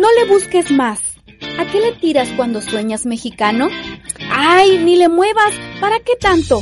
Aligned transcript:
No 0.00 0.08
le 0.18 0.32
busques 0.32 0.70
más. 0.70 0.98
¿A 1.58 1.70
qué 1.70 1.78
le 1.78 1.92
tiras 1.92 2.30
cuando 2.34 2.62
sueñas 2.62 3.04
mexicano? 3.04 3.68
¡Ay, 4.30 4.78
ni 4.78 4.96
le 4.96 5.10
muevas! 5.10 5.54
¿Para 5.78 6.00
qué 6.00 6.12
tanto? 6.18 6.60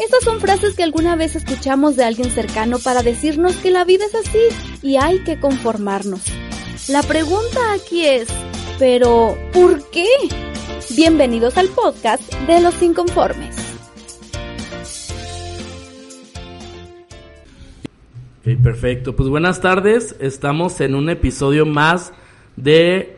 Estas 0.00 0.24
son 0.24 0.40
frases 0.40 0.74
que 0.74 0.82
alguna 0.82 1.14
vez 1.14 1.36
escuchamos 1.36 1.94
de 1.94 2.02
alguien 2.02 2.32
cercano 2.32 2.80
para 2.80 3.04
decirnos 3.04 3.54
que 3.58 3.70
la 3.70 3.84
vida 3.84 4.06
es 4.06 4.16
así 4.16 4.40
y 4.82 4.96
hay 4.96 5.20
que 5.20 5.38
conformarnos. 5.38 6.24
La 6.88 7.04
pregunta 7.04 7.60
aquí 7.74 8.06
es, 8.06 8.26
¿pero 8.80 9.38
por 9.52 9.88
qué? 9.90 10.08
Bienvenidos 10.96 11.56
al 11.56 11.68
podcast 11.68 12.28
de 12.48 12.60
los 12.60 12.82
inconformes. 12.82 13.54
Ok, 18.40 18.60
perfecto. 18.64 19.14
Pues 19.14 19.28
buenas 19.28 19.60
tardes. 19.60 20.16
Estamos 20.18 20.80
en 20.80 20.96
un 20.96 21.08
episodio 21.08 21.66
más 21.66 22.12
de 22.56 23.16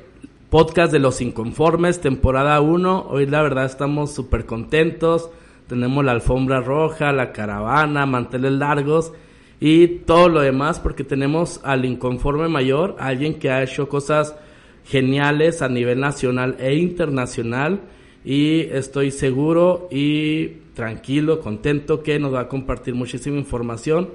podcast 0.51 0.93
de 0.93 0.99
los 0.99 1.21
inconformes, 1.21 2.01
temporada 2.01 2.61
1. 2.61 3.07
Hoy 3.09 3.27
la 3.27 3.43
verdad 3.43 3.67
estamos 3.67 4.15
súper 4.15 4.47
contentos. 4.47 5.31
Tenemos 5.69 6.05
la 6.05 6.13
alfombra 6.13 6.61
roja, 6.61 7.13
la 7.13 7.33
caravana, 7.33 8.07
manteles 8.07 8.53
largos 8.53 9.13
y 9.61 9.89
todo 9.89 10.29
lo 10.29 10.41
demás 10.41 10.81
porque 10.81 11.05
tenemos 11.05 11.61
al 11.65 11.85
inconforme 11.85 12.49
mayor, 12.49 12.97
alguien 12.99 13.39
que 13.39 13.51
ha 13.51 13.63
hecho 13.63 13.89
cosas 13.89 14.37
geniales 14.85 15.63
a 15.63 15.69
nivel 15.69 16.01
nacional 16.01 16.57
e 16.61 16.75
internacional 16.75 17.81
y 18.25 18.61
estoy 18.61 19.11
seguro 19.11 19.89
y 19.91 20.49
tranquilo, 20.75 21.41
contento 21.41 22.03
que 22.03 22.19
nos 22.19 22.35
va 22.35 22.41
a 22.41 22.49
compartir 22.49 22.95
muchísima 22.95 23.39
información 23.39 24.11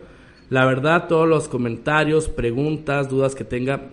la 0.52 0.66
verdad, 0.66 1.08
todos 1.08 1.30
los 1.30 1.48
comentarios, 1.48 2.28
preguntas, 2.28 3.08
dudas 3.08 3.36
que 3.36 3.46
tenga, 3.46 3.84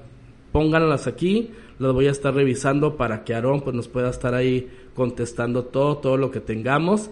pónganlas 0.58 1.06
aquí. 1.06 1.52
Los 1.78 1.94
voy 1.94 2.08
a 2.08 2.10
estar 2.10 2.34
revisando 2.34 2.96
para 2.96 3.22
que 3.22 3.32
Aarón 3.32 3.60
pues, 3.60 3.76
nos 3.76 3.86
pueda 3.86 4.10
estar 4.10 4.34
ahí 4.34 4.68
contestando 4.92 5.66
todo, 5.66 5.98
todo 5.98 6.16
lo 6.16 6.32
que 6.32 6.40
tengamos. 6.40 7.10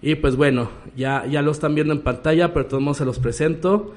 Y 0.00 0.14
pues 0.14 0.36
bueno, 0.36 0.70
ya, 0.96 1.26
ya 1.26 1.42
lo 1.42 1.50
están 1.50 1.74
viendo 1.74 1.92
en 1.92 2.02
pantalla, 2.02 2.54
pero 2.54 2.66
todos 2.66 2.96
se 2.96 3.04
los 3.04 3.18
presento. 3.18 3.92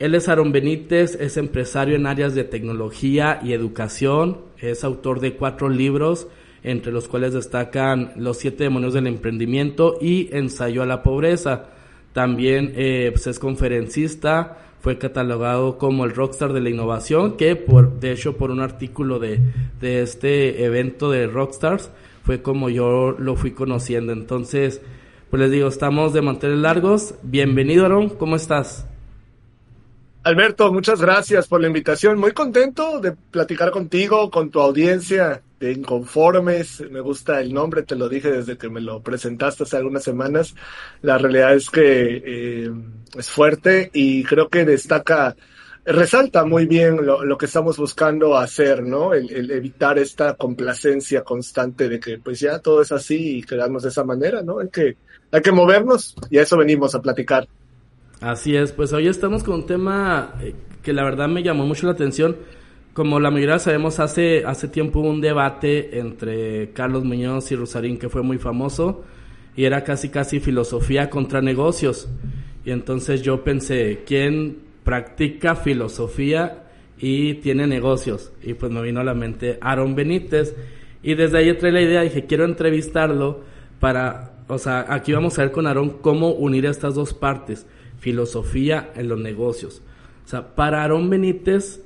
Él 0.00 0.16
es 0.16 0.28
Aarón 0.28 0.50
Benítez, 0.50 1.14
es 1.20 1.36
empresario 1.36 1.94
en 1.94 2.06
áreas 2.06 2.34
de 2.34 2.42
tecnología 2.42 3.38
y 3.40 3.52
educación, 3.52 4.38
es 4.58 4.82
autor 4.82 5.20
de 5.20 5.34
cuatro 5.34 5.68
libros, 5.68 6.26
entre 6.64 6.90
los 6.90 7.06
cuales 7.06 7.34
destacan 7.34 8.14
Los 8.16 8.38
siete 8.38 8.64
demonios 8.64 8.94
del 8.94 9.06
emprendimiento 9.06 9.96
y 10.00 10.28
Ensayo 10.32 10.82
a 10.82 10.86
la 10.86 11.04
pobreza. 11.04 11.66
También 12.12 12.72
eh, 12.74 13.10
pues 13.12 13.28
es 13.28 13.38
conferencista, 13.38 14.58
fue 14.82 14.98
catalogado 14.98 15.78
como 15.78 16.04
el 16.04 16.12
rockstar 16.12 16.52
de 16.52 16.60
la 16.60 16.68
innovación, 16.68 17.36
que 17.36 17.54
por, 17.54 18.00
de 18.00 18.12
hecho 18.12 18.36
por 18.36 18.50
un 18.50 18.60
artículo 18.60 19.20
de, 19.20 19.40
de 19.80 20.02
este 20.02 20.64
evento 20.64 21.08
de 21.08 21.28
Rockstars 21.28 21.90
fue 22.24 22.42
como 22.42 22.68
yo 22.68 23.12
lo 23.12 23.36
fui 23.36 23.52
conociendo. 23.52 24.12
Entonces, 24.12 24.82
pues 25.30 25.40
les 25.40 25.52
digo, 25.52 25.68
estamos 25.68 26.12
de 26.12 26.22
mantener 26.22 26.58
largos. 26.58 27.14
Bienvenido, 27.22 27.86
Aaron, 27.86 28.10
¿cómo 28.10 28.34
estás? 28.34 28.86
Alberto, 30.24 30.72
muchas 30.72 31.00
gracias 31.00 31.46
por 31.46 31.60
la 31.60 31.68
invitación. 31.68 32.18
Muy 32.18 32.32
contento 32.32 33.00
de 33.00 33.12
platicar 33.12 33.70
contigo, 33.70 34.30
con 34.30 34.50
tu 34.50 34.60
audiencia 34.60 35.42
de 35.62 35.72
Inconformes. 35.72 36.82
Me 36.90 37.00
gusta 37.00 37.40
el 37.40 37.54
nombre, 37.54 37.84
te 37.84 37.94
lo 37.94 38.08
dije 38.08 38.32
desde 38.32 38.58
que 38.58 38.68
me 38.68 38.80
lo 38.80 39.00
presentaste 39.00 39.62
hace 39.62 39.76
algunas 39.76 40.02
semanas. 40.02 40.54
La 41.02 41.18
realidad 41.18 41.54
es 41.54 41.70
que 41.70 42.22
eh, 42.24 42.70
es 43.16 43.30
fuerte 43.30 43.88
y 43.94 44.24
creo 44.24 44.48
que 44.48 44.64
destaca, 44.64 45.36
resalta 45.84 46.44
muy 46.44 46.66
bien 46.66 47.06
lo, 47.06 47.38
que 47.38 47.46
estamos 47.46 47.76
buscando 47.76 48.36
hacer, 48.36 48.82
¿no? 48.82 49.14
El, 49.14 49.52
evitar 49.52 50.00
esta 50.00 50.34
complacencia 50.34 51.22
constante 51.22 51.88
de 51.88 52.00
que 52.00 52.18
pues 52.18 52.40
ya 52.40 52.58
todo 52.58 52.82
es 52.82 52.90
así 52.90 53.38
y 53.38 53.42
quedarnos 53.42 53.84
de 53.84 53.90
esa 53.90 54.02
manera, 54.02 54.42
¿no? 54.42 54.58
Hay 54.58 54.68
que, 54.68 54.96
hay 55.30 55.42
que 55.42 55.52
movernos 55.52 56.16
y 56.28 56.38
a 56.38 56.42
eso 56.42 56.56
venimos 56.56 56.96
a 56.96 57.00
platicar. 57.00 57.46
Así 58.20 58.56
es, 58.56 58.72
pues 58.72 58.92
hoy 58.92 59.06
estamos 59.06 59.44
con 59.44 59.54
un 59.54 59.66
tema 59.66 60.34
eh, 60.42 60.54
que 60.82 60.92
la 60.92 61.04
verdad 61.04 61.28
me 61.28 61.44
llamó 61.44 61.66
mucho 61.66 61.86
la 61.86 61.92
atención. 61.92 62.36
Como 62.94 63.20
la 63.20 63.30
mayoría 63.30 63.58
sabemos, 63.58 64.00
hace, 64.00 64.44
hace 64.44 64.68
tiempo 64.68 65.00
hubo 65.00 65.08
un 65.08 65.22
debate 65.22 65.98
entre 65.98 66.72
Carlos 66.72 67.04
Muñoz 67.04 67.50
y 67.50 67.56
Rosarín 67.56 67.98
que 67.98 68.10
fue 68.10 68.22
muy 68.22 68.36
famoso 68.36 69.02
y 69.56 69.64
era 69.64 69.82
casi 69.82 70.10
casi 70.10 70.40
filosofía 70.40 71.08
contra 71.08 71.40
negocios. 71.40 72.10
Y 72.66 72.70
entonces 72.70 73.22
yo 73.22 73.44
pensé, 73.44 74.02
¿quién 74.06 74.58
practica 74.84 75.56
filosofía 75.56 76.64
y 76.98 77.34
tiene 77.34 77.66
negocios? 77.66 78.30
Y 78.42 78.52
pues 78.54 78.70
me 78.70 78.82
vino 78.82 79.00
a 79.00 79.04
la 79.04 79.14
mente 79.14 79.56
Aaron 79.62 79.94
Benítez 79.94 80.54
y 81.02 81.14
desde 81.14 81.38
ahí 81.38 81.54
trae 81.54 81.72
la 81.72 81.80
idea, 81.80 82.02
dije, 82.02 82.26
quiero 82.26 82.44
entrevistarlo 82.44 83.40
para, 83.80 84.44
o 84.48 84.58
sea, 84.58 84.84
aquí 84.90 85.14
vamos 85.14 85.38
a 85.38 85.42
ver 85.42 85.50
con 85.50 85.66
Aaron 85.66 85.98
cómo 86.02 86.32
unir 86.32 86.66
estas 86.66 86.94
dos 86.94 87.14
partes 87.14 87.66
filosofía 87.98 88.92
en 88.96 89.08
los 89.08 89.18
negocios. 89.18 89.80
O 90.26 90.28
sea, 90.28 90.54
para 90.54 90.82
Aarón 90.82 91.08
Benítez, 91.08 91.80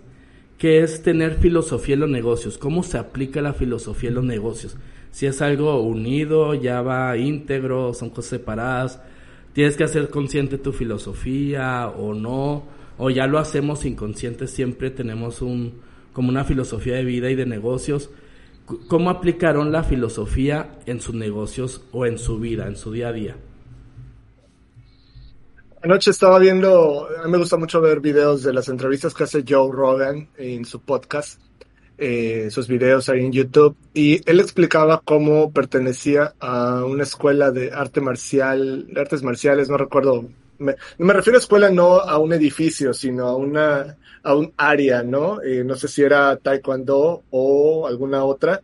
¿qué 0.59 0.81
es 0.81 1.03
tener 1.03 1.35
filosofía 1.37 1.95
en 1.95 2.01
los 2.01 2.11
negocios? 2.11 2.59
¿Cómo 2.59 2.83
se 2.83 2.99
aplica 2.99 3.41
la 3.41 3.53
filosofía 3.53 4.09
en 4.09 4.17
los 4.17 4.25
negocios? 4.25 4.77
Si 5.11 5.27
es 5.27 5.41
algo 5.41 5.81
unido, 5.81 6.55
ya 6.55 6.83
va 6.83 7.17
íntegro, 7.17 7.95
son 7.95 8.11
cosas 8.11 8.31
separadas, 8.31 9.01
tienes 9.53 9.77
que 9.77 9.85
hacer 9.85 10.11
consciente 10.11 10.59
tu 10.59 10.73
filosofía 10.73 11.89
o 11.89 12.13
no, 12.13 12.65
o 12.99 13.11
ya 13.11 13.27
lo 13.27 13.39
hacemos 13.39 13.85
inconsciente, 13.85 14.47
siempre 14.47 14.91
tenemos 14.91 15.43
un, 15.43 15.75
como 16.13 16.29
una 16.29 16.45
filosofía 16.45 16.97
de 16.97 17.05
vida 17.05 17.31
y 17.31 17.35
de 17.35 17.47
negocios. 17.47 18.11
¿Cómo 18.89 19.11
aplicaron 19.11 19.71
la 19.71 19.85
filosofía 19.85 20.79
en 20.87 21.01
sus 21.01 21.15
negocios 21.15 21.83
o 21.93 22.05
en 22.05 22.19
su 22.19 22.39
vida, 22.39 22.67
en 22.67 22.77
su 22.77 22.93
día 22.93 23.09
a 23.09 23.13
día? 23.13 23.37
Anoche 25.87 26.11
estaba 26.11 26.41
viendo, 26.41 27.09
a 27.17 27.27
mí 27.27 27.31
me 27.31 27.39
gusta 27.39 27.57
mucho 27.57 27.81
ver 27.81 28.01
videos 28.01 28.43
de 28.43 28.53
las 28.53 28.69
entrevistas 28.69 29.15
que 29.15 29.23
hace 29.23 29.45
Joe 29.49 29.71
Rogan 29.71 30.29
en 30.37 30.65
su 30.65 30.81
podcast, 30.81 31.41
eh, 31.97 32.49
sus 32.51 32.67
videos 32.67 33.09
ahí 33.09 33.25
en 33.25 33.31
YouTube, 33.31 33.77
y 33.95 34.21
él 34.29 34.41
explicaba 34.41 35.01
cómo 35.05 35.53
pertenecía 35.53 36.35
a 36.41 36.85
una 36.85 37.05
escuela 37.05 37.53
de 37.53 37.71
arte 37.71 38.01
marcial, 38.01 38.89
artes 38.97 39.23
marciales, 39.23 39.71
no 39.71 39.77
recuerdo, 39.77 40.29
me, 40.59 40.75
me 40.99 41.13
refiero 41.13 41.39
a 41.39 41.41
escuela 41.41 41.71
no 41.71 42.01
a 42.01 42.19
un 42.19 42.33
edificio, 42.33 42.93
sino 42.93 43.29
a 43.29 43.37
una, 43.37 43.97
a 44.25 44.35
un 44.35 44.53
área, 44.57 45.05
¿no? 45.05 45.41
Eh, 45.41 45.63
no 45.63 45.77
sé 45.77 45.87
si 45.87 46.03
era 46.03 46.37
taekwondo 46.37 47.23
o 47.31 47.87
alguna 47.87 48.25
otra, 48.25 48.61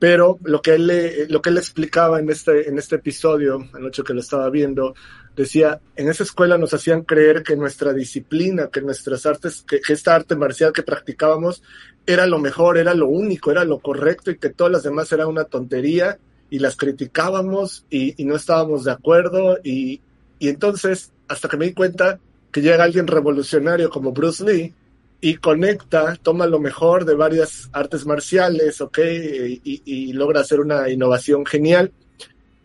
pero 0.00 0.40
lo 0.42 0.60
que 0.60 0.74
él, 0.74 1.26
lo 1.28 1.40
que 1.40 1.50
él 1.50 1.58
explicaba 1.58 2.18
en 2.18 2.28
este, 2.28 2.68
en 2.68 2.76
este 2.76 2.96
episodio, 2.96 3.68
anoche 3.72 4.02
que 4.02 4.14
lo 4.14 4.20
estaba 4.20 4.50
viendo, 4.50 4.94
decía, 5.36 5.80
en 5.94 6.08
esa 6.08 6.22
escuela 6.22 6.58
nos 6.58 6.74
hacían 6.74 7.02
creer 7.02 7.42
que 7.42 7.56
nuestra 7.56 7.92
disciplina, 7.92 8.68
que 8.72 8.80
nuestras 8.80 9.26
artes, 9.26 9.62
que, 9.66 9.80
esta 9.88 10.14
arte 10.14 10.34
marcial 10.34 10.72
que 10.72 10.82
practicábamos 10.82 11.62
era 12.06 12.26
lo 12.26 12.38
mejor, 12.38 12.78
era 12.78 12.94
lo 12.94 13.06
único, 13.06 13.50
era 13.50 13.64
lo 13.64 13.78
correcto 13.78 14.30
y 14.30 14.38
que 14.38 14.50
todas 14.50 14.72
las 14.72 14.82
demás 14.82 15.12
eran 15.12 15.28
una 15.28 15.44
tontería 15.44 16.18
y 16.50 16.58
las 16.58 16.76
criticábamos 16.76 17.84
y, 17.90 18.14
no 18.24 18.36
estábamos 18.36 18.84
de 18.84 18.92
acuerdo 18.92 19.58
y, 19.62 20.00
y 20.38 20.48
entonces 20.48 21.12
hasta 21.28 21.48
que 21.48 21.56
me 21.56 21.66
di 21.66 21.74
cuenta 21.74 22.18
que 22.50 22.62
llega 22.62 22.84
alguien 22.84 23.06
revolucionario 23.06 23.90
como 23.90 24.12
Bruce 24.12 24.44
Lee 24.44 24.74
y 25.20 25.36
conecta, 25.36 26.16
toma 26.22 26.46
lo 26.46 26.58
mejor 26.60 27.04
de 27.04 27.14
varias 27.14 27.68
artes 27.72 28.06
marciales, 28.06 28.80
¿ok? 28.80 28.98
Y, 28.98 29.82
y, 29.84 30.12
logra 30.12 30.40
hacer 30.40 30.60
una 30.60 30.88
innovación 30.88 31.44
genial. 31.46 31.92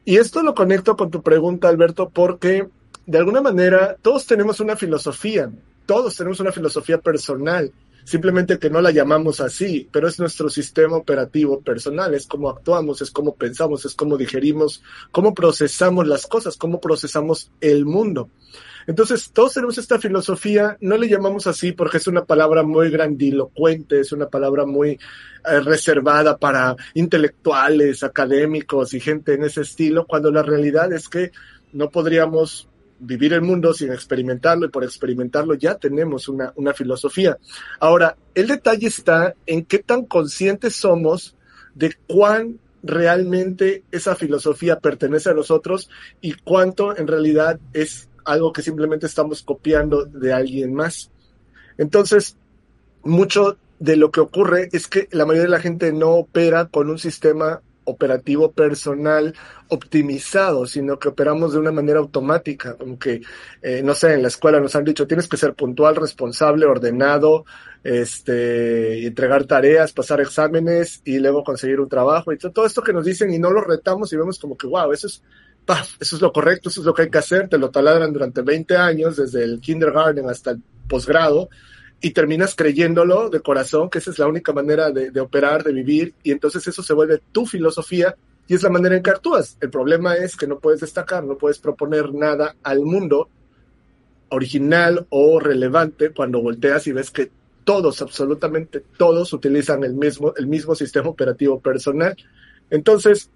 Y 0.04 0.18
esto 0.18 0.42
lo 0.42 0.56
conecto 0.56 0.96
con 0.96 1.12
tu 1.12 1.22
pregunta, 1.22 1.70
Alberto, 1.70 2.10
porque 2.10 2.68
de 3.06 3.18
alguna 3.18 3.42
manera 3.42 3.98
todos 4.02 4.26
tenemos 4.26 4.60
una 4.60 4.76
filosofía, 4.76 5.52
todos 5.86 6.16
tenemos 6.16 6.40
una 6.40 6.52
filosofía 6.52 7.00
personal, 7.00 7.72
simplemente 8.04 8.58
que 8.58 8.70
no 8.70 8.82
la 8.82 8.92
llamamos 8.92 9.42
así, 9.42 9.88
pero 9.92 10.08
es 10.08 10.20
nuestro 10.20 10.50
sistema 10.50 10.98
operativo 10.98 11.62
personal, 11.62 12.14
es 12.16 12.26
cómo 12.26 12.50
actuamos, 12.50 13.02
es 13.02 13.12
cómo 13.12 13.36
pensamos, 13.36 13.86
es 13.86 13.94
cómo 13.94 14.18
digerimos, 14.18 14.82
cómo 15.12 15.36
procesamos 15.36 16.08
las 16.08 16.26
cosas, 16.26 16.58
cómo 16.58 16.80
procesamos 16.80 17.52
el 17.62 17.86
mundo. 17.86 18.30
Entonces, 18.88 19.32
todos 19.32 19.54
tenemos 19.54 19.78
esta 19.78 20.00
filosofía, 20.00 20.78
no 20.82 20.98
le 20.98 21.08
llamamos 21.08 21.48
así 21.48 21.72
porque 21.72 21.98
es 21.98 22.08
una 22.08 22.26
palabra 22.26 22.64
muy 22.64 22.90
grandilocuente, 22.90 24.00
es 24.00 24.12
una 24.12 24.28
palabra 24.28 24.66
muy 24.66 24.92
eh, 24.92 25.60
reservada 25.62 26.38
para 26.38 26.76
intelectuales, 26.94 28.04
académicos 28.04 28.94
y 28.94 29.00
gente 29.00 29.34
en 29.34 29.44
ese 29.44 29.62
estilo, 29.62 30.06
cuando 30.06 30.32
la 30.32 30.44
realidad 30.44 30.92
es 30.94 31.10
que 31.10 31.32
no 31.74 31.90
podríamos 31.90 32.68
vivir 33.00 33.34
el 33.34 33.42
mundo 33.42 33.74
sin 33.74 33.92
experimentarlo 33.92 34.68
y 34.68 34.70
por 34.70 34.84
experimentarlo 34.84 35.56
ya 35.56 35.76
tenemos 35.76 36.28
una, 36.28 36.54
una 36.56 36.74
filosofía. 36.74 37.38
Ahora, 37.80 38.16
el 38.36 38.48
detalle 38.48 38.88
está 38.88 39.34
en 39.48 39.66
qué 39.66 39.80
tan 39.80 40.06
conscientes 40.06 40.76
somos 40.76 41.36
de 41.74 41.96
cuán 42.08 42.60
realmente 42.84 43.84
esa 43.92 44.16
filosofía 44.16 44.80
pertenece 44.80 45.30
a 45.30 45.34
nosotros 45.34 45.90
y 46.20 46.34
cuánto 46.34 46.96
en 46.96 47.08
realidad 47.08 47.60
es 47.74 48.10
algo 48.26 48.54
que 48.54 48.62
simplemente 48.62 49.06
estamos 49.06 49.42
copiando 49.42 50.06
de 50.06 50.34
alguien 50.34 50.74
más. 50.74 51.12
Entonces, 51.78 52.38
mucho 53.04 53.58
de 53.80 53.96
lo 53.96 54.12
que 54.12 54.20
ocurre 54.20 54.70
es 54.72 54.88
que 54.88 55.08
la 55.12 55.26
mayoría 55.26 55.44
de 55.44 55.58
la 55.58 55.60
gente 55.60 55.92
no 55.92 56.12
opera 56.12 56.68
con 56.68 56.90
un 56.90 57.00
sistema 57.00 57.62
operativo 57.84 58.52
personal 58.52 59.34
optimizado, 59.70 60.68
sino 60.68 61.00
que 61.00 61.10
operamos 61.10 61.54
de 61.54 61.60
una 61.60 61.72
manera 61.72 62.00
automática, 62.00 62.76
como 62.76 63.00
que, 63.00 63.22
eh, 63.62 63.82
no 63.84 63.94
sé, 63.96 64.14
en 64.14 64.22
la 64.22 64.28
escuela 64.28 64.60
nos 64.60 64.76
han 64.76 64.84
dicho, 64.84 65.08
tienes 65.08 65.28
que 65.28 65.38
ser 65.38 65.56
puntual, 65.56 65.96
responsable, 65.96 66.66
ordenado, 66.66 67.46
este, 67.84 69.08
entregar 69.08 69.46
tareas, 69.46 69.94
pasar 69.94 70.22
exámenes 70.22 71.02
y 71.06 71.20
luego 71.20 71.44
conseguir 71.44 71.80
un 71.80 71.90
trabajo 71.90 72.32
y 72.32 72.38
todo 72.38 72.66
esto 72.66 72.84
que 72.84 72.94
nos 72.94 73.06
dicen 73.06 73.34
y 73.34 73.40
no 73.40 73.50
lo 73.50 73.62
retamos 73.62 74.14
y 74.14 74.18
vemos 74.18 74.38
como 74.40 74.58
que, 74.58 74.68
wow, 74.68 74.92
eso 74.92 75.08
es, 75.08 75.24
eso 76.00 76.16
es 76.16 76.22
lo 76.22 76.32
correcto, 76.32 76.70
eso 76.70 76.82
es 76.82 76.86
lo 76.86 76.94
que 76.94 77.04
hay 77.04 77.10
que 77.10 77.18
hacer, 77.18 77.48
te 77.48 77.58
lo 77.58 77.70
taladran 77.70 78.12
durante 78.12 78.42
20 78.42 78.76
años, 78.76 79.18
desde 79.18 79.44
el 79.44 79.60
kindergarten 79.60 80.30
hasta 80.30 80.52
el 80.52 80.62
posgrado, 80.88 81.50
y 82.02 82.12
terminas 82.12 82.56
creyéndolo 82.56 83.30
de 83.30 83.42
corazón, 83.42 83.90
que 83.90 84.00
esa 84.00 84.10
es 84.12 84.20
la 84.20 84.28
única 84.28 84.54
manera 84.54 84.90
de, 84.90 85.20
operar, 85.20 85.64
de 85.64 85.72
vivir, 85.72 86.16
y 86.24 86.32
entonces 86.32 86.68
eso 86.68 86.82
se 86.82 86.94
vuelve 86.94 87.22
tu 87.32 87.46
filosofía 87.46 88.16
y 88.48 88.56
es 88.56 88.64
la 88.64 88.70
manera 88.70 88.98
en 88.98 89.04
que 89.04 89.12
actúas. 89.12 89.56
El 89.62 89.70
problema 89.70 90.16
es 90.16 90.36
que 90.36 90.48
no 90.48 90.60
puedes 90.60 90.82
destacar, 90.82 91.24
no 91.24 91.38
puedes 91.38 91.60
proponer 91.60 92.12
nada 92.12 92.56
al 92.64 92.82
mundo 92.82 93.30
original 94.30 95.06
o 95.10 95.40
relevante 95.40 96.10
cuando 96.10 96.42
volteas 96.42 96.88
y 96.88 96.92
ves 96.92 97.12
que 97.12 97.30
todos, 97.64 98.02
absolutamente 98.02 98.84
todos, 98.98 99.32
utilizan 99.34 99.84
el 99.84 99.94
mismo, 99.94 100.34
el 100.36 100.48
mismo 100.48 100.74
sistema 100.74 101.10
operativo 101.10 101.60
personal. 101.60 102.18
Entonces, 102.72 103.30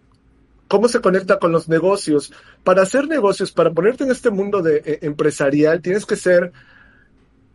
¿cómo 0.67 0.87
se 0.87 1.01
conecta 1.01 1.39
con 1.39 1.51
los 1.51 1.67
negocios? 1.67 2.31
Para 2.63 2.83
hacer 2.83 3.07
negocios, 3.07 3.51
para 3.51 3.71
ponerte 3.71 4.03
en 4.03 4.11
este 4.11 4.29
mundo 4.29 4.61
de, 4.61 4.77
eh, 4.85 4.99
empresarial, 5.01 5.81
tienes 5.81 6.05
que 6.05 6.15
ser 6.15 6.51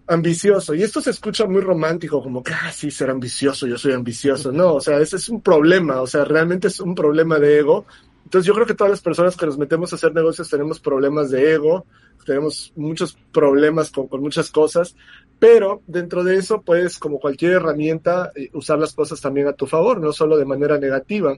ambicioso. 0.06 0.74
Y 0.74 0.82
esto 0.82 1.00
se 1.00 1.10
escucha 1.10 1.46
muy 1.46 1.60
romántico, 1.60 2.22
como 2.22 2.42
que, 2.42 2.52
ah, 2.52 2.72
sí, 2.72 2.90
ser 2.90 3.10
ambicioso, 3.10 3.66
yo 3.66 3.78
soy 3.78 3.92
ambicioso. 3.92 4.50
No, 4.52 4.74
o 4.74 4.80
sea, 4.80 4.98
ese 4.98 5.16
es 5.16 5.28
un 5.28 5.40
problema, 5.40 6.00
o 6.00 6.06
sea, 6.06 6.24
realmente 6.24 6.68
es 6.68 6.80
un 6.80 6.94
problema 6.94 7.38
de 7.38 7.58
ego. 7.58 7.86
Entonces 8.24 8.46
yo 8.46 8.54
creo 8.54 8.66
que 8.66 8.74
todas 8.74 8.90
las 8.90 9.00
personas 9.00 9.36
que 9.36 9.46
nos 9.46 9.58
metemos 9.58 9.92
a 9.92 9.96
hacer 9.96 10.14
negocios 10.14 10.50
tenemos 10.50 10.78
problemas 10.78 11.30
de 11.30 11.54
ego, 11.54 11.86
tenemos 12.24 12.72
muchos 12.76 13.16
problemas 13.32 13.90
con, 13.90 14.08
con 14.08 14.20
muchas 14.20 14.50
cosas, 14.50 14.94
pero 15.38 15.82
dentro 15.86 16.22
de 16.22 16.36
eso 16.36 16.60
puedes, 16.60 16.98
como 16.98 17.18
cualquier 17.18 17.52
herramienta, 17.52 18.30
eh, 18.34 18.50
usar 18.52 18.78
las 18.78 18.92
cosas 18.92 19.20
también 19.20 19.48
a 19.48 19.52
tu 19.52 19.66
favor, 19.66 20.00
no 20.00 20.12
solo 20.12 20.36
de 20.36 20.44
manera 20.44 20.78
negativa. 20.78 21.36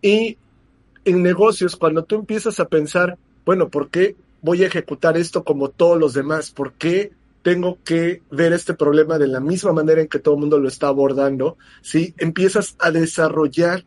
Y 0.00 0.36
en 1.04 1.22
negocios, 1.22 1.76
cuando 1.76 2.04
tú 2.04 2.16
empiezas 2.16 2.60
a 2.60 2.68
pensar, 2.68 3.18
bueno, 3.44 3.68
¿por 3.68 3.90
qué 3.90 4.16
voy 4.40 4.62
a 4.62 4.66
ejecutar 4.66 5.16
esto 5.16 5.44
como 5.44 5.68
todos 5.68 5.98
los 5.98 6.14
demás? 6.14 6.50
¿Por 6.50 6.72
qué 6.74 7.12
tengo 7.42 7.78
que 7.84 8.22
ver 8.30 8.52
este 8.52 8.74
problema 8.74 9.18
de 9.18 9.26
la 9.26 9.40
misma 9.40 9.72
manera 9.72 10.00
en 10.00 10.08
que 10.08 10.20
todo 10.20 10.34
el 10.34 10.40
mundo 10.40 10.58
lo 10.58 10.68
está 10.68 10.88
abordando, 10.88 11.58
¿sí? 11.82 12.14
Empiezas 12.18 12.76
a 12.78 12.90
desarrollar 12.90 13.84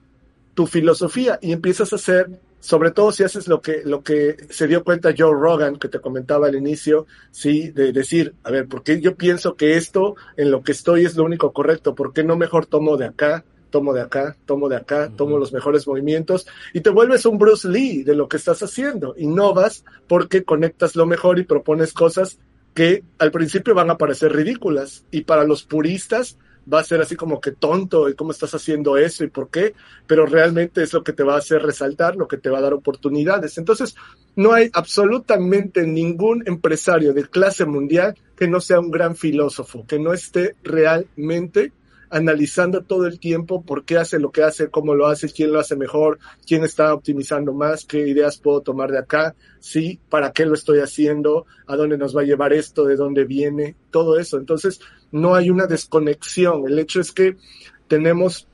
tu 0.53 0.67
filosofía 0.67 1.39
y 1.41 1.53
empiezas 1.53 1.93
a 1.93 1.95
hacer, 1.95 2.29
sobre 2.59 2.91
todo 2.91 3.11
si 3.11 3.23
haces 3.23 3.47
lo 3.47 3.61
que, 3.61 3.81
lo 3.85 4.03
que 4.03 4.35
se 4.49 4.67
dio 4.67 4.83
cuenta 4.83 5.13
Joe 5.17 5.33
Rogan, 5.33 5.77
que 5.77 5.87
te 5.87 5.99
comentaba 5.99 6.47
al 6.47 6.55
inicio, 6.55 7.07
¿sí? 7.31 7.69
De 7.71 7.93
decir, 7.93 8.35
a 8.43 8.51
ver, 8.51 8.67
¿por 8.67 8.83
qué 8.83 8.99
yo 8.99 9.15
pienso 9.15 9.55
que 9.55 9.77
esto 9.77 10.15
en 10.35 10.51
lo 10.51 10.61
que 10.61 10.73
estoy 10.73 11.05
es 11.05 11.15
lo 11.15 11.23
único 11.23 11.53
correcto? 11.53 11.95
¿Por 11.95 12.11
qué 12.11 12.23
no 12.23 12.35
mejor 12.35 12.65
tomo 12.65 12.97
de 12.97 13.05
acá? 13.05 13.45
Tomo 13.75 13.91
de 13.91 13.99
acá, 13.99 14.37
tomo 14.45 14.69
de 14.69 14.77
acá, 14.77 15.11
tomo 15.17 15.37
los 15.37 15.51
mejores 15.51 15.85
movimientos 15.85 16.47
y 16.71 16.79
te 16.79 16.89
vuelves 16.91 17.25
un 17.25 17.37
Bruce 17.37 17.67
Lee 17.67 18.03
de 18.03 18.15
lo 18.15 18.29
que 18.29 18.37
estás 18.37 18.63
haciendo. 18.63 19.15
Innovas 19.17 19.83
porque 20.07 20.45
conectas 20.45 20.95
lo 20.95 21.05
mejor 21.05 21.39
y 21.39 21.43
propones 21.43 21.91
cosas 21.91 22.39
que 22.73 23.03
al 23.19 23.31
principio 23.31 23.75
van 23.75 23.89
a 23.89 23.97
parecer 23.97 24.31
ridículas 24.31 25.03
y 25.11 25.23
para 25.25 25.43
los 25.43 25.63
puristas 25.63 26.37
va 26.73 26.79
a 26.79 26.85
ser 26.85 27.01
así 27.01 27.17
como 27.17 27.41
que 27.41 27.51
tonto 27.51 28.07
y 28.07 28.13
cómo 28.13 28.31
estás 28.31 28.55
haciendo 28.55 28.95
eso 28.95 29.25
y 29.25 29.27
por 29.27 29.49
qué, 29.49 29.73
pero 30.07 30.25
realmente 30.25 30.81
es 30.81 30.93
lo 30.93 31.03
que 31.03 31.11
te 31.11 31.23
va 31.23 31.35
a 31.35 31.39
hacer 31.39 31.61
resaltar, 31.61 32.15
lo 32.15 32.29
que 32.29 32.37
te 32.37 32.49
va 32.49 32.59
a 32.59 32.61
dar 32.61 32.73
oportunidades. 32.73 33.57
Entonces, 33.57 33.93
no 34.37 34.53
hay 34.53 34.69
absolutamente 34.71 35.85
ningún 35.85 36.43
empresario 36.47 37.11
de 37.13 37.27
clase 37.27 37.65
mundial 37.65 38.17
que 38.37 38.47
no 38.47 38.61
sea 38.61 38.79
un 38.79 38.89
gran 38.89 39.17
filósofo, 39.17 39.85
que 39.85 39.99
no 39.99 40.13
esté 40.13 40.55
realmente 40.63 41.73
analizando 42.09 42.81
todo 42.81 43.07
el 43.07 43.19
tiempo 43.19 43.63
por 43.63 43.85
qué 43.85 43.97
hace 43.97 44.19
lo 44.19 44.31
que 44.31 44.43
hace, 44.43 44.69
cómo 44.69 44.95
lo 44.95 45.07
hace, 45.07 45.29
quién 45.29 45.51
lo 45.51 45.59
hace 45.59 45.75
mejor, 45.75 46.19
quién 46.45 46.63
está 46.63 46.93
optimizando 46.93 47.53
más, 47.53 47.85
qué 47.85 48.07
ideas 48.07 48.37
puedo 48.37 48.61
tomar 48.61 48.91
de 48.91 48.99
acá, 48.99 49.35
sí, 49.59 49.99
para 50.09 50.31
qué 50.31 50.45
lo 50.45 50.53
estoy 50.53 50.79
haciendo, 50.79 51.45
a 51.67 51.75
dónde 51.75 51.97
nos 51.97 52.15
va 52.15 52.21
a 52.21 52.25
llevar 52.25 52.53
esto, 52.53 52.85
de 52.85 52.95
dónde 52.95 53.25
viene, 53.25 53.75
todo 53.91 54.19
eso. 54.19 54.37
Entonces, 54.37 54.79
no 55.11 55.35
hay 55.35 55.49
una 55.49 55.67
desconexión. 55.67 56.67
El 56.67 56.79
hecho 56.79 56.99
es 56.99 57.11
que 57.11 57.37
tenemos 57.87 58.47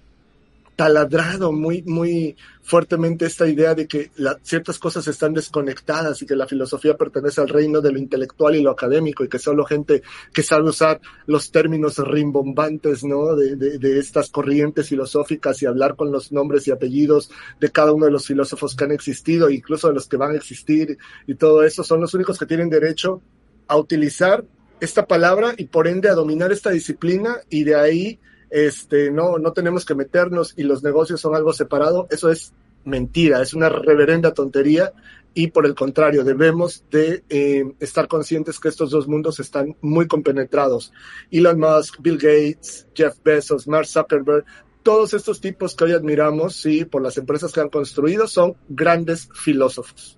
taladrado 0.81 1.51
muy, 1.51 1.83
muy 1.83 2.35
fuertemente 2.63 3.27
esta 3.27 3.47
idea 3.47 3.75
de 3.75 3.87
que 3.87 4.09
ciertas 4.41 4.79
cosas 4.79 5.07
están 5.07 5.31
desconectadas 5.31 6.19
y 6.19 6.25
que 6.25 6.35
la 6.35 6.47
filosofía 6.47 6.97
pertenece 6.97 7.39
al 7.39 7.49
reino 7.49 7.81
de 7.81 7.91
lo 7.91 7.99
intelectual 7.99 8.55
y 8.55 8.63
lo 8.63 8.71
académico 8.71 9.23
y 9.23 9.29
que 9.29 9.37
solo 9.37 9.63
gente 9.63 10.01
que 10.33 10.41
sabe 10.41 10.67
usar 10.67 10.99
los 11.27 11.51
términos 11.51 11.99
rimbombantes, 11.99 13.03
¿no? 13.03 13.35
De, 13.35 13.57
de, 13.57 13.99
estas 13.99 14.31
corrientes 14.31 14.89
filosóficas 14.89 15.61
y 15.61 15.67
hablar 15.67 15.95
con 15.95 16.11
los 16.11 16.31
nombres 16.31 16.67
y 16.67 16.71
apellidos 16.71 17.29
de 17.59 17.69
cada 17.69 17.93
uno 17.93 18.07
de 18.07 18.11
los 18.11 18.25
filósofos 18.25 18.75
que 18.75 18.85
han 18.85 18.91
existido, 18.91 19.51
incluso 19.51 19.87
de 19.87 19.93
los 19.93 20.07
que 20.07 20.17
van 20.17 20.31
a 20.31 20.37
existir 20.37 20.97
y 21.27 21.35
todo 21.35 21.61
eso, 21.61 21.83
son 21.83 22.01
los 22.01 22.15
únicos 22.15 22.39
que 22.39 22.47
tienen 22.47 22.71
derecho 22.71 23.21
a 23.67 23.77
utilizar 23.77 24.43
esta 24.79 25.05
palabra 25.05 25.53
y 25.55 25.65
por 25.65 25.87
ende 25.87 26.09
a 26.09 26.15
dominar 26.15 26.51
esta 26.51 26.71
disciplina 26.71 27.37
y 27.51 27.65
de 27.65 27.75
ahí 27.75 28.19
este, 28.51 29.11
no, 29.11 29.37
no 29.37 29.53
tenemos 29.53 29.85
que 29.85 29.95
meternos 29.95 30.53
y 30.57 30.63
los 30.63 30.83
negocios 30.83 31.21
son 31.21 31.35
algo 31.35 31.53
separado, 31.53 32.07
eso 32.11 32.29
es 32.29 32.53
mentira, 32.83 33.41
es 33.41 33.53
una 33.53 33.69
reverenda 33.69 34.33
tontería 34.33 34.93
y 35.33 35.47
por 35.47 35.65
el 35.65 35.75
contrario, 35.75 36.23
debemos 36.23 36.83
de 36.91 37.23
eh, 37.29 37.63
estar 37.79 38.07
conscientes 38.07 38.59
que 38.59 38.67
estos 38.67 38.91
dos 38.91 39.07
mundos 39.07 39.39
están 39.39 39.77
muy 39.79 40.07
compenetrados. 40.07 40.91
Elon 41.31 41.57
Musk, 41.57 42.01
Bill 42.01 42.17
Gates, 42.17 42.87
Jeff 42.93 43.15
Bezos, 43.23 43.65
Mark 43.67 43.87
Zuckerberg, 43.87 44.43
todos 44.83 45.13
estos 45.13 45.39
tipos 45.39 45.75
que 45.75 45.85
hoy 45.85 45.93
admiramos, 45.93 46.55
sí, 46.55 46.83
por 46.83 47.01
las 47.01 47.17
empresas 47.17 47.53
que 47.53 47.61
han 47.61 47.69
construido, 47.69 48.27
son 48.27 48.55
grandes 48.67 49.29
filósofos. 49.33 50.17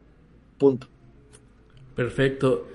Punto. 0.58 0.88
Perfecto. 1.96 2.68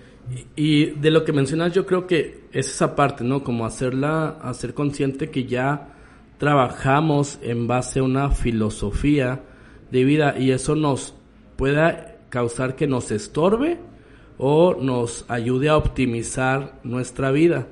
Y 0.57 0.87
de 0.87 1.11
lo 1.11 1.25
que 1.25 1.33
mencionas, 1.33 1.73
yo 1.73 1.87
creo 1.87 2.07
que 2.07 2.45
es 2.53 2.69
esa 2.69 2.95
parte, 2.95 3.25
¿no? 3.25 3.43
Como 3.43 3.65
hacerla, 3.65 4.39
hacer 4.43 4.75
consciente 4.75 5.31
que 5.31 5.45
ya 5.45 5.95
trabajamos 6.39 7.39
en 7.43 7.67
base 7.67 8.01
a 8.01 8.03
una 8.03 8.31
filosofía 8.31 9.43
de 9.91 10.05
vida 10.05 10.39
y 10.39 10.51
eso 10.51 10.75
nos 10.75 11.15
pueda 11.57 12.19
causar 12.29 12.77
que 12.77 12.87
nos 12.87 13.11
estorbe 13.11 13.79
o 14.37 14.77
nos 14.81 15.25
ayude 15.29 15.69
a 15.69 15.77
optimizar 15.77 16.79
nuestra 16.85 17.31
vida. 17.31 17.67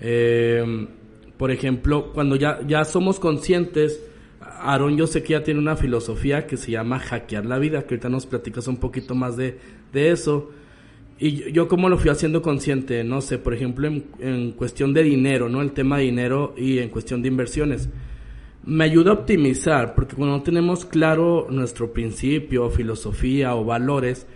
Eh, 0.00 0.88
por 1.36 1.50
ejemplo, 1.50 2.12
cuando 2.12 2.36
ya, 2.36 2.60
ya 2.66 2.84
somos 2.84 3.20
conscientes, 3.20 4.02
Aaron 4.40 4.96
yo 4.96 5.06
sé 5.06 5.22
que 5.22 5.34
ya 5.34 5.42
tiene 5.42 5.60
una 5.60 5.76
filosofía 5.76 6.46
que 6.46 6.56
se 6.56 6.72
llama 6.72 6.98
hackear 6.98 7.46
la 7.46 7.58
vida, 7.58 7.82
que 7.82 7.94
ahorita 7.94 8.08
nos 8.08 8.26
platicas 8.26 8.66
un 8.66 8.78
poquito 8.78 9.14
más 9.14 9.36
de, 9.36 9.58
de 9.92 10.10
eso. 10.10 10.50
Y 11.20 11.50
yo 11.52 11.66
como 11.66 11.88
lo 11.88 11.98
fui 11.98 12.10
haciendo 12.10 12.42
consciente, 12.42 13.02
no 13.02 13.20
sé, 13.20 13.38
por 13.38 13.52
ejemplo, 13.52 13.88
en, 14.20 14.52
cuestión 14.52 14.94
de 14.94 15.02
dinero, 15.02 15.48
¿no? 15.48 15.60
El 15.62 15.72
tema 15.72 15.98
de 15.98 16.04
dinero 16.04 16.54
y 16.56 16.78
en 16.78 16.90
cuestión 16.90 17.22
de 17.22 17.28
inversiones. 17.28 17.88
Me 18.64 18.84
ayuda 18.84 19.10
a 19.10 19.14
optimizar, 19.14 19.94
porque 19.94 20.14
cuando 20.14 20.36
no 20.36 20.42
tenemos 20.42 20.84
claro 20.84 21.48
nuestro 21.50 21.92
principio, 21.92 22.70
filosofía 22.70 23.56
o 23.56 23.64
valores, 23.64 24.26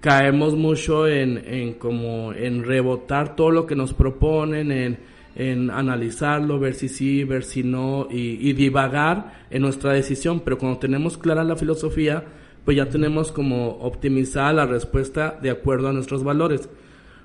caemos 0.00 0.54
mucho 0.54 1.08
en, 1.08 1.38
en 1.44 1.74
como 1.74 2.32
en 2.32 2.62
rebotar 2.62 3.34
todo 3.34 3.50
lo 3.50 3.66
que 3.66 3.74
nos 3.74 3.92
proponen, 3.92 4.70
en, 4.70 4.98
en 5.34 5.70
analizarlo, 5.70 6.60
ver 6.60 6.74
si 6.74 6.88
sí, 6.88 7.24
ver 7.24 7.42
si 7.42 7.64
no, 7.64 8.06
y, 8.08 8.48
y 8.48 8.52
divagar 8.52 9.46
en 9.50 9.62
nuestra 9.62 9.92
decisión. 9.92 10.40
Pero 10.44 10.58
cuando 10.58 10.78
tenemos 10.78 11.18
clara 11.18 11.42
la 11.42 11.56
filosofía, 11.56 12.24
pues 12.68 12.76
ya 12.76 12.84
tenemos 12.90 13.32
como 13.32 13.78
optimizada 13.78 14.52
la 14.52 14.66
respuesta 14.66 15.38
de 15.40 15.48
acuerdo 15.48 15.88
a 15.88 15.94
nuestros 15.94 16.22
valores. 16.22 16.68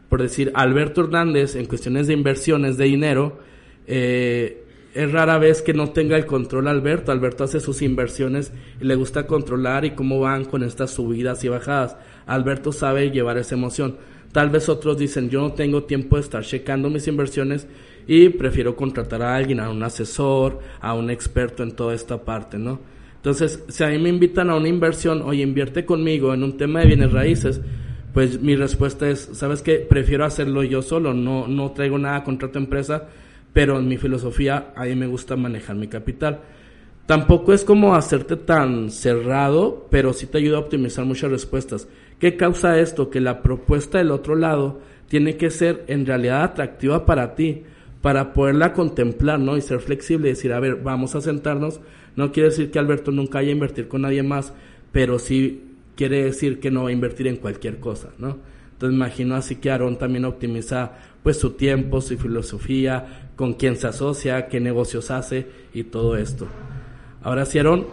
Por 0.08 0.22
decir, 0.22 0.54
Alberto 0.56 1.02
Hernández 1.02 1.58
en 1.58 1.66
cuestiones 1.66 2.08
de 2.08 2.14
inversiones 2.14 2.78
de 2.78 2.86
dinero, 2.86 3.40
eh, 3.86 4.64
es 4.94 5.12
rara 5.12 5.38
vez 5.40 5.62
que 5.62 5.74
no 5.74 5.90
tenga 5.90 6.16
el 6.16 6.26
control 6.26 6.70
Alberto. 6.70 7.12
Alberto 7.12 7.44
hace 7.44 7.60
sus 7.60 7.82
inversiones 7.82 8.54
y 8.80 8.86
le 8.86 8.96
gusta 8.96 9.28
controlar 9.28 9.84
y 9.84 9.92
cómo 9.92 10.22
van 10.22 10.46
con 10.46 10.64
estas 10.64 10.92
subidas 10.92 11.44
y 11.44 11.50
bajadas. 11.50 11.98
Alberto 12.26 12.72
sabe 12.72 13.12
llevar 13.12 13.38
esa 13.38 13.56
emoción. 13.56 13.98
Tal 14.32 14.50
vez 14.50 14.70
otros 14.70 14.98
dicen, 14.98 15.30
yo 15.30 15.42
no 15.42 15.52
tengo 15.52 15.84
tiempo 15.84 16.16
de 16.16 16.22
estar 16.22 16.46
checando 16.46 16.90
mis 16.90 17.06
inversiones 17.10 17.68
y 18.08 18.30
prefiero 18.30 18.78
contratar 18.78 19.22
a 19.22 19.36
alguien, 19.36 19.60
a 19.60 19.70
un 19.70 19.84
asesor, 19.84 20.62
a 20.80 20.94
un 20.94 21.10
experto 21.10 21.64
en 21.64 21.74
toda 21.74 21.94
esta 21.96 22.24
parte, 22.24 22.58
¿no? 22.58 22.93
Entonces, 23.24 23.64
si 23.70 23.82
a 23.86 23.88
mí 23.88 24.00
me 24.00 24.10
invitan 24.10 24.50
a 24.50 24.56
una 24.58 24.68
inversión, 24.68 25.22
o 25.22 25.34
invierte 25.34 25.86
conmigo 25.86 26.34
en 26.34 26.44
un 26.44 26.58
tema 26.58 26.82
de 26.82 26.88
bienes 26.88 27.14
raíces, 27.14 27.62
pues 28.14 28.42
mi 28.42 28.58
respuesta 28.58 29.08
es, 29.08 29.30
¿sabes 29.32 29.62
qué? 29.62 29.76
Prefiero 29.76 30.26
hacerlo 30.26 30.62
yo 30.64 30.82
solo, 30.82 31.14
no, 31.14 31.48
no 31.48 31.72
traigo 31.72 31.98
nada 31.98 32.26
contra 32.26 32.52
tu 32.52 32.60
empresa, 32.60 33.08
pero 33.54 33.80
en 33.80 33.88
mi 33.88 33.96
filosofía 33.96 34.74
a 34.76 34.84
mí 34.84 34.96
me 34.96 35.08
gusta 35.08 35.38
manejar 35.38 35.78
mi 35.78 35.88
capital. 35.88 36.42
Tampoco 37.06 37.54
es 37.54 37.64
como 37.64 37.96
hacerte 37.96 38.36
tan 38.36 38.92
cerrado, 38.92 39.88
pero 39.90 40.12
sí 40.12 40.28
te 40.28 40.40
ayuda 40.40 40.58
a 40.58 40.60
optimizar 40.60 41.06
muchas 41.06 41.32
respuestas. 41.32 41.88
¿Qué 42.20 42.36
causa 42.36 42.78
esto? 42.78 43.10
Que 43.10 43.22
la 43.22 43.42
propuesta 43.42 44.00
del 44.00 44.12
otro 44.12 44.36
lado 44.36 44.82
tiene 45.08 45.38
que 45.38 45.50
ser 45.50 45.86
en 45.88 46.06
realidad 46.06 46.44
atractiva 46.44 47.06
para 47.06 47.36
ti, 47.36 47.64
para 48.02 48.34
poderla 48.34 48.74
contemplar, 48.74 49.40
¿no? 49.40 49.56
Y 49.56 49.62
ser 49.62 49.80
flexible 49.80 50.28
y 50.28 50.32
decir, 50.32 50.52
a 50.52 50.60
ver, 50.60 50.76
vamos 50.84 51.16
a 51.16 51.22
sentarnos. 51.22 51.80
No 52.16 52.32
quiere 52.32 52.50
decir 52.50 52.72
que 52.72 52.80
Alberto 52.80 53.12
nunca 53.12 53.40
vaya 53.40 53.50
a 53.50 53.54
invertir 53.54 53.88
con 53.88 54.02
nadie 54.02 54.24
más, 54.24 54.54
pero 54.92 55.20
sí 55.20 55.64
quiere 55.96 56.24
decir 56.24 56.60
que 56.60 56.72
no 56.72 56.84
va 56.84 56.90
a 56.90 56.94
invertir 56.94 57.28
en 57.28 57.38
cualquier 57.38 57.80
cosa, 57.80 58.10
¿no? 58.18 58.38
Entonces 58.74 58.96
imagino 58.96 59.36
así 59.36 59.58
que 59.58 59.72
Aaron 59.72 59.98
también 59.98 60.26
optimiza 60.26 60.92
pues 61.22 61.38
su 61.38 61.52
tiempo, 61.52 62.02
su 62.02 62.18
filosofía, 62.18 63.30
con 63.36 63.54
quién 63.54 63.78
se 63.78 63.88
asocia, 63.88 64.48
qué 64.48 64.60
negocios 64.60 65.10
hace 65.10 65.48
y 65.74 65.84
todo 65.84 66.18
esto. 66.18 66.48
Ahora 67.22 67.46
sí, 67.46 67.60
Aaron, 67.60 67.88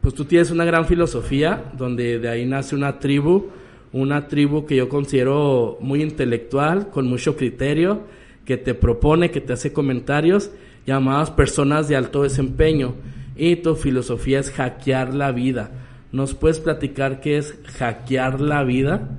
pues 0.00 0.14
tú 0.14 0.24
tienes 0.24 0.50
una 0.50 0.64
gran 0.64 0.86
filosofía 0.86 1.72
donde 1.76 2.18
de 2.18 2.28
ahí 2.28 2.46
nace 2.46 2.74
una 2.74 2.98
tribu, 2.98 3.48
una 3.92 4.28
tribu 4.28 4.64
que 4.64 4.76
yo 4.76 4.88
considero 4.88 5.76
muy 5.80 6.02
intelectual, 6.02 6.88
con 6.88 7.06
mucho 7.06 7.36
criterio, 7.36 8.04
que 8.44 8.56
te 8.56 8.74
propone, 8.74 9.30
que 9.30 9.40
te 9.40 9.52
hace 9.52 9.72
comentarios, 9.72 10.50
llamadas 10.86 11.30
personas 11.30 11.88
de 11.88 11.96
alto 11.96 12.22
desempeño. 12.22 12.94
Y 13.42 13.56
tu 13.56 13.74
filosofía 13.74 14.38
es 14.38 14.50
hackear 14.50 15.14
la 15.14 15.32
vida. 15.32 15.70
¿Nos 16.12 16.34
puedes 16.34 16.60
platicar 16.60 17.22
qué 17.22 17.38
es 17.38 17.54
hackear 17.78 18.38
la 18.38 18.64
vida? 18.64 19.18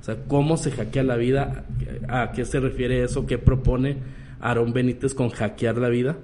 O 0.00 0.02
sea, 0.02 0.16
¿cómo 0.28 0.56
se 0.56 0.70
hackea 0.70 1.02
la 1.02 1.16
vida? 1.16 1.66
¿A 2.08 2.32
qué 2.32 2.46
se 2.46 2.58
refiere 2.58 3.04
eso? 3.04 3.26
¿Qué 3.26 3.36
propone 3.36 3.98
Aarón 4.40 4.72
Benítez 4.72 5.12
con 5.12 5.28
hackear 5.28 5.76
la 5.76 5.90
vida? 5.90 6.16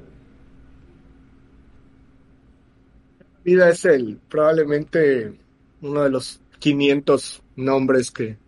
Vida 3.45 3.69
es 3.69 3.85
el 3.85 4.19
probablemente 4.31 5.35
uno 5.83 6.05
de 6.05 6.09
los 6.09 6.41
500 6.59 7.43
nombres 7.57 8.11
que 8.13 8.39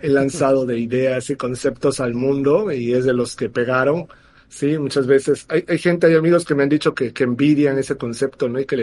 he 0.00 0.08
lanzado 0.08 0.64
de 0.64 0.78
ideas 0.78 1.28
y 1.28 1.36
conceptos 1.36 2.00
al 2.00 2.14
mundo 2.14 2.72
y 2.72 2.94
es 2.94 3.04
de 3.04 3.12
los 3.12 3.36
que 3.36 3.50
pegaron. 3.50 4.08
Sí, 4.48 4.78
muchas 4.78 5.06
veces 5.06 5.46
hay, 5.48 5.64
hay 5.68 5.78
gente, 5.78 6.06
hay 6.06 6.14
amigos 6.14 6.44
que 6.44 6.54
me 6.54 6.62
han 6.62 6.68
dicho 6.68 6.94
que, 6.94 7.12
que 7.12 7.24
envidian 7.24 7.78
ese 7.78 7.96
concepto, 7.96 8.48
¿no? 8.48 8.60
Y 8.60 8.64
que 8.64 8.76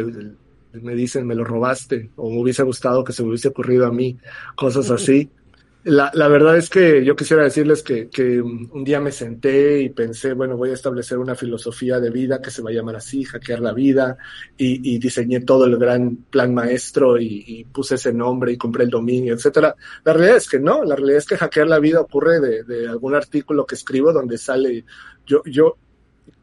me 0.73 0.95
dicen, 0.95 1.25
me 1.25 1.35
lo 1.35 1.43
robaste, 1.43 2.09
o 2.15 2.29
me 2.29 2.41
hubiese 2.41 2.63
gustado 2.63 3.03
que 3.03 3.13
se 3.13 3.23
me 3.23 3.29
hubiese 3.29 3.49
ocurrido 3.49 3.85
a 3.85 3.91
mí, 3.91 4.17
cosas 4.55 4.89
así. 4.91 5.29
La, 5.85 6.11
la, 6.13 6.29
verdad 6.29 6.55
es 6.57 6.69
que 6.69 7.03
yo 7.03 7.13
quisiera 7.13 7.43
decirles 7.43 7.83
que, 7.83 8.07
que, 8.07 8.41
un 8.41 8.85
día 8.85 9.01
me 9.01 9.11
senté 9.11 9.81
y 9.81 9.89
pensé, 9.89 10.31
bueno, 10.31 10.55
voy 10.55 10.69
a 10.69 10.75
establecer 10.75 11.17
una 11.17 11.35
filosofía 11.35 11.99
de 11.99 12.09
vida 12.09 12.41
que 12.41 12.51
se 12.51 12.61
va 12.61 12.69
a 12.69 12.73
llamar 12.73 12.95
así, 12.95 13.25
hackear 13.25 13.59
la 13.59 13.73
vida, 13.73 14.17
y, 14.57 14.95
y 14.95 14.97
diseñé 14.97 15.41
todo 15.41 15.65
el 15.65 15.77
gran 15.77 16.15
plan 16.29 16.53
maestro 16.53 17.19
y, 17.19 17.43
y, 17.45 17.63
puse 17.65 17.95
ese 17.95 18.13
nombre 18.13 18.53
y 18.53 18.57
compré 18.57 18.85
el 18.85 18.89
dominio, 18.89 19.33
etcétera. 19.33 19.75
La 20.05 20.13
realidad 20.13 20.37
es 20.37 20.47
que 20.47 20.59
no, 20.59 20.85
la 20.85 20.95
realidad 20.95 21.17
es 21.17 21.25
que 21.25 21.37
hackear 21.37 21.67
la 21.67 21.79
vida 21.79 21.99
ocurre 21.99 22.39
de, 22.39 22.63
de 22.63 22.87
algún 22.87 23.13
artículo 23.13 23.65
que 23.65 23.75
escribo 23.75 24.13
donde 24.13 24.37
sale, 24.37 24.85
yo, 25.25 25.43
yo 25.45 25.77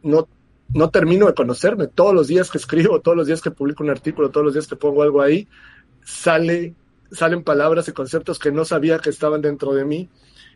no, 0.03 0.29
no 0.73 0.91
termino 0.91 1.27
de 1.27 1.35
conocerme, 1.35 1.87
todos 1.87 2.15
los 2.15 2.29
días 2.29 2.51
que 2.51 2.59
escribo, 2.59 3.01
todos 3.01 3.17
los 3.17 3.27
días 3.27 3.41
que 3.41 3.51
publico 3.51 3.83
un 3.83 3.91
artículo, 3.91 4.31
todos 4.31 4.45
los 4.45 4.55
días 4.55 4.67
que 4.67 4.77
pongo 4.77 5.03
algo 5.03 5.23
ahí, 5.23 5.49
sale 6.05 6.75
salen 7.13 7.43
palabras 7.43 7.89
y 7.89 7.93
conceptos 7.93 8.39
que 8.39 8.53
no 8.53 8.65
sabía 8.65 8.99
que 8.99 9.11
estaban 9.11 9.41
dentro 9.41 9.75
de 9.75 9.85
mí. 9.85 10.09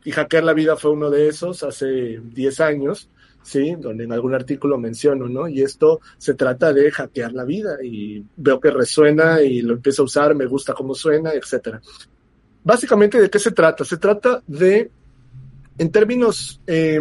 Y 0.05 0.11
hackear 0.11 0.45
la 0.45 0.53
vida 0.53 0.77
fue 0.77 0.91
uno 0.91 1.11
de 1.11 1.29
esos 1.29 1.63
hace 1.63 2.21
10 2.23 2.61
años, 2.61 3.09
¿sí? 3.43 3.75
Donde 3.79 4.05
en 4.05 4.13
algún 4.13 4.35
artículo 4.35 4.79
menciono, 4.79 5.29
¿no? 5.29 5.49
Y 5.49 5.63
esto 5.63 6.01
se 6.19 6.35
trata 6.35 6.73
de 6.73 6.91
hackear 6.91 7.33
la 7.33 7.45
vida 7.45 7.79
y 7.83 8.25
veo 8.37 8.61
que 8.61 8.71
resuena 8.71 9.41
y 9.43 9.63
lo 9.63 9.75
empiezo 9.75 10.03
a 10.03 10.05
usar, 10.05 10.35
me 10.35 10.47
gusta 10.47 10.75
cómo 10.75 10.95
suena, 10.95 11.33
etcétera. 11.33 11.81
Básicamente, 12.63 13.21
¿de 13.21 13.31
qué 13.31 13.39
se 13.39 13.53
trata? 13.53 13.85
Se 13.85 13.97
trata 13.97 14.43
de, 14.47 14.91
en 15.79 15.91
términos 15.91 16.61
eh, 16.67 17.01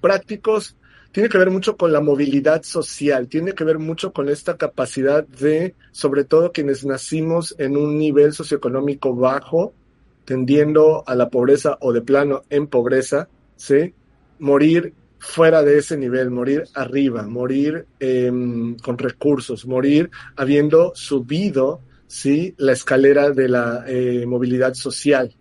prácticos, 0.00 0.76
tiene 1.12 1.30
que 1.30 1.38
ver 1.38 1.50
mucho 1.50 1.78
con 1.78 1.92
la 1.92 2.00
movilidad 2.00 2.62
social, 2.62 3.26
tiene 3.28 3.54
que 3.54 3.64
ver 3.64 3.78
mucho 3.78 4.12
con 4.12 4.28
esta 4.28 4.58
capacidad 4.58 5.26
de, 5.26 5.74
sobre 5.90 6.24
todo 6.24 6.52
quienes 6.52 6.84
nacimos 6.84 7.54
en 7.58 7.76
un 7.76 7.98
nivel 7.98 8.34
socioeconómico 8.34 9.14
bajo, 9.14 9.72
tendiendo 10.26 11.04
a 11.06 11.14
la 11.14 11.30
pobreza 11.30 11.78
o 11.80 11.92
de 11.92 12.02
plano 12.02 12.42
en 12.50 12.66
pobreza, 12.66 13.28
¿sí? 13.56 13.94
Morir 14.38 14.92
fuera 15.18 15.62
de 15.62 15.78
ese 15.78 15.96
nivel, 15.96 16.30
morir 16.30 16.64
arriba, 16.74 17.22
morir 17.22 17.86
eh, 17.98 18.30
con 18.82 18.98
recursos, 18.98 19.66
morir 19.66 20.10
habiendo 20.36 20.92
subido, 20.94 21.80
¿sí? 22.06 22.54
La 22.58 22.72
escalera 22.72 23.30
de 23.30 23.48
la 23.48 23.84
eh, 23.86 24.26
movilidad 24.26 24.74
social. 24.74 25.34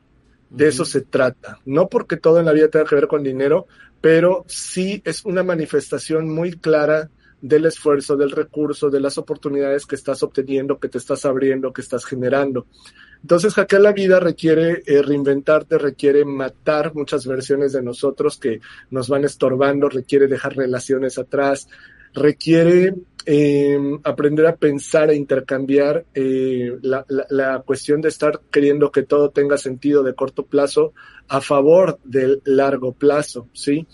De 0.55 0.67
eso 0.67 0.85
se 0.85 1.01
trata. 1.01 1.59
No 1.65 1.89
porque 1.89 2.17
todo 2.17 2.39
en 2.39 2.45
la 2.45 2.53
vida 2.53 2.69
tenga 2.69 2.85
que 2.85 2.95
ver 2.95 3.07
con 3.07 3.23
dinero, 3.23 3.67
pero 4.01 4.45
sí 4.47 5.01
es 5.05 5.25
una 5.25 5.43
manifestación 5.43 6.29
muy 6.29 6.53
clara 6.53 7.09
del 7.41 7.65
esfuerzo, 7.65 8.15
del 8.15 8.31
recurso, 8.31 8.89
de 8.89 8.99
las 8.99 9.17
oportunidades 9.17 9.85
que 9.85 9.95
estás 9.95 10.23
obteniendo, 10.23 10.79
que 10.79 10.89
te 10.89 10.97
estás 10.97 11.25
abriendo, 11.25 11.73
que 11.73 11.81
estás 11.81 12.05
generando. 12.05 12.67
Entonces, 13.21 13.53
hackear 13.53 13.81
la 13.81 13.91
vida 13.91 14.19
requiere 14.19 14.81
eh, 14.85 15.01
reinventarte, 15.01 15.77
requiere 15.77 16.25
matar 16.25 16.95
muchas 16.95 17.27
versiones 17.27 17.73
de 17.73 17.83
nosotros 17.83 18.37
que 18.37 18.61
nos 18.89 19.09
van 19.09 19.25
estorbando, 19.25 19.89
requiere 19.89 20.27
dejar 20.27 20.55
relaciones 20.55 21.17
atrás, 21.17 21.67
requiere 22.13 22.95
eh, 23.25 23.77
aprender 24.03 24.45
a 24.45 24.55
pensar 24.55 25.09
e 25.09 25.15
intercambiar 25.15 26.05
eh, 26.13 26.77
la, 26.81 27.05
la, 27.29 27.59
cuestión 27.61 28.01
de 28.01 28.09
estar 28.09 28.39
queriendo 28.51 28.91
que 28.91 29.03
todo 29.03 29.29
tenga 29.29 29.57
sentido 29.57 30.03
de 30.03 30.13
corto 30.13 30.45
plazo 30.45 30.93
a 31.27 31.41
favor 31.41 31.99
del 32.03 32.41
largo 32.45 32.93
plazo, 32.93 33.47
¿sí? 33.53 33.87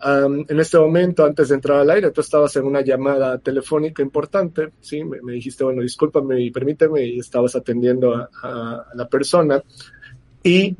En 0.00 0.60
este 0.60 0.78
momento, 0.78 1.24
antes 1.24 1.48
de 1.48 1.56
entrar 1.56 1.80
al 1.80 1.90
aire, 1.90 2.12
tú 2.12 2.20
estabas 2.20 2.54
en 2.54 2.64
una 2.64 2.82
llamada 2.82 3.36
telefónica 3.38 4.00
importante, 4.00 4.70
¿sí? 4.80 5.02
Me, 5.02 5.32
dijiste, 5.32 5.64
bueno, 5.64 5.82
discúlpame 5.82 6.40
y 6.40 6.52
permíteme, 6.52 7.04
y 7.04 7.18
estabas 7.18 7.56
atendiendo 7.56 8.14
a 8.14 8.86
la 8.94 9.08
persona. 9.08 9.60
Y 10.44 10.76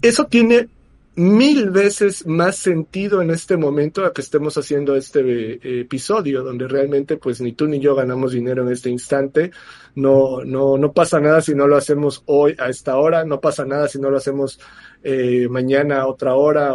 eso 0.00 0.26
tiene 0.26 0.68
mil 1.16 1.70
veces 1.70 2.26
más 2.26 2.56
sentido 2.56 3.22
en 3.22 3.30
este 3.30 3.56
momento 3.56 4.04
a 4.04 4.12
que 4.12 4.20
estemos 4.20 4.56
haciendo 4.58 4.96
este 4.96 5.20
eh, 5.20 5.80
episodio, 5.80 6.42
donde 6.42 6.66
realmente 6.66 7.16
pues 7.16 7.40
ni 7.40 7.52
tú 7.52 7.66
ni 7.68 7.78
yo 7.78 7.94
ganamos 7.94 8.32
dinero 8.32 8.62
en 8.62 8.72
este 8.72 8.90
instante. 8.90 9.52
No, 9.94 10.44
no, 10.44 10.76
no 10.76 10.92
pasa 10.92 11.20
nada 11.20 11.40
si 11.40 11.54
no 11.54 11.66
lo 11.68 11.76
hacemos 11.76 12.22
hoy 12.26 12.56
a 12.58 12.68
esta 12.68 12.96
hora, 12.96 13.24
no 13.24 13.40
pasa 13.40 13.64
nada 13.64 13.88
si 13.88 14.00
no 14.00 14.10
lo 14.10 14.16
hacemos 14.16 14.58
eh, 15.02 15.46
mañana 15.48 16.00
a 16.00 16.06
otra 16.08 16.34
hora. 16.34 16.74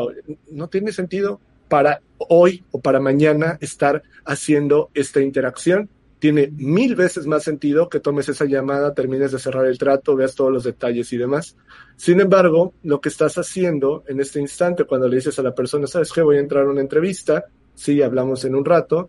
No 0.52 0.70
tiene 0.70 0.92
sentido 0.92 1.42
para 1.68 2.02
hoy 2.18 2.64
o 2.72 2.80
para 2.80 3.00
mañana 3.00 3.58
estar 3.62 4.04
haciendo 4.26 4.90
esta 4.94 5.22
interacción 5.22 5.90
tiene 6.20 6.52
mil 6.56 6.96
veces 6.96 7.26
más 7.26 7.44
sentido 7.44 7.88
que 7.88 8.02
tomes 8.02 8.28
esa 8.28 8.46
llamada, 8.46 8.94
termines 8.94 9.32
de 9.32 9.40
cerrar 9.40 9.66
el 9.66 9.78
trato, 9.78 10.16
veas 10.16 10.36
todos 10.36 10.52
los 10.52 10.66
detalles 10.66 11.12
y 11.14 11.18
demás. 11.18 11.56
Sin 11.96 12.20
embargo, 12.20 12.74
lo 12.84 13.00
que 13.00 13.10
estás 13.10 13.38
haciendo 13.38 14.04
en 14.08 14.20
este 14.20 14.40
instante, 14.40 14.84
cuando 14.84 15.08
le 15.08 15.16
dices 15.16 15.40
a 15.40 15.44
la 15.44 15.56
persona, 15.56 15.88
sabes 15.88 16.12
que 16.12 16.22
voy 16.22 16.36
a 16.38 16.42
entrar 16.42 16.66
a 16.66 16.70
una 16.70 16.82
entrevista, 16.82 17.46
sí, 17.74 18.02
hablamos 18.02 18.44
en 18.44 18.56
un 18.56 18.66
rato, 18.66 19.08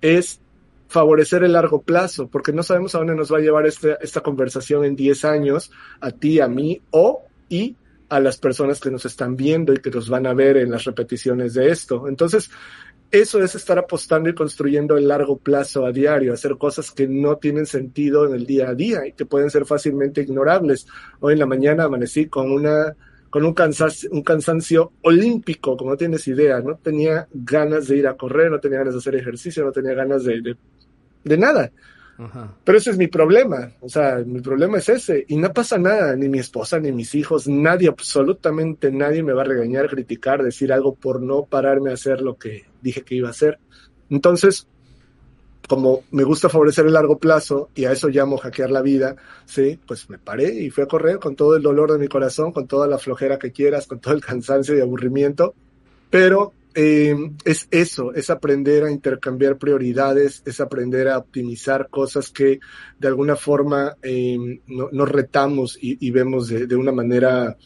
es 0.00 0.40
favorecer 0.86 1.42
el 1.42 1.52
largo 1.52 1.82
plazo, 1.82 2.28
porque 2.28 2.52
no 2.52 2.62
sabemos 2.62 2.94
a 2.94 2.98
dónde 2.98 3.16
nos 3.16 3.32
va 3.32 3.38
a 3.38 3.40
llevar 3.40 3.66
este, 3.66 3.96
esta 4.00 4.20
conversación 4.20 4.84
en 4.84 4.94
10 4.94 5.24
años, 5.24 5.72
a 6.00 6.12
ti, 6.12 6.38
a 6.38 6.48
mí 6.48 6.80
o 6.90 7.24
y 7.48 7.76
a 8.08 8.20
las 8.20 8.36
personas 8.36 8.78
que 8.78 8.90
nos 8.90 9.06
están 9.06 9.36
viendo 9.36 9.72
y 9.72 9.78
que 9.78 9.90
nos 9.90 10.10
van 10.10 10.26
a 10.26 10.34
ver 10.34 10.58
en 10.58 10.70
las 10.70 10.84
repeticiones 10.84 11.54
de 11.54 11.70
esto. 11.70 12.06
Entonces, 12.06 12.50
eso 13.12 13.42
es 13.42 13.54
estar 13.54 13.78
apostando 13.78 14.30
y 14.30 14.34
construyendo 14.34 14.96
el 14.96 15.06
largo 15.06 15.36
plazo 15.36 15.84
a 15.84 15.92
diario, 15.92 16.32
hacer 16.32 16.56
cosas 16.56 16.90
que 16.90 17.06
no 17.06 17.36
tienen 17.36 17.66
sentido 17.66 18.26
en 18.26 18.34
el 18.34 18.46
día 18.46 18.70
a 18.70 18.74
día 18.74 19.06
y 19.06 19.12
que 19.12 19.26
pueden 19.26 19.50
ser 19.50 19.66
fácilmente 19.66 20.22
ignorables. 20.22 20.86
Hoy 21.20 21.34
en 21.34 21.38
la 21.38 21.46
mañana 21.46 21.84
amanecí 21.84 22.26
con 22.26 22.50
una 22.50 22.96
con 23.28 23.44
un 23.44 23.54
cansancio, 23.54 24.10
un 24.12 24.22
cansancio 24.22 24.92
olímpico, 25.02 25.76
como 25.76 25.90
no 25.90 25.96
tienes 25.96 26.26
idea, 26.28 26.60
no 26.60 26.76
tenía 26.76 27.28
ganas 27.32 27.88
de 27.88 27.96
ir 27.98 28.06
a 28.06 28.16
correr, 28.16 28.50
no 28.50 28.60
tenía 28.60 28.78
ganas 28.78 28.94
de 28.94 28.98
hacer 28.98 29.14
ejercicio, 29.14 29.64
no 29.64 29.72
tenía 29.72 29.94
ganas 29.94 30.24
de, 30.24 30.40
de, 30.42 30.56
de 31.24 31.38
nada. 31.38 31.70
Pero 32.64 32.78
ese 32.78 32.90
es 32.90 32.98
mi 32.98 33.08
problema, 33.08 33.72
o 33.80 33.88
sea, 33.88 34.18
mi 34.24 34.40
problema 34.40 34.78
es 34.78 34.88
ese, 34.88 35.24
y 35.28 35.36
no 35.36 35.52
pasa 35.52 35.78
nada, 35.78 36.14
ni 36.16 36.28
mi 36.28 36.38
esposa, 36.38 36.78
ni 36.78 36.92
mis 36.92 37.14
hijos, 37.14 37.48
nadie, 37.48 37.88
absolutamente 37.88 38.90
nadie 38.90 39.22
me 39.22 39.32
va 39.32 39.42
a 39.42 39.46
regañar, 39.46 39.88
criticar, 39.88 40.42
decir 40.42 40.72
algo 40.72 40.94
por 40.94 41.22
no 41.22 41.44
pararme 41.44 41.90
a 41.90 41.94
hacer 41.94 42.20
lo 42.20 42.36
que 42.36 42.64
dije 42.80 43.02
que 43.02 43.14
iba 43.14 43.28
a 43.28 43.32
hacer. 43.32 43.58
Entonces, 44.10 44.66
como 45.68 46.02
me 46.10 46.24
gusta 46.24 46.48
favorecer 46.48 46.86
el 46.86 46.92
largo 46.92 47.18
plazo 47.18 47.70
y 47.74 47.84
a 47.84 47.92
eso 47.92 48.08
llamo 48.08 48.36
hackear 48.36 48.70
la 48.70 48.82
vida, 48.82 49.16
sí, 49.46 49.78
pues 49.86 50.10
me 50.10 50.18
paré 50.18 50.52
y 50.52 50.70
fui 50.70 50.84
a 50.84 50.86
correr 50.86 51.18
con 51.18 51.36
todo 51.36 51.56
el 51.56 51.62
dolor 51.62 51.92
de 51.92 51.98
mi 51.98 52.08
corazón, 52.08 52.52
con 52.52 52.66
toda 52.66 52.86
la 52.86 52.98
flojera 52.98 53.38
que 53.38 53.52
quieras, 53.52 53.86
con 53.86 54.00
todo 54.00 54.14
el 54.14 54.20
cansancio 54.20 54.76
y 54.76 54.80
aburrimiento, 54.80 55.54
pero 56.10 56.52
eh, 56.74 57.14
es 57.44 57.68
eso, 57.70 58.14
es 58.14 58.30
aprender 58.30 58.84
a 58.84 58.90
intercambiar 58.90 59.58
prioridades, 59.58 60.42
es 60.44 60.60
aprender 60.60 61.08
a 61.08 61.18
optimizar 61.18 61.88
cosas 61.88 62.30
que 62.30 62.60
de 62.98 63.08
alguna 63.08 63.36
forma 63.36 63.96
eh, 64.02 64.60
no, 64.66 64.88
nos 64.90 65.08
retamos 65.08 65.78
y, 65.80 65.98
y 66.06 66.10
vemos 66.10 66.48
de, 66.48 66.66
de, 66.66 66.76
una 66.76 66.92
manera, 66.92 67.56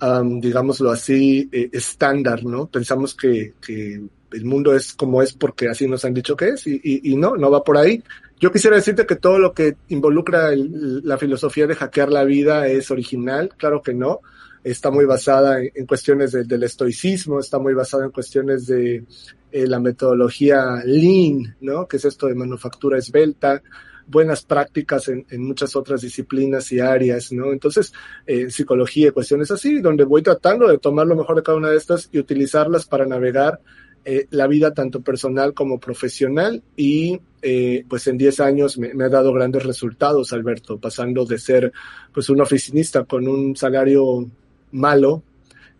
um, 0.00 0.40
digámoslo 0.40 0.90
así, 0.90 1.48
eh, 1.52 1.68
estándar, 1.72 2.44
¿no? 2.44 2.66
Pensamos 2.66 3.14
que, 3.14 3.54
que, 3.60 4.00
el 4.32 4.46
mundo 4.46 4.74
es 4.74 4.94
como 4.94 5.20
es 5.20 5.34
porque 5.34 5.68
así 5.68 5.86
nos 5.86 6.06
han 6.06 6.14
dicho 6.14 6.34
que 6.34 6.48
es 6.48 6.66
y, 6.66 6.80
y, 6.82 7.16
no, 7.16 7.36
no 7.36 7.50
va 7.50 7.62
por 7.62 7.76
ahí. 7.76 8.02
Yo 8.40 8.50
quisiera 8.50 8.76
decirte 8.76 9.04
que 9.04 9.16
todo 9.16 9.38
lo 9.38 9.52
que 9.52 9.76
involucra 9.88 10.54
el, 10.54 11.02
la 11.04 11.18
filosofía 11.18 11.66
de 11.66 11.74
hackear 11.74 12.10
la 12.10 12.24
vida 12.24 12.66
es 12.66 12.90
original, 12.90 13.50
claro 13.58 13.82
que 13.82 13.92
no 13.92 14.20
está 14.64 14.90
muy 14.90 15.04
basada 15.04 15.60
en, 15.62 15.86
cuestiones 15.86 16.32
de, 16.32 16.44
del 16.44 16.62
estoicismo, 16.62 17.40
está 17.40 17.58
muy 17.58 17.74
basada 17.74 18.04
en 18.04 18.10
cuestiones 18.10 18.66
de 18.66 19.04
eh, 19.50 19.66
la 19.66 19.80
metodología 19.80 20.82
lean, 20.84 21.56
¿no? 21.60 21.86
Que 21.86 21.96
es 21.96 22.04
esto 22.04 22.26
de 22.26 22.34
manufactura 22.34 22.98
esbelta, 22.98 23.62
buenas 24.06 24.42
prácticas 24.42 25.08
en, 25.08 25.26
muchas 25.38 25.74
otras 25.76 26.02
disciplinas 26.02 26.70
y 26.72 26.80
áreas, 26.80 27.32
¿no? 27.32 27.52
Entonces, 27.52 27.92
eh, 28.26 28.50
psicología 28.50 29.12
cuestiones 29.12 29.50
así, 29.50 29.80
donde 29.80 30.04
voy 30.04 30.22
tratando 30.22 30.68
de 30.68 30.78
tomar 30.78 31.06
lo 31.06 31.16
mejor 31.16 31.36
de 31.36 31.42
cada 31.42 31.58
una 31.58 31.70
de 31.70 31.76
estas 31.76 32.08
y 32.12 32.18
utilizarlas 32.18 32.86
para 32.86 33.06
navegar 33.06 33.60
eh, 34.04 34.26
la 34.30 34.48
vida 34.48 34.74
tanto 34.74 35.00
personal 35.00 35.54
como 35.54 35.78
profesional 35.78 36.60
y 36.76 37.20
eh, 37.40 37.84
pues 37.88 38.06
en 38.08 38.18
10 38.18 38.40
años 38.40 38.76
me, 38.76 38.92
me, 38.94 39.04
ha 39.04 39.08
dado 39.08 39.32
grandes 39.32 39.64
resultados, 39.64 40.32
Alberto, 40.32 40.78
pasando 40.78 41.24
de 41.24 41.38
ser 41.38 41.72
pues 42.12 42.28
un 42.28 42.40
oficinista 42.40 43.04
con 43.04 43.28
un 43.28 43.54
salario 43.54 44.28
malo 44.72 45.22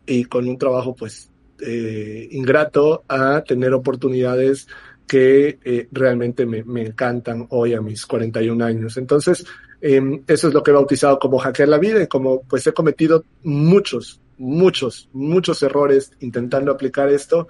y 0.06 0.24
con 0.24 0.48
un 0.48 0.58
trabajo 0.58 0.94
pues 0.94 1.30
eh, 1.60 2.28
ingrato 2.32 3.04
a 3.08 3.42
tener 3.42 3.72
oportunidades 3.72 4.66
que 5.06 5.58
eh, 5.64 5.88
realmente 5.92 6.46
me, 6.46 6.82
encantan 6.82 7.46
hoy 7.50 7.74
a 7.74 7.80
mis 7.80 8.06
41 8.06 8.64
años. 8.64 8.96
Entonces, 8.96 9.44
eh, 9.80 10.00
eso 10.26 10.48
es 10.48 10.54
lo 10.54 10.62
que 10.62 10.70
he 10.70 10.74
bautizado 10.74 11.18
como 11.18 11.38
hackear 11.38 11.68
la 11.68 11.78
vida 11.78 12.02
y 12.02 12.06
como 12.06 12.42
pues 12.42 12.66
he 12.66 12.72
cometido 12.72 13.24
muchos, 13.42 14.20
muchos, 14.38 15.08
muchos 15.12 15.62
errores 15.62 16.12
intentando 16.20 16.72
aplicar 16.72 17.10
esto, 17.10 17.46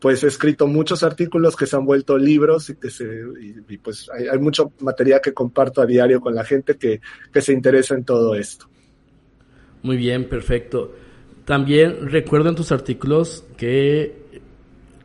pues 0.00 0.24
he 0.24 0.26
escrito 0.26 0.66
muchos 0.66 1.02
artículos 1.02 1.56
que 1.56 1.66
se 1.66 1.76
han 1.76 1.86
vuelto 1.86 2.18
libros 2.18 2.68
y 2.68 2.76
que 2.76 2.90
se, 2.90 3.06
y 3.68 3.78
pues 3.78 4.10
hay, 4.12 4.26
hay, 4.26 4.38
mucho 4.38 4.72
material 4.80 5.20
que 5.22 5.32
comparto 5.32 5.80
a 5.80 5.86
diario 5.86 6.20
con 6.20 6.34
la 6.34 6.44
gente 6.44 6.76
que, 6.76 7.00
que 7.32 7.40
se 7.40 7.52
interesa 7.52 7.94
en 7.94 8.04
todo 8.04 8.34
esto. 8.34 8.68
Muy 9.84 9.98
bien, 9.98 10.24
perfecto. 10.24 10.94
También 11.44 12.08
recuerdo 12.10 12.48
en 12.48 12.54
tus 12.54 12.72
artículos 12.72 13.44
que 13.58 14.16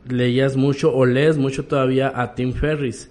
leías 0.08 0.56
mucho 0.56 0.90
o 0.94 1.04
lees 1.04 1.36
mucho 1.36 1.66
todavía 1.66 2.10
a 2.14 2.34
Tim 2.34 2.54
Ferris 2.54 3.10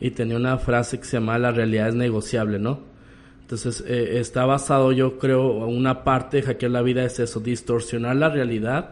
y 0.00 0.12
tenía 0.12 0.36
una 0.36 0.58
frase 0.58 0.98
que 0.98 1.04
se 1.04 1.16
llama 1.16 1.36
la 1.38 1.50
realidad 1.50 1.88
es 1.88 1.96
negociable, 1.96 2.60
¿no? 2.60 2.78
Entonces 3.40 3.82
eh, 3.88 4.20
está 4.20 4.46
basado 4.46 4.92
yo 4.92 5.18
creo 5.18 5.66
una 5.66 6.04
parte 6.04 6.36
de 6.36 6.44
hackear 6.44 6.70
la 6.70 6.82
vida 6.82 7.02
es 7.02 7.18
eso, 7.18 7.40
distorsionar 7.40 8.14
la 8.14 8.28
realidad. 8.28 8.90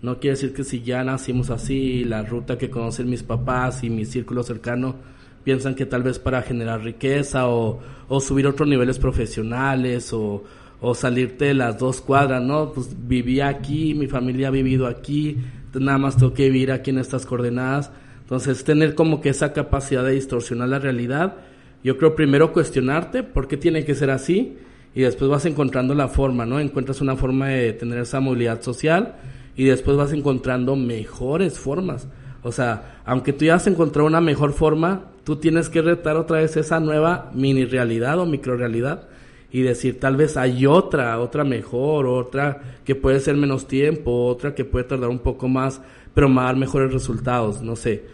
No 0.00 0.18
quiere 0.18 0.36
decir 0.36 0.54
que 0.54 0.64
si 0.64 0.80
ya 0.80 1.04
nacimos 1.04 1.50
así, 1.50 2.04
la 2.04 2.22
ruta 2.22 2.56
que 2.56 2.70
conocen 2.70 3.10
mis 3.10 3.22
papás 3.22 3.84
y 3.84 3.90
mi 3.90 4.06
círculo 4.06 4.42
cercano 4.42 4.96
piensan 5.44 5.74
que 5.74 5.84
tal 5.84 6.02
vez 6.02 6.18
para 6.18 6.40
generar 6.40 6.82
riqueza 6.82 7.48
o, 7.48 7.80
o 8.08 8.20
subir 8.20 8.46
otros 8.46 8.66
niveles 8.66 8.98
profesionales 8.98 10.10
o, 10.14 10.42
o 10.80 10.94
salirte 10.94 11.46
de 11.46 11.54
las 11.54 11.78
dos 11.78 12.00
cuadras, 12.00 12.42
¿no? 12.42 12.72
Pues 12.72 12.90
viví 13.06 13.40
aquí, 13.40 13.94
mi 13.94 14.06
familia 14.06 14.48
ha 14.48 14.50
vivido 14.50 14.86
aquí, 14.86 15.38
nada 15.74 15.98
más 15.98 16.16
tengo 16.16 16.34
que 16.34 16.44
vivir 16.50 16.72
aquí 16.72 16.90
en 16.90 16.98
estas 16.98 17.26
coordenadas. 17.26 17.90
Entonces, 18.20 18.64
tener 18.64 18.94
como 18.94 19.20
que 19.20 19.28
esa 19.28 19.52
capacidad 19.52 20.04
de 20.04 20.12
distorsionar 20.12 20.68
la 20.68 20.78
realidad, 20.78 21.36
yo 21.84 21.96
creo 21.96 22.14
primero 22.14 22.52
cuestionarte 22.52 23.22
por 23.22 23.46
qué 23.46 23.56
tiene 23.56 23.84
que 23.84 23.94
ser 23.94 24.10
así 24.10 24.56
y 24.94 25.02
después 25.02 25.30
vas 25.30 25.46
encontrando 25.46 25.94
la 25.94 26.08
forma, 26.08 26.44
¿no? 26.46 26.58
Encuentras 26.58 27.00
una 27.00 27.16
forma 27.16 27.48
de 27.48 27.72
tener 27.72 27.98
esa 27.98 28.20
movilidad 28.20 28.62
social 28.62 29.16
y 29.54 29.64
después 29.64 29.96
vas 29.96 30.12
encontrando 30.12 30.74
mejores 30.74 31.58
formas. 31.58 32.08
O 32.42 32.52
sea, 32.52 33.00
aunque 33.04 33.32
tú 33.32 33.44
ya 33.44 33.56
has 33.56 33.66
encontrado 33.66 34.06
una 34.06 34.20
mejor 34.20 34.52
forma, 34.52 35.12
tú 35.24 35.36
tienes 35.36 35.68
que 35.68 35.82
retar 35.82 36.16
otra 36.16 36.38
vez 36.38 36.56
esa 36.56 36.80
nueva 36.80 37.30
mini 37.34 37.64
realidad 37.64 38.18
o 38.18 38.26
micro 38.26 38.56
realidad 38.56 39.08
y 39.52 39.62
decir 39.62 40.00
tal 40.00 40.16
vez 40.16 40.36
hay 40.36 40.66
otra, 40.66 41.18
otra 41.20 41.44
mejor, 41.44 42.06
otra 42.06 42.78
que 42.84 42.94
puede 42.94 43.20
ser 43.20 43.36
menos 43.36 43.66
tiempo, 43.66 44.26
otra 44.26 44.54
que 44.54 44.64
puede 44.64 44.84
tardar 44.84 45.08
un 45.08 45.20
poco 45.20 45.48
más, 45.48 45.80
pero 46.14 46.28
me 46.28 46.42
dar 46.42 46.56
mejores 46.56 46.92
resultados, 46.92 47.62
no 47.62 47.76
sé. 47.76 48.04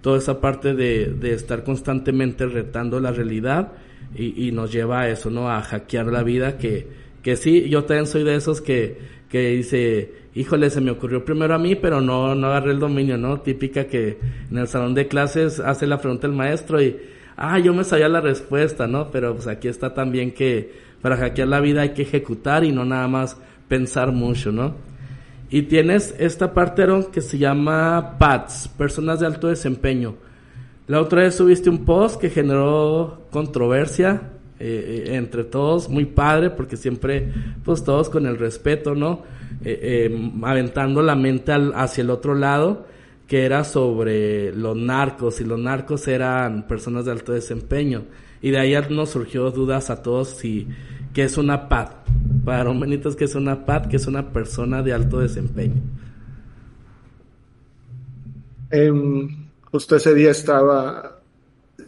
Toda 0.00 0.18
esa 0.18 0.40
parte 0.40 0.74
de, 0.74 1.06
de 1.06 1.32
estar 1.32 1.64
constantemente 1.64 2.46
retando 2.46 3.00
la 3.00 3.12
realidad 3.12 3.72
y, 4.14 4.48
y, 4.48 4.52
nos 4.52 4.72
lleva 4.72 5.02
a 5.02 5.08
eso, 5.08 5.30
¿no? 5.30 5.48
A 5.48 5.62
hackear 5.62 6.06
la 6.06 6.22
vida 6.22 6.58
que, 6.58 6.88
que 7.22 7.36
sí, 7.36 7.68
yo 7.68 7.84
también 7.84 8.06
soy 8.06 8.24
de 8.24 8.34
esos 8.34 8.60
que, 8.60 8.98
que 9.28 9.50
dice, 9.50 10.12
híjole, 10.34 10.70
se 10.70 10.80
me 10.80 10.90
ocurrió 10.90 11.24
primero 11.24 11.54
a 11.54 11.58
mí, 11.58 11.76
pero 11.76 12.00
no, 12.00 12.34
no 12.34 12.48
agarré 12.48 12.72
el 12.72 12.80
dominio, 12.80 13.16
¿no? 13.16 13.40
Típica 13.40 13.86
que 13.86 14.18
en 14.50 14.58
el 14.58 14.66
salón 14.66 14.94
de 14.94 15.06
clases 15.06 15.60
hace 15.60 15.86
la 15.86 15.98
pregunta 15.98 16.26
el 16.26 16.32
maestro 16.32 16.82
y, 16.82 16.96
ah, 17.36 17.58
yo 17.58 17.74
me 17.74 17.84
sabía 17.84 18.08
la 18.08 18.20
respuesta, 18.20 18.86
¿no? 18.86 19.10
Pero 19.10 19.34
pues 19.34 19.46
aquí 19.46 19.68
está 19.68 19.94
también 19.94 20.32
que 20.32 20.72
para 21.00 21.16
hackear 21.16 21.48
la 21.48 21.60
vida 21.60 21.82
hay 21.82 21.90
que 21.90 22.02
ejecutar 22.02 22.64
y 22.64 22.72
no 22.72 22.84
nada 22.84 23.08
más 23.08 23.36
pensar 23.68 24.12
mucho, 24.12 24.52
¿no? 24.52 24.74
Y 25.50 25.62
tienes 25.62 26.14
esta 26.18 26.54
parte 26.54 26.86
que 27.12 27.20
se 27.20 27.36
llama 27.36 28.16
PATS, 28.18 28.68
personas 28.68 29.20
de 29.20 29.26
alto 29.26 29.48
desempeño. 29.48 30.14
La 30.86 31.00
otra 31.00 31.22
vez 31.22 31.34
subiste 31.34 31.68
un 31.68 31.84
post 31.84 32.20
que 32.20 32.30
generó 32.30 33.26
controversia 33.30 34.22
eh, 34.58 35.04
eh, 35.08 35.16
entre 35.16 35.44
todos, 35.44 35.88
muy 35.88 36.06
padre, 36.06 36.50
porque 36.50 36.76
siempre, 36.76 37.32
pues 37.64 37.84
todos 37.84 38.08
con 38.08 38.26
el 38.26 38.38
respeto, 38.38 38.94
¿no? 38.94 39.22
Eh, 39.64 40.32
aventando 40.42 41.02
la 41.02 41.14
mente 41.16 41.52
al, 41.52 41.72
hacia 41.74 42.02
el 42.02 42.10
otro 42.10 42.34
lado, 42.34 42.86
que 43.32 43.46
era 43.46 43.64
sobre 43.64 44.54
los 44.54 44.76
narcos, 44.76 45.40
y 45.40 45.44
los 45.44 45.58
narcos 45.58 46.06
eran 46.06 46.66
personas 46.68 47.06
de 47.06 47.12
alto 47.12 47.32
desempeño. 47.32 48.04
Y 48.42 48.50
de 48.50 48.58
ahí 48.58 48.74
nos 48.90 49.08
surgió 49.08 49.50
dudas 49.50 49.88
a 49.88 50.02
todos 50.02 50.28
si 50.28 50.68
que 51.14 51.22
es 51.24 51.38
una 51.38 51.66
PAD. 51.66 51.88
Para 52.44 52.64
Romanitos, 52.64 53.16
que 53.16 53.24
es 53.24 53.34
una 53.34 53.64
PAD, 53.64 53.86
que 53.86 53.96
es 53.96 54.06
una 54.06 54.34
persona 54.34 54.82
de 54.82 54.92
alto 54.92 55.18
desempeño. 55.18 55.80
Um, 58.70 59.46
justo 59.70 59.96
ese 59.96 60.12
día 60.12 60.30
estaba, 60.32 61.18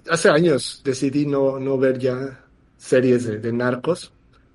hace 0.09 0.31
años 0.31 0.81
decidí 0.83 1.27
no, 1.27 1.61
no 1.61 1.77
ver 1.77 1.99
ya 1.99 2.41
series 2.79 3.43
de, 3.43 3.53
narcos. 3.53 4.14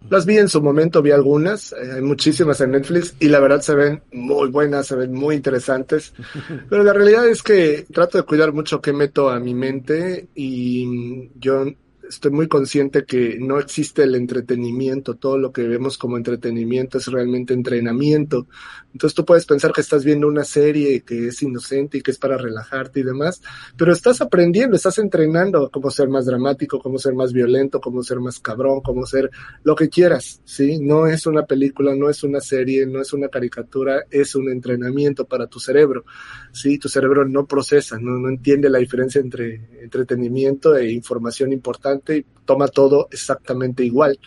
Las 0.10 0.26
vi 0.26 0.38
en 0.38 0.48
su 0.48 0.62
momento, 0.62 1.02
vi 1.02 1.12
algunas, 1.12 1.74
eh, 1.74 1.94
hay 1.96 2.02
muchísimas 2.02 2.62
en 2.62 2.72
Netflix 2.72 3.16
y 3.20 3.28
la 3.28 3.40
verdad 3.40 3.62
se 3.62 3.76
ven 3.76 4.02
muy 4.12 4.50
buenas, 4.50 4.88
se 4.88 4.96
ven 4.96 5.14
muy 5.14 5.36
interesantes. 5.36 6.14
Pero 6.70 6.84
la 6.84 6.94
realidad 6.94 7.28
es 7.28 7.44
que 7.44 7.86
trato 7.92 8.18
de 8.18 8.24
cuidar 8.24 8.54
mucho 8.54 8.82
qué 8.82 8.94
meto 8.94 9.30
a 9.30 9.40
mi 9.40 9.54
mente 9.54 10.30
y 10.34 11.30
yo 11.40 11.66
estoy 12.10 12.32
muy 12.32 12.48
consciente 12.48 13.06
que 13.06 13.38
no 13.40 13.60
existe 13.60 14.04
el 14.04 14.16
entretenimiento, 14.16 15.16
todo 15.16 15.38
lo 15.38 15.52
que 15.52 15.68
vemos 15.68 15.98
como 15.98 16.18
entretenimiento 16.18 16.98
es 16.98 17.06
realmente 17.08 17.54
entrenamiento. 17.54 18.48
Entonces 18.92 19.16
tú 19.16 19.24
puedes 19.24 19.46
pensar 19.46 19.72
que 19.72 19.82
estás 19.82 20.04
viendo 20.04 20.28
una 20.28 20.44
serie 20.44 21.02
que 21.02 21.28
es 21.28 21.42
inocente 21.44 22.00
y 22.00 22.02
que 22.02 22.12
es 22.12 22.18
para 22.18 22.38
relajarte 22.38 23.00
y 23.00 23.04
demás, 23.04 23.42
pero 23.78 23.94
estás 23.94 24.20
aprendiendo, 24.22 24.76
estás 24.76 24.98
entrenando 24.98 25.70
cómo 25.70 25.92
ser 25.92 26.10
más 26.10 26.26
dramático, 26.26 26.80
cómo 26.80 26.98
ser 26.98 27.14
más 27.14 27.32
violento, 27.32 27.80
cómo 27.80 28.02
ser 28.02 28.20
más 28.20 28.40
cabrón, 28.40 28.82
cómo 28.82 29.06
ser 29.06 29.30
lo 29.64 29.76
que 29.76 29.90
quieras, 29.90 30.42
¿sí? 30.44 30.80
No 30.80 31.08
es 31.08 31.28
una 31.28 31.46
película, 31.46 31.96
no 31.96 32.10
es 32.10 32.24
una 32.24 32.42
serie, 32.42 32.86
no 32.86 33.02
es 33.02 33.14
una 33.14 33.30
caricatura, 33.30 34.06
es 34.10 34.36
un 34.36 34.50
entrenamiento 34.50 35.26
para 35.26 35.48
tu 35.48 35.60
cerebro, 35.60 36.06
¿sí? 36.52 36.80
Tu 36.80 36.90
cerebro 36.90 37.26
no 37.26 37.46
procesa, 37.46 38.00
no, 38.00 38.20
no 38.20 38.30
entiende 38.30 38.70
la 38.70 38.80
diferencia 38.80 39.22
entre 39.22 39.70
entretenimiento 39.82 40.76
e 40.76 40.92
información 40.92 41.52
importante 41.52 42.18
y 42.18 42.26
toma 42.46 42.68
todo 42.68 43.08
exactamente 43.12 43.84
igual, 43.84 44.18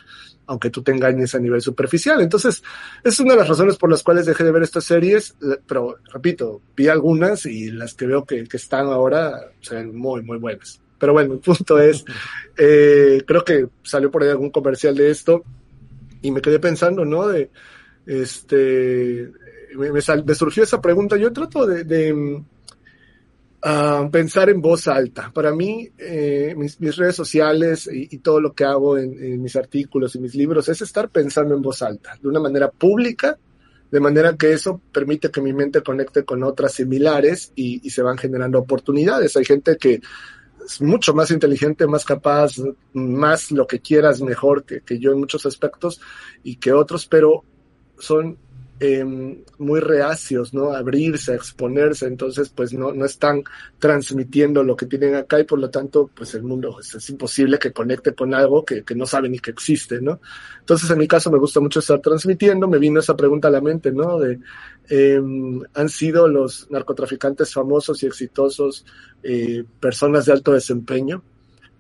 aunque 0.53 0.69
tú 0.69 0.83
te 0.83 0.93
engañes 0.93 1.35
a 1.35 1.39
nivel 1.39 1.63
superficial. 1.63 2.21
Entonces, 2.21 2.63
es 3.03 3.19
una 3.21 3.33
de 3.33 3.39
las 3.39 3.49
razones 3.49 3.77
por 3.79 3.91
las 3.91 4.03
cuales 4.03 4.27
dejé 4.27 4.45
de 4.45 4.53
ver 4.53 4.63
estas 4.63 4.85
series, 4.85 5.35
pero 5.67 5.97
repito, 6.13 6.61
vi 6.77 6.89
algunas 6.89 7.47
y 7.47 7.71
las 7.71 7.95
que 7.95 8.07
veo 8.07 8.27
que, 8.27 8.45
que 8.45 8.59
están 8.59 8.89
ahora 8.89 9.51
se 9.63 9.77
ven 9.77 9.97
muy, 9.97 10.23
muy 10.23 10.37
buenas. 10.37 10.79
Pero 10.99 11.15
bueno, 11.15 11.33
el 11.33 11.41
punto 11.41 11.79
es, 11.79 12.05
eh, 12.59 13.23
creo 13.27 13.43
que 13.43 13.67
salió 13.83 14.11
por 14.11 14.23
ahí 14.23 14.29
algún 14.29 14.51
comercial 14.51 14.95
de 14.95 15.11
esto 15.11 15.43
y 16.21 16.31
me 16.31 16.43
quedé 16.43 16.59
pensando, 16.59 17.07
¿no? 17.07 17.29
De, 17.29 17.51
este, 18.07 19.31
me, 19.75 19.91
me, 19.91 20.01
me 20.27 20.35
surgió 20.35 20.65
esa 20.65 20.83
pregunta. 20.83 21.17
Yo 21.17 21.33
trato 21.33 21.67
de, 21.67 21.85
de 21.85 22.43
Uh, 23.65 24.11
pensar 24.11 24.51
en 24.51 24.61
voz 24.61 24.89
alta. 24.89 25.31
Para 25.33 25.55
mí, 25.55 25.89
eh, 25.97 26.53
mis, 26.57 26.97
redes 26.97 27.15
sociales 27.15 27.89
y, 27.93 28.19
todo 28.19 28.41
lo 28.41 28.55
que 28.55 28.65
hago 28.65 28.99
en, 28.99 29.41
mis 29.41 29.55
artículos 29.55 30.17
y 30.17 30.19
mis 30.19 30.35
libros 30.35 30.69
es 30.69 30.83
estar 30.83 31.09
pensando 31.11 31.55
en 31.55 31.63
voz 31.63 31.81
alta, 31.81 32.19
de 32.21 32.29
una 32.29 32.41
manera 32.41 32.73
pública, 32.73 33.39
de 33.89 34.01
manera 34.01 34.37
que 34.37 34.53
eso 34.53 34.81
permite 34.91 35.31
que 35.31 35.41
mi 35.41 35.53
mente 35.53 35.81
conecte 35.81 36.25
con 36.25 36.43
otras 36.43 36.73
similares 36.73 37.53
y, 37.55 37.89
se 37.89 38.03
van 38.03 38.19
generando 38.19 38.59
oportunidades. 38.59 39.37
Hay 39.37 39.45
gente 39.45 39.77
que 39.77 40.01
es 40.67 40.83
mucho 40.83 41.15
más 41.15 41.31
inteligente, 41.31 41.87
más 41.87 42.05
capaz, 42.05 42.55
más 42.95 43.53
lo 43.53 43.69
que 43.69 43.79
quieras 43.79 44.23
mejor 44.23 44.65
que 44.65 44.99
yo 44.99 45.13
en 45.13 45.21
muchos 45.21 45.47
aspectos 45.47 46.01
y 46.43 46.57
que 46.57 46.73
otros, 46.73 47.07
pero 47.07 47.45
son 47.97 48.39
Em, 48.81 49.45
muy 49.59 49.79
reacios, 49.79 50.53
¿no? 50.53 50.73
Abrirse, 50.73 51.33
a 51.33 51.35
exponerse, 51.37 52.07
entonces 52.07 52.49
pues 52.49 52.73
no, 52.73 52.93
no 52.93 53.05
están 53.05 53.45
transmitiendo 53.79 54.65
lo 54.65 54.75
que 54.75 54.87
tienen 54.87 55.15
acá 55.15 55.39
y 55.39 55.45
por 55.45 55.61
lo 55.61 55.71
tanto 55.71 56.11
pues 56.13 56.35
el 56.35 56.43
mundo 56.43 56.73
pues, 56.73 56.93
es 56.97 57.09
imposible 57.09 57.61
que 57.61 57.73
conecte 57.73 58.13
con 58.13 58.35
algo 58.35 58.65
que, 58.65 58.83
que 58.83 58.97
no 58.97 59.07
sabe 59.07 59.29
ni 59.29 59.39
que 59.39 59.53
existe, 59.53 60.01
¿no? 60.01 60.21
Entonces 60.59 60.91
en 60.91 60.99
mi 60.99 61.07
caso 61.07 61.31
me 61.31 61.39
gusta 61.39 61.61
mucho 61.61 61.79
estar 61.79 62.01
transmitiendo, 62.01 62.67
me 62.67 62.79
vino 62.79 62.99
esa 62.99 63.17
pregunta 63.17 63.47
a 63.47 63.53
la 63.53 63.61
mente, 63.61 63.93
¿no? 63.93 64.19
De, 64.19 64.41
eh, 64.89 65.21
han 65.75 65.89
sido 65.89 66.27
los 66.27 66.69
narcotraficantes 66.69 67.53
famosos 67.53 68.03
y 68.03 68.07
exitosos 68.07 68.85
eh, 69.23 69.65
personas 69.79 70.27
de 70.27 70.33
alto 70.33 70.55
desempeño, 70.55 71.23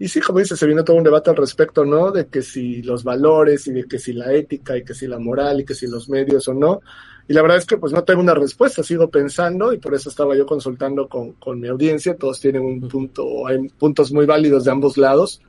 y 0.03 0.09
sí, 0.09 0.21
como 0.21 0.41
dice, 0.41 0.57
se 0.57 0.67
viene 0.67 0.83
todo 0.83 0.97
un 0.97 1.05
debate 1.05 1.31
al 1.31 1.37
respecto, 1.37 1.85
¿no? 1.85 2.11
De 2.11 2.27
que 2.27 2.43
si 2.43 2.83
los 2.83 3.05
valores 3.05 3.69
y 3.69 3.73
de 3.73 3.85
que 3.85 4.01
si 4.01 4.13
la 4.13 4.33
ética 4.33 4.77
y 4.77 4.83
que 4.83 4.95
si 4.95 5.07
la 5.07 5.21
moral 5.21 5.61
y 5.61 5.65
que 5.65 5.77
si 5.77 5.87
los 5.87 6.09
medios 6.09 6.49
o 6.49 6.55
no. 6.55 6.81
Y 7.29 7.33
la 7.33 7.41
verdad 7.41 7.59
es 7.59 7.67
que 7.67 7.77
pues 7.77 7.93
no 7.93 8.03
tengo 8.03 8.21
una 8.21 8.35
respuesta, 8.35 8.83
sigo 8.83 9.09
pensando 9.09 9.73
y 9.73 9.79
por 9.79 9.95
eso 9.95 10.09
estaba 10.09 10.37
yo 10.37 10.45
consultando 10.45 11.07
con, 11.09 11.35
con 11.35 11.61
mi 11.61 11.69
audiencia. 11.69 12.17
Todos 12.17 12.41
tienen 12.41 12.63
un 12.63 12.81
punto, 12.89 13.47
hay 13.47 13.69
puntos 13.69 14.11
muy 14.11 14.27
válidos 14.27 14.65
de 14.65 14.73
ambos 14.73 14.97
lados. 14.97 15.41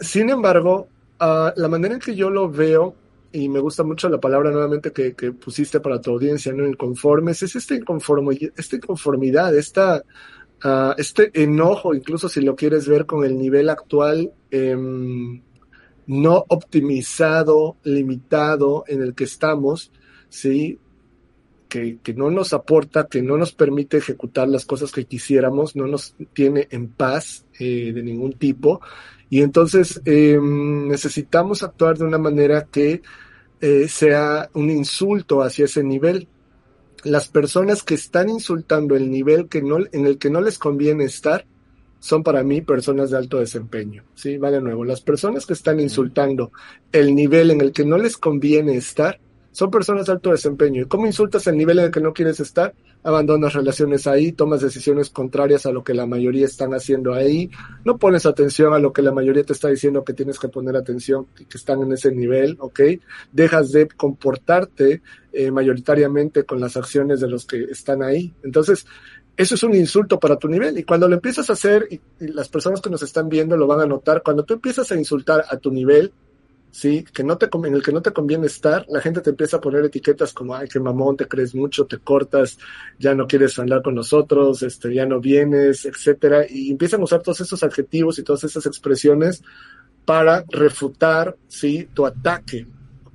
sin 0.00 0.28
embargo, 0.28 0.86
uh, 1.18 1.58
la 1.58 1.68
manera 1.68 1.94
en 1.94 2.00
que 2.00 2.14
yo 2.14 2.28
lo 2.28 2.50
veo, 2.50 2.94
y 3.32 3.48
me 3.48 3.60
gusta 3.60 3.84
mucho 3.84 4.10
la 4.10 4.20
palabra 4.20 4.50
nuevamente 4.50 4.92
que, 4.92 5.14
que 5.14 5.32
pusiste 5.32 5.80
para 5.80 5.98
tu 5.98 6.10
audiencia, 6.10 6.52
¿no? 6.52 6.66
Inconformes, 6.66 7.42
es 7.42 7.56
esta, 7.56 7.74
esta 7.74 8.76
inconformidad, 8.76 9.56
esta 9.56 10.02
Ah, 10.62 10.94
este 10.96 11.30
enojo, 11.42 11.94
incluso 11.94 12.28
si 12.28 12.40
lo 12.40 12.56
quieres 12.56 12.88
ver 12.88 13.04
con 13.06 13.24
el 13.24 13.36
nivel 13.36 13.68
actual, 13.68 14.32
em, 14.50 15.42
no 16.06 16.44
optimizado, 16.48 17.76
limitado 17.84 18.84
en 18.86 19.02
el 19.02 19.14
que 19.14 19.24
estamos, 19.24 19.92
¿sí? 20.28 20.78
Que, 21.68 21.98
que, 22.02 22.14
no 22.14 22.30
nos 22.30 22.52
aporta, 22.52 23.06
que 23.08 23.22
no 23.22 23.36
nos 23.36 23.52
permite 23.52 23.98
ejecutar 23.98 24.48
las 24.48 24.64
cosas 24.64 24.92
que 24.92 25.04
quisiéramos, 25.04 25.76
no 25.76 25.86
nos 25.86 26.14
tiene 26.32 26.68
en 26.70 26.88
paz 26.88 27.44
eh, 27.58 27.92
de 27.92 28.02
ningún 28.02 28.34
tipo. 28.34 28.80
Y 29.28 29.42
entonces 29.42 30.00
em, 30.04 30.88
necesitamos 30.88 31.62
actuar 31.62 31.98
de 31.98 32.04
una 32.04 32.18
manera 32.18 32.64
que 32.64 33.02
eh, 33.60 33.88
sea 33.88 34.48
un 34.54 34.70
insulto 34.70 35.42
hacia 35.42 35.64
ese 35.64 35.82
nivel 35.82 36.28
las 37.06 37.28
personas 37.28 37.82
que 37.82 37.94
están 37.94 38.28
insultando 38.28 38.96
el 38.96 39.10
nivel 39.10 39.48
que 39.48 39.62
no, 39.62 39.78
en 39.78 40.06
el 40.06 40.18
que 40.18 40.30
no 40.30 40.40
les 40.40 40.58
conviene 40.58 41.04
estar 41.04 41.46
son 41.98 42.22
para 42.22 42.42
mí 42.42 42.60
personas 42.60 43.10
de 43.10 43.16
alto 43.16 43.38
desempeño. 43.38 44.04
Sí, 44.14 44.36
va 44.36 44.50
de 44.50 44.60
nuevo. 44.60 44.84
Las 44.84 45.00
personas 45.00 45.46
que 45.46 45.54
están 45.54 45.80
insultando 45.80 46.52
el 46.92 47.14
nivel 47.14 47.50
en 47.50 47.60
el 47.60 47.72
que 47.72 47.84
no 47.84 47.98
les 47.98 48.16
conviene 48.16 48.76
estar 48.76 49.18
son 49.50 49.70
personas 49.70 50.06
de 50.06 50.12
alto 50.12 50.30
desempeño. 50.30 50.82
¿Y 50.82 50.86
cómo 50.86 51.06
insultas 51.06 51.46
el 51.46 51.56
nivel 51.56 51.78
en 51.78 51.86
el 51.86 51.90
que 51.90 52.00
no 52.00 52.12
quieres 52.12 52.40
estar? 52.40 52.74
Abandonas 53.06 53.52
relaciones 53.54 54.08
ahí, 54.08 54.32
tomas 54.32 54.60
decisiones 54.60 55.10
contrarias 55.10 55.64
a 55.64 55.70
lo 55.70 55.84
que 55.84 55.94
la 55.94 56.06
mayoría 56.06 56.44
están 56.44 56.74
haciendo 56.74 57.14
ahí, 57.14 57.48
no 57.84 57.98
pones 57.98 58.26
atención 58.26 58.74
a 58.74 58.80
lo 58.80 58.92
que 58.92 59.00
la 59.00 59.12
mayoría 59.12 59.44
te 59.44 59.52
está 59.52 59.68
diciendo 59.68 60.04
que 60.04 60.12
tienes 60.12 60.40
que 60.40 60.48
poner 60.48 60.74
atención 60.74 61.28
y 61.38 61.44
que 61.44 61.56
están 61.56 61.82
en 61.82 61.92
ese 61.92 62.10
nivel, 62.10 62.56
¿ok? 62.58 62.80
Dejas 63.30 63.70
de 63.70 63.86
comportarte 63.86 65.02
eh, 65.32 65.52
mayoritariamente 65.52 66.42
con 66.42 66.60
las 66.60 66.76
acciones 66.76 67.20
de 67.20 67.28
los 67.28 67.46
que 67.46 67.62
están 67.70 68.02
ahí. 68.02 68.34
Entonces, 68.42 68.84
eso 69.36 69.54
es 69.54 69.62
un 69.62 69.76
insulto 69.76 70.18
para 70.18 70.36
tu 70.36 70.48
nivel. 70.48 70.76
Y 70.76 70.82
cuando 70.82 71.06
lo 71.08 71.14
empiezas 71.14 71.48
a 71.48 71.52
hacer, 71.52 71.86
y, 71.88 72.00
las 72.18 72.48
personas 72.48 72.80
que 72.80 72.90
nos 72.90 73.02
están 73.02 73.28
viendo 73.28 73.56
lo 73.56 73.68
van 73.68 73.80
a 73.82 73.86
notar, 73.86 74.22
cuando 74.24 74.44
tú 74.44 74.54
empiezas 74.54 74.90
a 74.90 74.96
insultar 74.96 75.44
a 75.48 75.58
tu 75.58 75.70
nivel, 75.70 76.12
¿sí? 76.70 77.04
Que 77.04 77.24
no 77.24 77.38
te, 77.38 77.48
en 77.52 77.74
el 77.74 77.82
que 77.82 77.92
no 77.92 78.02
te 78.02 78.12
conviene 78.12 78.46
estar, 78.46 78.84
la 78.88 79.00
gente 79.00 79.20
te 79.20 79.30
empieza 79.30 79.56
a 79.56 79.60
poner 79.60 79.84
etiquetas 79.84 80.32
como, 80.32 80.54
ay, 80.54 80.68
qué 80.68 80.80
mamón, 80.80 81.16
te 81.16 81.26
crees 81.26 81.54
mucho, 81.54 81.86
te 81.86 81.98
cortas, 81.98 82.58
ya 82.98 83.14
no 83.14 83.26
quieres 83.26 83.58
hablar 83.58 83.82
con 83.82 83.94
nosotros, 83.94 84.62
este, 84.62 84.94
ya 84.94 85.06
no 85.06 85.20
vienes, 85.20 85.84
etcétera, 85.84 86.46
y 86.48 86.70
empiezan 86.70 87.00
a 87.00 87.04
usar 87.04 87.22
todos 87.22 87.40
esos 87.40 87.62
adjetivos 87.62 88.18
y 88.18 88.22
todas 88.22 88.44
esas 88.44 88.66
expresiones 88.66 89.42
para 90.04 90.44
refutar, 90.48 91.36
¿sí? 91.48 91.88
Tu 91.92 92.06
ataque, 92.06 92.66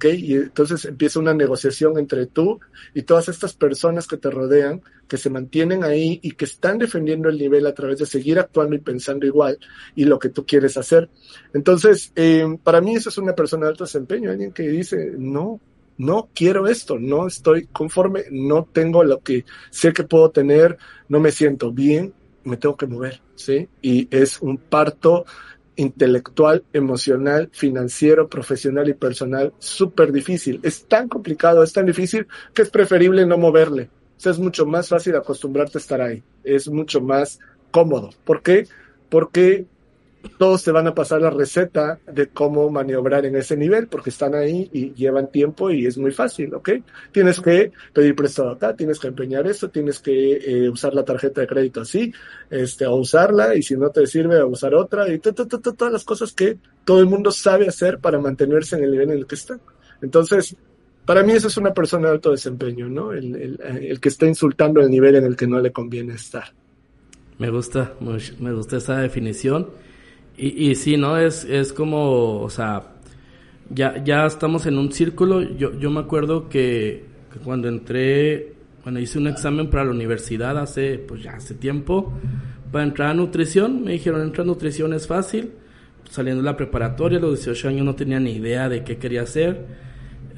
y 0.10 0.34
entonces 0.34 0.86
empieza 0.86 1.20
una 1.20 1.34
negociación 1.34 1.98
entre 1.98 2.26
tú 2.26 2.60
y 2.94 3.04
todas 3.04 3.30
estas 3.30 3.54
personas 3.54 4.08
que 4.08 4.18
te 4.18 4.30
rodean, 4.30 4.82
que 5.08 5.18
se 5.18 5.30
mantienen 5.30 5.84
ahí 5.84 6.20
y 6.22 6.32
que 6.32 6.46
están 6.46 6.78
defendiendo 6.78 7.30
el 7.30 7.38
nivel 7.38 7.66
a 7.68 7.74
través 7.74 8.00
de 8.00 8.06
seguir 8.06 8.40
actuando 8.40 8.76
y 8.76 8.80
pensando 8.80 9.26
igual 9.26 9.60
y 9.96 10.06
lo 10.06 10.20
que 10.20 10.30
tú 10.30 10.46
quieres 10.46 10.78
hacer. 10.78 11.10
Entonces, 11.54 12.12
eh, 12.16 12.46
para 12.64 12.82
mí 12.82 12.96
eso 12.96 13.10
es 13.10 13.18
una 13.18 13.36
persona 13.36 13.66
de 13.66 13.72
alto 13.72 13.84
desempeño, 13.84 14.32
alguien 14.32 14.52
que 14.52 14.64
dice, 14.64 15.14
no, 15.18 15.60
no 15.98 16.30
quiero 16.34 16.68
esto, 16.68 16.98
no 16.98 17.28
estoy 17.28 17.68
conforme, 17.68 18.24
no 18.32 18.68
tengo 18.72 19.04
lo 19.04 19.20
que 19.20 19.46
sé 19.70 19.94
que 19.94 20.04
puedo 20.04 20.32
tener, 20.32 20.78
no 21.10 21.20
me 21.20 21.32
siento 21.32 21.72
bien, 21.72 22.14
me 22.44 22.58
tengo 22.58 22.76
que 22.76 22.88
mover, 22.88 23.22
¿sí? 23.36 23.68
Y 23.82 24.08
es 24.16 24.42
un 24.42 24.58
parto 24.58 25.26
intelectual, 25.82 26.64
emocional, 26.74 27.50
financiero, 27.52 28.30
profesional 28.30 28.88
y 28.88 28.94
personal 28.94 29.54
súper 29.58 30.12
difícil. 30.12 30.60
Es 30.64 30.86
tan 30.86 31.08
complicado, 31.08 31.64
es 31.64 31.74
tan 31.74 31.88
difícil 31.88 32.28
que 32.54 32.62
es 32.62 32.70
preferible 32.70 33.26
no 33.26 33.38
moverle. 33.38 33.90
O 34.18 34.20
sea, 34.20 34.32
es 34.32 34.40
mucho 34.40 34.66
más 34.66 34.90
fácil 34.90 35.16
acostumbrarte 35.16 35.78
a 35.78 35.82
estar 35.82 36.02
ahí. 36.02 36.24
Es 36.44 36.70
mucho 36.70 37.02
más 37.02 37.40
cómodo. 37.72 38.12
¿Por 38.24 38.44
qué? 38.44 38.68
Porque 39.10 39.66
todos 40.38 40.64
te 40.64 40.72
van 40.72 40.88
a 40.88 40.94
pasar 40.94 41.22
la 41.22 41.30
receta 41.30 42.00
de 42.12 42.28
cómo 42.28 42.70
maniobrar 42.70 43.26
en 43.26 43.36
ese 43.36 43.58
nivel, 43.58 43.88
porque 43.88 44.10
están 44.10 44.36
ahí 44.36 44.70
y 44.72 44.94
llevan 44.94 45.32
tiempo 45.32 45.72
y 45.72 45.86
es 45.86 45.98
muy 45.98 46.12
fácil, 46.12 46.54
¿ok? 46.54 46.70
Tienes 47.12 47.40
que 47.40 47.72
pedir 47.94 48.16
prestado 48.16 48.52
acá, 48.52 48.76
tienes 48.76 49.00
que 49.00 49.08
empeñar 49.08 49.48
esto, 49.48 49.70
tienes 49.70 50.00
que 50.00 50.38
eh, 50.38 50.70
usar 50.70 50.94
la 50.94 51.04
tarjeta 51.04 51.42
de 51.42 51.48
crédito 51.48 51.82
así, 51.82 52.14
este, 52.50 52.86
o 52.86 52.96
usarla, 52.96 53.56
y 53.56 53.64
si 53.64 53.76
no 53.76 53.90
te 53.90 54.06
sirve, 54.08 54.40
a 54.40 54.46
usar 54.46 54.76
otra, 54.76 55.12
y 55.12 55.20
todas 55.20 55.92
las 55.92 56.04
cosas 56.04 56.34
que 56.34 56.58
todo 56.86 57.00
el 57.00 57.08
mundo 57.08 57.32
sabe 57.32 57.68
hacer 57.68 58.00
para 58.00 58.20
mantenerse 58.20 58.76
en 58.78 58.84
el 58.84 58.92
nivel 58.92 59.12
en 59.12 59.18
el 59.20 59.28
que 59.28 59.36
está. 59.36 59.60
Entonces, 60.02 60.56
para 61.06 61.24
mí 61.24 61.34
eso 61.34 61.48
es 61.48 61.58
una 61.58 61.74
persona 61.74 62.08
de 62.08 62.14
alto 62.16 62.32
desempeño, 62.32 62.88
¿no? 62.88 63.12
El, 63.12 63.60
el 63.62 64.00
que 64.00 64.10
está 64.10 64.26
insultando 64.26 64.82
el 64.82 64.90
nivel 64.90 65.16
en 65.16 65.26
el 65.26 65.36
que 65.36 65.48
no 65.48 65.60
le 65.60 65.72
conviene 65.72 66.14
estar. 66.14 66.46
Me 67.38 67.50
gusta, 67.50 67.96
me 68.40 68.54
gusta 68.54 68.78
esa 68.78 69.00
definición. 69.00 69.70
Y, 70.42 70.72
y 70.72 70.76
sí, 70.76 70.98
¿no? 70.98 71.18
Es, 71.18 71.46
es 71.46 71.72
como, 71.72 72.42
o 72.42 72.50
sea, 72.50 72.94
ya, 73.70 74.04
ya 74.04 74.26
estamos 74.26 74.66
en 74.66 74.80
un 74.80 74.92
círculo. 74.92 75.42
Yo, 75.42 75.78
yo 75.78 75.92
me 75.92 76.00
acuerdo 76.00 76.50
que, 76.50 77.06
cuando 77.44 77.68
entré, 77.68 78.56
cuando 78.82 79.00
hice 79.00 79.20
un 79.20 79.28
examen 79.28 79.70
para 79.70 79.86
la 79.86 79.92
universidad 79.92 80.58
hace, 80.58 80.98
pues 80.98 81.22
ya 81.22 81.34
hace 81.34 81.54
tiempo, 81.54 82.12
para 82.72 82.84
entrar 82.84 83.12
a 83.12 83.14
nutrición, 83.14 83.84
me 83.84 83.92
dijeron, 83.92 84.24
entrar 84.24 84.46
a 84.46 84.48
nutrición 84.48 84.94
es 84.94 85.06
fácil. 85.06 85.52
Saliendo 86.10 86.42
de 86.42 86.50
la 86.50 86.58
preparatoria, 86.58 87.20
a 87.20 87.22
los 87.22 87.46
18 87.46 87.70
años 87.70 87.86
no 87.86 87.94
tenía 87.94 88.20
ni 88.20 88.32
idea 88.32 88.68
de 88.68 88.84
qué 88.84 88.98
quería 88.98 89.22
hacer. 89.22 89.68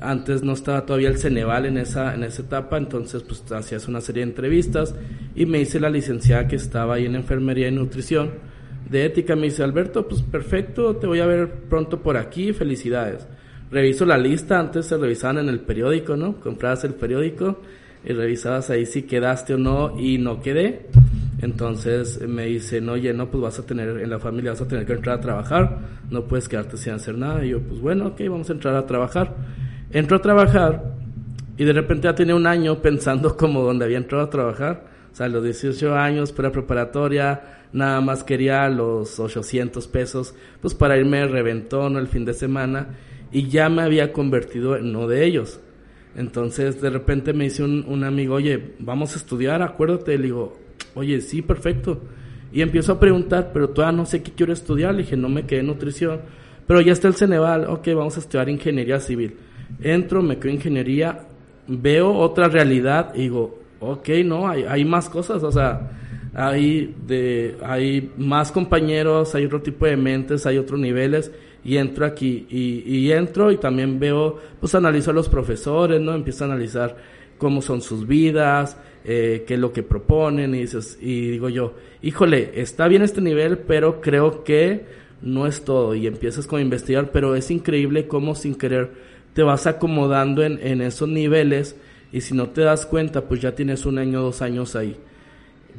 Antes 0.02 0.44
no 0.44 0.52
estaba 0.52 0.86
todavía 0.86 1.08
el 1.08 1.18
Ceneval 1.18 1.66
en 1.66 1.78
esa, 1.78 2.14
en 2.14 2.24
esa 2.24 2.42
etapa, 2.42 2.78
entonces 2.78 3.24
pues 3.24 3.50
hacías 3.54 3.88
una 3.88 4.02
serie 4.02 4.26
de 4.26 4.32
entrevistas 4.32 4.94
y 5.34 5.46
me 5.46 5.62
hice 5.62 5.80
la 5.80 5.90
licenciada 5.90 6.50
que 6.50 6.58
estaba 6.58 6.96
ahí 6.96 7.06
en 7.06 7.16
enfermería 7.16 7.70
y 7.70 7.72
nutrición 7.72 8.53
de 8.90 9.06
ética. 9.06 9.36
Me 9.36 9.44
dice, 9.44 9.64
Alberto, 9.64 10.08
pues 10.08 10.22
perfecto, 10.22 10.96
te 10.96 11.08
voy 11.08 11.20
a 11.20 11.26
ver 11.26 11.50
pronto 11.70 12.02
por 12.02 12.18
aquí, 12.18 12.54
felicidades. 12.54 13.28
Reviso 13.72 14.06
la 14.06 14.18
lista, 14.18 14.60
antes 14.60 14.86
se 14.86 14.98
revisaban 14.98 15.40
en 15.40 15.50
el 15.50 15.60
periódico, 15.60 16.16
¿no? 16.16 16.40
Comprabas 16.40 16.84
el 16.84 16.94
periódico 16.94 17.60
y 18.06 18.14
revisabas 18.14 18.70
ahí 18.70 18.86
si 18.86 19.04
quedaste 19.04 19.56
o 19.56 19.58
no 19.58 20.00
y 20.00 20.18
no 20.18 20.42
quedé. 20.42 20.88
Entonces 21.42 22.22
me 22.28 22.46
dicen, 22.46 22.88
oye, 22.90 23.14
no, 23.14 23.30
pues 23.30 23.42
vas 23.42 23.60
a 23.60 23.66
tener, 23.66 24.00
en 24.00 24.10
la 24.10 24.20
familia 24.20 24.52
vas 24.52 24.62
a 24.62 24.68
tener 24.68 24.86
que 24.86 24.94
entrar 24.94 25.18
a 25.18 25.22
trabajar, 25.22 25.80
no 26.10 26.26
puedes 26.26 26.48
quedarte 26.48 26.78
sin 26.78 26.94
hacer 26.94 27.18
nada. 27.18 27.44
Y 27.44 27.50
yo, 27.50 27.62
pues 27.62 27.82
bueno, 27.82 28.08
ok, 28.08 28.22
vamos 28.30 28.50
a 28.50 28.54
entrar 28.54 28.76
a 28.76 28.86
trabajar. 28.86 29.36
Entro 29.92 30.18
a 30.18 30.22
trabajar 30.22 30.94
y 31.58 31.66
de 31.66 31.74
repente 31.74 32.06
ya 32.06 32.16
tenía 32.16 32.36
un 32.36 32.48
año 32.48 32.80
pensando 32.82 33.36
como 33.36 33.62
donde 33.62 33.86
había 33.86 33.98
entrado 33.98 34.24
a 34.24 34.30
trabajar. 34.30 34.86
O 35.12 35.16
sea, 35.16 35.28
los 35.28 35.44
18 35.44 35.96
años, 35.96 36.32
para 36.32 36.52
preparatoria, 36.52 37.63
nada 37.74 38.00
más 38.02 38.24
quería 38.24 38.70
los 38.70 39.20
800 39.20 39.88
pesos, 39.88 40.36
pues 40.62 40.74
para 40.74 40.98
irme 40.98 41.18
de 41.18 41.28
reventón 41.28 41.98
el 41.98 42.08
fin 42.08 42.24
de 42.24 42.34
semana 42.34 42.90
y 43.32 43.50
ya 43.50 43.68
me 43.68 43.82
había 43.82 44.14
convertido 44.14 44.78
en 44.78 44.96
uno 44.96 45.08
de 45.08 45.26
ellos. 45.26 45.60
Entonces 46.16 46.80
de 46.80 46.92
repente 46.92 47.34
me 47.34 47.46
dice 47.46 47.64
un, 47.64 48.04
amigo, 48.04 48.36
oye, 48.36 48.76
vamos 48.80 49.14
a 49.14 49.18
estudiar, 49.18 49.64
acuérdate, 49.64 50.16
le 50.18 50.26
digo, 50.26 50.58
oye, 50.94 51.20
sí, 51.22 51.42
perfecto. 51.42 52.00
Y 52.52 52.62
empiezo 52.62 52.94
a 52.94 53.00
preguntar, 53.00 53.50
pero 53.52 53.70
todavía 53.70 53.98
no 53.98 54.06
sé 54.06 54.22
qué 54.22 54.32
quiero 54.32 54.54
estudiar, 54.54 54.94
le 54.94 55.02
dije, 55.02 55.18
no 55.18 55.28
me 55.28 55.48
quedé 55.48 55.62
en 55.62 55.68
nutrición, 55.68 56.22
pero 56.68 56.82
ya 56.82 56.94
está 56.94 57.08
el 57.08 57.16
Ceneval, 57.16 57.66
ok, 57.66 57.88
vamos 57.96 58.16
a 58.18 58.20
estudiar 58.20 58.48
ingeniería 58.48 59.00
civil. 59.00 59.38
entro, 59.82 60.22
me 60.22 60.38
quedo 60.38 60.54
ingeniería, 60.54 61.26
veo 61.68 62.14
otra 62.14 62.48
realidad 62.48 63.14
y 63.16 63.22
digo, 63.22 63.60
ok, 63.80 64.10
no, 64.24 64.48
hay, 64.48 64.64
hay 64.64 64.86
más 64.86 65.10
cosas, 65.10 65.42
o 65.42 65.52
sea, 65.52 66.03
hay, 66.34 66.96
de, 67.06 67.58
hay 67.62 68.12
más 68.18 68.52
compañeros, 68.52 69.36
hay 69.36 69.46
otro 69.46 69.62
tipo 69.62 69.86
de 69.86 69.98
mentes, 69.98 70.46
hay 70.46 70.58
otros 70.58 70.80
niveles 70.80 71.32
y 71.64 71.78
entro 71.78 72.06
aquí 72.06 72.48
y, 72.50 72.84
y 72.86 73.12
entro 73.12 73.52
y 73.52 73.58
también 73.58 74.00
veo, 74.00 74.40
pues 74.60 74.74
analizo 74.76 75.12
a 75.12 75.14
los 75.14 75.30
profesores, 75.30 76.02
¿no? 76.02 76.14
Empiezo 76.14 76.44
a 76.44 76.48
analizar 76.48 76.98
cómo 77.38 77.62
son 77.62 77.82
sus 77.82 78.08
vidas, 78.08 78.78
eh, 79.06 79.44
qué 79.48 79.56
es 79.56 79.60
lo 79.60 79.72
que 79.72 79.84
proponen 79.84 80.56
y 80.56 80.62
dices, 80.62 80.98
y 81.02 81.30
digo 81.32 81.50
yo, 81.50 81.74
híjole, 82.02 82.52
está 82.56 82.88
bien 82.88 83.04
este 83.04 83.22
nivel, 83.22 83.60
pero 83.60 84.02
creo 84.02 84.44
que 84.44 84.86
no 85.22 85.46
es 85.46 85.64
todo 85.64 85.94
y 85.96 86.08
empiezas 86.08 86.48
con 86.48 86.62
investigar, 86.62 87.12
pero 87.12 87.36
es 87.36 87.52
increíble 87.52 88.08
cómo 88.08 88.34
sin 88.36 88.56
querer 88.56 88.92
te 89.34 89.44
vas 89.44 89.68
acomodando 89.68 90.44
en, 90.44 90.60
en 90.66 90.82
esos 90.82 91.10
niveles 91.10 91.76
y 92.12 92.22
si 92.22 92.34
no 92.34 92.50
te 92.50 92.62
das 92.62 92.86
cuenta, 92.86 93.28
pues 93.28 93.42
ya 93.42 93.56
tienes 93.56 93.86
un 93.86 93.98
año, 93.98 94.22
dos 94.22 94.42
años 94.42 94.76
ahí. 94.76 94.96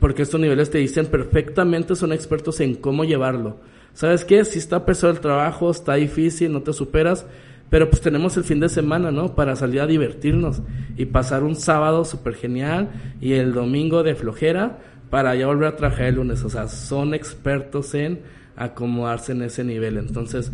Porque 0.00 0.22
estos 0.22 0.40
niveles 0.40 0.70
te 0.70 0.78
dicen 0.78 1.06
perfectamente, 1.06 1.94
son 1.94 2.12
expertos 2.12 2.60
en 2.60 2.74
cómo 2.74 3.04
llevarlo. 3.04 3.58
¿Sabes 3.92 4.24
qué? 4.24 4.44
Si 4.44 4.58
está 4.58 4.84
pesado 4.84 5.12
el 5.12 5.20
trabajo, 5.20 5.70
está 5.70 5.94
difícil, 5.94 6.52
no 6.52 6.62
te 6.62 6.72
superas, 6.72 7.26
pero 7.70 7.88
pues 7.88 8.02
tenemos 8.02 8.36
el 8.36 8.44
fin 8.44 8.60
de 8.60 8.68
semana, 8.68 9.10
¿no? 9.10 9.34
Para 9.34 9.56
salir 9.56 9.80
a 9.80 9.86
divertirnos 9.86 10.62
y 10.96 11.06
pasar 11.06 11.44
un 11.44 11.54
sábado 11.54 12.04
súper 12.04 12.34
genial 12.34 12.90
y 13.20 13.34
el 13.34 13.52
domingo 13.52 14.02
de 14.02 14.14
flojera 14.14 14.80
para 15.10 15.34
ya 15.36 15.46
volver 15.46 15.68
a 15.68 15.76
trabajar 15.76 16.06
el 16.06 16.16
lunes. 16.16 16.42
O 16.44 16.50
sea, 16.50 16.66
son 16.66 17.14
expertos 17.14 17.94
en 17.94 18.20
acomodarse 18.56 19.32
en 19.32 19.42
ese 19.42 19.62
nivel. 19.64 19.96
Entonces, 19.96 20.50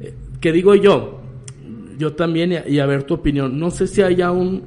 eh, 0.00 0.14
¿qué 0.40 0.52
digo 0.52 0.74
yo? 0.74 1.20
Yo 1.98 2.14
también, 2.14 2.64
y 2.66 2.78
a 2.78 2.86
ver 2.86 3.02
tu 3.02 3.14
opinión, 3.14 3.58
no 3.58 3.70
sé 3.70 3.86
si 3.86 4.02
haya 4.02 4.30
un, 4.30 4.62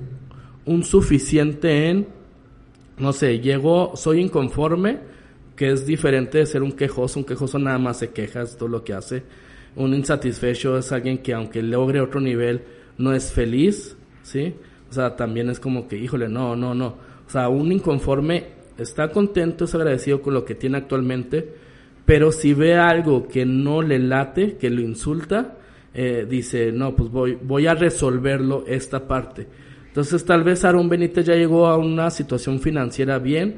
un 0.66 0.84
suficiente 0.84 1.90
en, 1.90 2.08
no 3.02 3.14
sé, 3.14 3.40
llego, 3.40 3.96
soy 3.96 4.22
inconforme, 4.22 5.00
que 5.56 5.72
es 5.72 5.86
diferente 5.88 6.38
de 6.38 6.46
ser 6.46 6.62
un 6.62 6.72
quejoso, 6.72 7.20
un 7.20 7.26
quejoso 7.26 7.58
nada 7.58 7.80
más 7.80 7.98
se 7.98 8.12
queja, 8.12 8.44
es 8.44 8.56
todo 8.56 8.70
lo 8.70 8.84
que 8.84 8.94
hace. 8.94 9.24
Un 9.76 9.96
insatisfecho 9.96 10.78
es 10.78 10.92
alguien 10.92 11.18
que 11.18 11.34
aunque 11.34 11.64
logre 11.64 12.00
otro 12.00 12.22
nivel, 12.22 12.62
no 13.00 13.14
es 13.14 13.32
feliz, 13.32 13.98
¿sí? 14.22 14.54
O 14.90 14.94
sea, 14.94 15.16
también 15.16 15.50
es 15.50 15.60
como 15.60 15.88
que, 15.88 15.98
híjole, 15.98 16.30
no, 16.30 16.56
no, 16.56 16.76
no. 16.76 16.88
O 17.26 17.30
sea, 17.30 17.50
un 17.50 17.72
inconforme 17.72 18.46
está 18.78 19.10
contento, 19.10 19.66
es 19.66 19.74
agradecido 19.74 20.22
con 20.22 20.36
lo 20.36 20.46
que 20.46 20.54
tiene 20.54 20.78
actualmente, 20.78 21.54
pero 22.06 22.32
si 22.32 22.54
ve 22.54 22.76
algo 22.76 23.28
que 23.28 23.46
no 23.46 23.82
le 23.82 23.98
late, 23.98 24.58
que 24.58 24.70
lo 24.70 24.82
insulta, 24.82 25.58
eh, 25.94 26.28
dice, 26.30 26.72
no, 26.72 26.96
pues 26.96 27.10
voy, 27.10 27.38
voy 27.42 27.66
a 27.66 27.74
resolverlo 27.74 28.64
esta 28.68 29.08
parte. 29.08 29.48
Entonces 29.92 30.24
tal 30.24 30.46
vez 30.46 30.64
Aaron 30.64 30.88
Benítez 30.88 31.26
ya 31.26 31.36
llegó 31.36 31.68
a 31.68 31.78
una 31.78 32.10
situación 32.12 32.62
financiera 32.62 33.20
bien, 33.20 33.58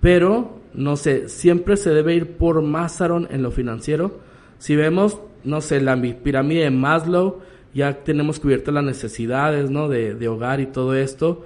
pero 0.00 0.60
no 0.72 0.96
sé, 0.96 1.28
siempre 1.28 1.76
se 1.76 1.90
debe 1.90 2.14
ir 2.14 2.38
por 2.38 2.62
más 2.62 3.02
Aaron 3.02 3.28
en 3.30 3.42
lo 3.42 3.50
financiero. 3.50 4.18
Si 4.56 4.76
vemos, 4.76 5.20
no 5.44 5.60
sé, 5.60 5.82
la 5.82 6.00
pirámide 6.00 6.62
de 6.62 6.70
Maslow, 6.70 7.40
ya 7.74 8.02
tenemos 8.02 8.40
cubiertas 8.40 8.72
las 8.72 8.82
necesidades, 8.82 9.70
¿no? 9.70 9.88
De, 9.88 10.14
de 10.14 10.28
hogar 10.28 10.60
y 10.60 10.66
todo 10.68 10.94
esto. 10.94 11.44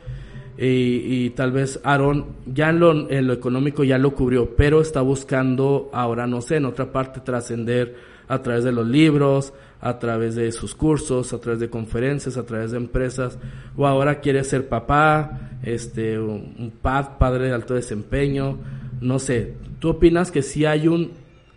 Y, 0.57 1.25
y, 1.25 1.31
tal 1.31 1.51
vez 1.51 1.81
Aaron 1.83 2.27
ya 2.47 2.71
en 2.71 2.79
lo, 2.79 3.11
en 3.11 3.27
lo 3.27 3.33
económico 3.33 3.83
ya 3.83 3.99
lo 3.99 4.15
cubrió, 4.15 4.55
pero 4.55 4.81
está 4.81 5.01
buscando 5.01 5.91
ahora, 5.93 6.29
no 6.29 6.43
sé, 6.43 6.57
en 6.57 6.67
otra 6.67 6.93
parte 6.93 7.21
trascender 7.21 7.97
a 8.29 8.41
través 8.41 8.63
de 8.63 8.71
los 8.71 8.87
libros, 8.87 9.53
a 9.83 9.99
través 9.99 10.37
de 10.37 10.51
sus 10.53 10.77
cursos, 10.77 11.33
a 11.33 11.41
través 11.41 11.59
de 11.59 11.69
conferencias, 11.69 12.37
a 12.37 12.47
través 12.47 12.71
de 12.71 12.77
empresas, 12.77 13.37
o 13.77 13.85
ahora 13.85 14.21
quiere 14.21 14.45
ser 14.45 14.69
papá, 14.69 15.51
este, 15.65 16.19
un 16.21 16.73
pad, 16.81 17.19
padre 17.19 17.49
de 17.49 17.53
alto 17.53 17.75
desempeño, 17.75 18.59
no 19.01 19.19
sé, 19.19 19.55
¿tú 19.81 19.91
opinas 19.91 20.31
que 20.31 20.43
si 20.43 20.65
hay 20.65 20.87
un 20.87 21.11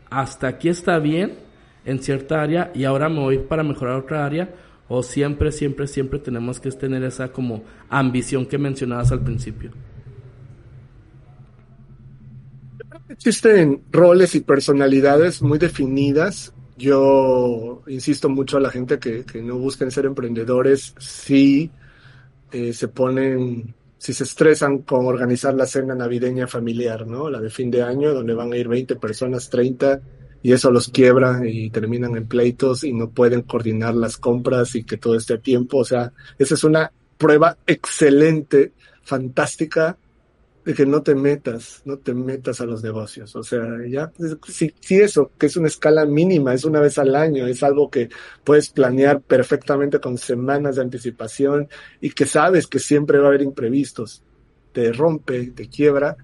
hasta 0.09 0.47
aquí 0.47 0.69
está 0.69 0.97
bien 0.97 1.37
en 1.85 2.01
cierta 2.01 2.41
área 2.41 2.71
y 2.73 2.85
ahora 2.85 3.09
me 3.09 3.19
voy 3.19 3.37
para 3.37 3.63
mejorar 3.63 3.97
otra 3.97 4.25
área? 4.25 4.49
¿O 4.87 5.03
siempre, 5.03 5.51
siempre, 5.51 5.85
siempre 5.85 6.19
tenemos 6.19 6.59
que 6.59 6.71
tener 6.71 7.03
esa 7.03 7.31
como 7.31 7.63
ambición 7.89 8.47
que 8.47 8.57
mencionabas 8.57 9.11
al 9.11 9.23
principio? 9.23 9.71
Existen 13.07 13.83
roles 13.91 14.33
y 14.33 14.39
personalidades 14.39 15.43
muy 15.43 15.59
definidas 15.59 16.54
yo 16.77 17.83
insisto 17.87 18.29
mucho 18.29 18.57
a 18.57 18.61
la 18.61 18.69
gente 18.69 18.99
que, 18.99 19.23
que 19.23 19.41
no 19.41 19.57
busquen 19.57 19.91
ser 19.91 20.05
emprendedores 20.05 20.93
si 20.99 21.71
eh, 22.51 22.73
se 22.73 22.87
ponen, 22.87 23.73
si 23.97 24.13
se 24.13 24.23
estresan 24.23 24.79
con 24.79 25.05
organizar 25.05 25.53
la 25.53 25.65
cena 25.65 25.95
navideña 25.95 26.47
familiar, 26.47 27.07
¿no? 27.07 27.29
La 27.29 27.39
de 27.39 27.49
fin 27.49 27.71
de 27.71 27.81
año, 27.81 28.13
donde 28.13 28.33
van 28.33 28.53
a 28.53 28.57
ir 28.57 28.67
20 28.67 28.95
personas, 28.97 29.49
30, 29.49 30.01
y 30.41 30.51
eso 30.51 30.69
los 30.69 30.89
quiebra 30.89 31.41
y 31.45 31.69
terminan 31.69 32.15
en 32.15 32.27
pleitos 32.27 32.83
y 32.83 32.93
no 32.93 33.09
pueden 33.09 33.41
coordinar 33.41 33.95
las 33.95 34.17
compras 34.17 34.75
y 34.75 34.83
que 34.83 34.97
todo 34.97 35.15
esté 35.15 35.35
a 35.35 35.39
tiempo. 35.39 35.79
O 35.79 35.85
sea, 35.85 36.13
esa 36.37 36.53
es 36.53 36.63
una 36.63 36.91
prueba 37.17 37.57
excelente, 37.65 38.73
fantástica 39.01 39.97
de 40.65 40.73
que 40.73 40.85
no 40.85 41.03
te 41.03 41.13
metas, 41.13 41.83
no 41.85 41.99
te 41.99 42.15
metas 42.15 42.59
a 42.59 42.65
los 42.65 42.83
negocios. 42.83 43.35
O 43.35 43.43
sea, 43.43 43.63
ya, 43.87 44.11
si, 44.47 44.73
si 44.79 44.95
eso, 44.95 45.31
que 45.37 45.45
es 45.45 45.55
una 45.57 45.67
escala 45.67 46.05
mínima, 46.05 46.55
es 46.55 46.65
una 46.65 46.79
vez 46.79 46.97
al 46.97 47.15
año, 47.15 47.45
es 47.45 47.61
algo 47.61 47.91
que 47.91 48.09
puedes 48.43 48.69
planear 48.69 49.21
perfectamente 49.21 49.99
con 49.99 50.17
semanas 50.17 50.75
de 50.75 50.81
anticipación 50.81 51.69
y 52.01 52.09
que 52.09 52.25
sabes 52.25 52.65
que 52.65 52.79
siempre 52.79 53.19
va 53.19 53.25
a 53.25 53.27
haber 53.27 53.43
imprevistos, 53.43 54.23
te 54.73 54.91
rompe, 54.91 55.51
te 55.51 55.69
quiebra, 55.69 56.17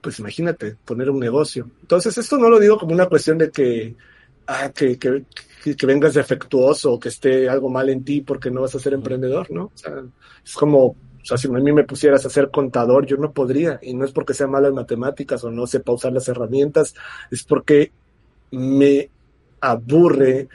pues 0.00 0.18
imagínate 0.18 0.76
poner 0.84 1.08
un 1.08 1.20
negocio. 1.20 1.70
Entonces, 1.80 2.18
esto 2.18 2.38
no 2.38 2.48
lo 2.50 2.58
digo 2.58 2.78
como 2.78 2.92
una 2.92 3.06
cuestión 3.06 3.38
de 3.38 3.52
que, 3.52 3.94
ah, 4.48 4.72
que, 4.74 4.98
que, 4.98 5.24
que 5.76 5.86
vengas 5.86 6.14
defectuoso 6.14 6.94
o 6.94 7.00
que 7.00 7.10
esté 7.10 7.48
algo 7.48 7.68
mal 7.68 7.88
en 7.88 8.02
ti 8.04 8.20
porque 8.20 8.50
no 8.50 8.62
vas 8.62 8.74
a 8.74 8.80
ser 8.80 8.94
emprendedor, 8.94 9.48
¿no? 9.52 9.66
O 9.66 9.72
sea, 9.76 10.02
es 10.44 10.54
como 10.54 10.96
o 11.26 11.28
sea, 11.28 11.38
si 11.38 11.48
a 11.48 11.50
mí 11.50 11.72
me 11.72 11.82
pusieras 11.82 12.24
a 12.24 12.30
ser 12.30 12.52
contador, 12.52 13.04
yo 13.04 13.16
no 13.16 13.32
podría. 13.32 13.80
Y 13.82 13.94
no 13.94 14.04
es 14.04 14.12
porque 14.12 14.32
sea 14.32 14.46
malo 14.46 14.68
en 14.68 14.76
matemáticas 14.76 15.42
o 15.42 15.50
no 15.50 15.66
sepa 15.66 15.90
usar 15.90 16.12
las 16.12 16.28
herramientas, 16.28 16.94
es 17.32 17.42
porque 17.42 17.90
me 18.52 19.10
aburre, 19.60 20.48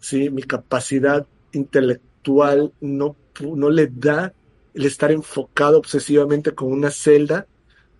¿sí? 0.00 0.28
Mi 0.30 0.42
capacidad 0.42 1.24
intelectual 1.52 2.72
no, 2.80 3.14
no 3.40 3.70
le 3.70 3.86
da 3.86 4.34
el 4.74 4.86
estar 4.86 5.12
enfocado 5.12 5.78
obsesivamente 5.78 6.56
con 6.56 6.72
una 6.72 6.90
celda, 6.90 7.46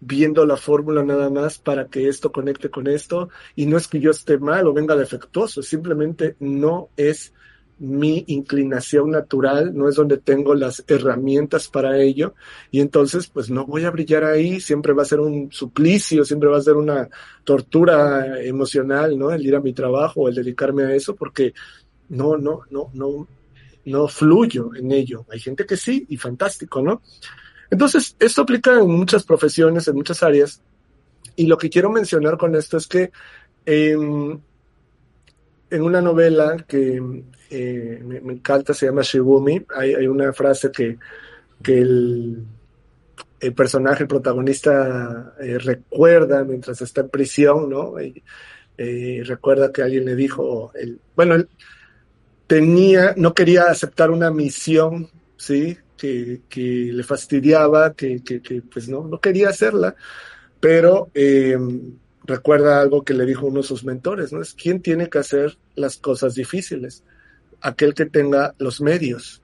viendo 0.00 0.44
la 0.46 0.56
fórmula 0.56 1.04
nada 1.04 1.30
más 1.30 1.60
para 1.60 1.86
que 1.86 2.08
esto 2.08 2.32
conecte 2.32 2.70
con 2.70 2.88
esto. 2.88 3.28
Y 3.54 3.66
no 3.66 3.76
es 3.76 3.86
que 3.86 4.00
yo 4.00 4.10
esté 4.10 4.38
mal 4.38 4.66
o 4.66 4.72
venga 4.72 4.96
defectuoso, 4.96 5.62
simplemente 5.62 6.34
no 6.40 6.88
es 6.96 7.32
mi 7.78 8.24
inclinación 8.28 9.10
natural, 9.10 9.74
no 9.74 9.88
es 9.88 9.96
donde 9.96 10.16
tengo 10.16 10.54
las 10.54 10.82
herramientas 10.88 11.68
para 11.68 11.98
ello, 12.00 12.34
y 12.70 12.80
entonces 12.80 13.26
pues 13.28 13.50
no 13.50 13.66
voy 13.66 13.84
a 13.84 13.90
brillar 13.90 14.24
ahí, 14.24 14.60
siempre 14.60 14.94
va 14.94 15.02
a 15.02 15.06
ser 15.06 15.20
un 15.20 15.52
suplicio, 15.52 16.24
siempre 16.24 16.48
va 16.48 16.56
a 16.58 16.62
ser 16.62 16.76
una 16.76 17.08
tortura 17.44 18.40
emocional, 18.42 19.18
¿no? 19.18 19.30
El 19.30 19.46
ir 19.46 19.54
a 19.54 19.60
mi 19.60 19.74
trabajo, 19.74 20.28
el 20.28 20.34
dedicarme 20.34 20.84
a 20.84 20.94
eso, 20.94 21.14
porque 21.14 21.52
no, 22.08 22.38
no, 22.38 22.62
no, 22.70 22.90
no, 22.94 23.28
no 23.84 24.08
fluyo 24.08 24.74
en 24.74 24.92
ello. 24.92 25.26
Hay 25.30 25.40
gente 25.40 25.66
que 25.66 25.76
sí, 25.76 26.06
y 26.08 26.16
fantástico, 26.16 26.80
¿no? 26.80 27.02
Entonces, 27.70 28.16
esto 28.18 28.42
aplica 28.42 28.78
en 28.78 28.90
muchas 28.90 29.24
profesiones, 29.24 29.86
en 29.88 29.96
muchas 29.96 30.22
áreas, 30.22 30.62
y 31.34 31.46
lo 31.46 31.58
que 31.58 31.68
quiero 31.68 31.90
mencionar 31.90 32.38
con 32.38 32.54
esto 32.54 32.78
es 32.78 32.86
que 32.86 33.10
eh, 33.66 33.96
en 35.70 35.82
una 35.82 36.00
novela 36.00 36.56
que 36.66 37.00
eh, 37.50 38.00
me, 38.04 38.32
encanta, 38.32 38.74
se 38.74 38.86
llama 38.86 39.02
Shigumi, 39.02 39.64
hay, 39.74 40.06
una 40.06 40.32
frase 40.32 40.70
que, 40.70 40.98
el, 41.66 42.44
personaje, 43.54 44.04
el 44.04 44.08
protagonista, 44.08 45.34
eh, 45.40 45.58
recuerda 45.58 46.44
mientras 46.44 46.80
está 46.82 47.02
en 47.02 47.08
prisión, 47.08 47.70
¿no? 47.70 47.94
Eh, 48.78 49.22
recuerda 49.24 49.72
que 49.72 49.82
alguien 49.82 50.04
le 50.04 50.14
dijo, 50.14 50.72
bueno, 51.14 51.34
él 51.34 51.48
tenía, 52.46 53.14
no 53.16 53.34
quería 53.34 53.64
aceptar 53.64 54.10
una 54.10 54.30
misión, 54.30 55.08
¿sí? 55.36 55.78
Que, 55.96 56.42
le 56.92 57.02
fastidiaba, 57.02 57.94
que, 57.94 58.22
pues 58.72 58.88
no, 58.88 59.06
no 59.08 59.20
quería 59.20 59.48
hacerla, 59.48 59.96
pero 60.60 61.10
recuerda 62.26 62.80
algo 62.80 63.04
que 63.04 63.14
le 63.14 63.24
dijo 63.24 63.46
uno 63.46 63.60
de 63.60 63.66
sus 63.66 63.84
mentores, 63.84 64.32
¿no? 64.32 64.40
Es 64.40 64.54
quién 64.54 64.82
tiene 64.82 65.08
que 65.08 65.18
hacer 65.18 65.56
las 65.74 65.96
cosas 65.96 66.34
difíciles, 66.34 67.02
aquel 67.60 67.94
que 67.94 68.06
tenga 68.06 68.54
los 68.58 68.80
medios. 68.80 69.42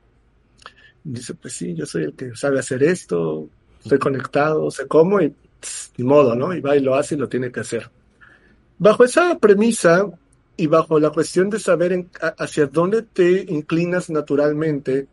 dice, 1.05 1.35
pues 1.35 1.55
sí, 1.55 1.75
yo 1.75 1.87
soy 1.87 2.05
el 2.05 2.15
que 2.15 2.35
sabe 2.37 2.59
hacer 2.59 2.83
esto, 2.83 3.49
estoy 3.83 3.99
conectado, 3.99 4.71
sé 4.71 4.87
cómo 4.87 5.21
y 5.21 5.35
ni 5.97 6.05
modo, 6.05 6.35
¿no? 6.35 6.55
Y 6.55 6.61
va 6.61 6.77
y 6.77 6.81
lo 6.81 6.95
hace 6.95 7.15
y 7.15 7.19
lo 7.19 7.29
tiene 7.29 7.51
que 7.53 7.61
hacer. 7.61 7.91
Bajo 8.79 9.05
esa 9.05 9.39
premisa 9.39 10.07
y 10.57 10.67
bajo 10.67 10.99
la 10.99 11.11
cuestión 11.11 11.51
de 11.51 11.59
saber 11.59 11.93
en, 11.93 12.11
hacia 12.39 12.67
dónde 12.67 13.03
te 13.03 13.47
inclinas 13.49 14.11
naturalmente, 14.11 15.07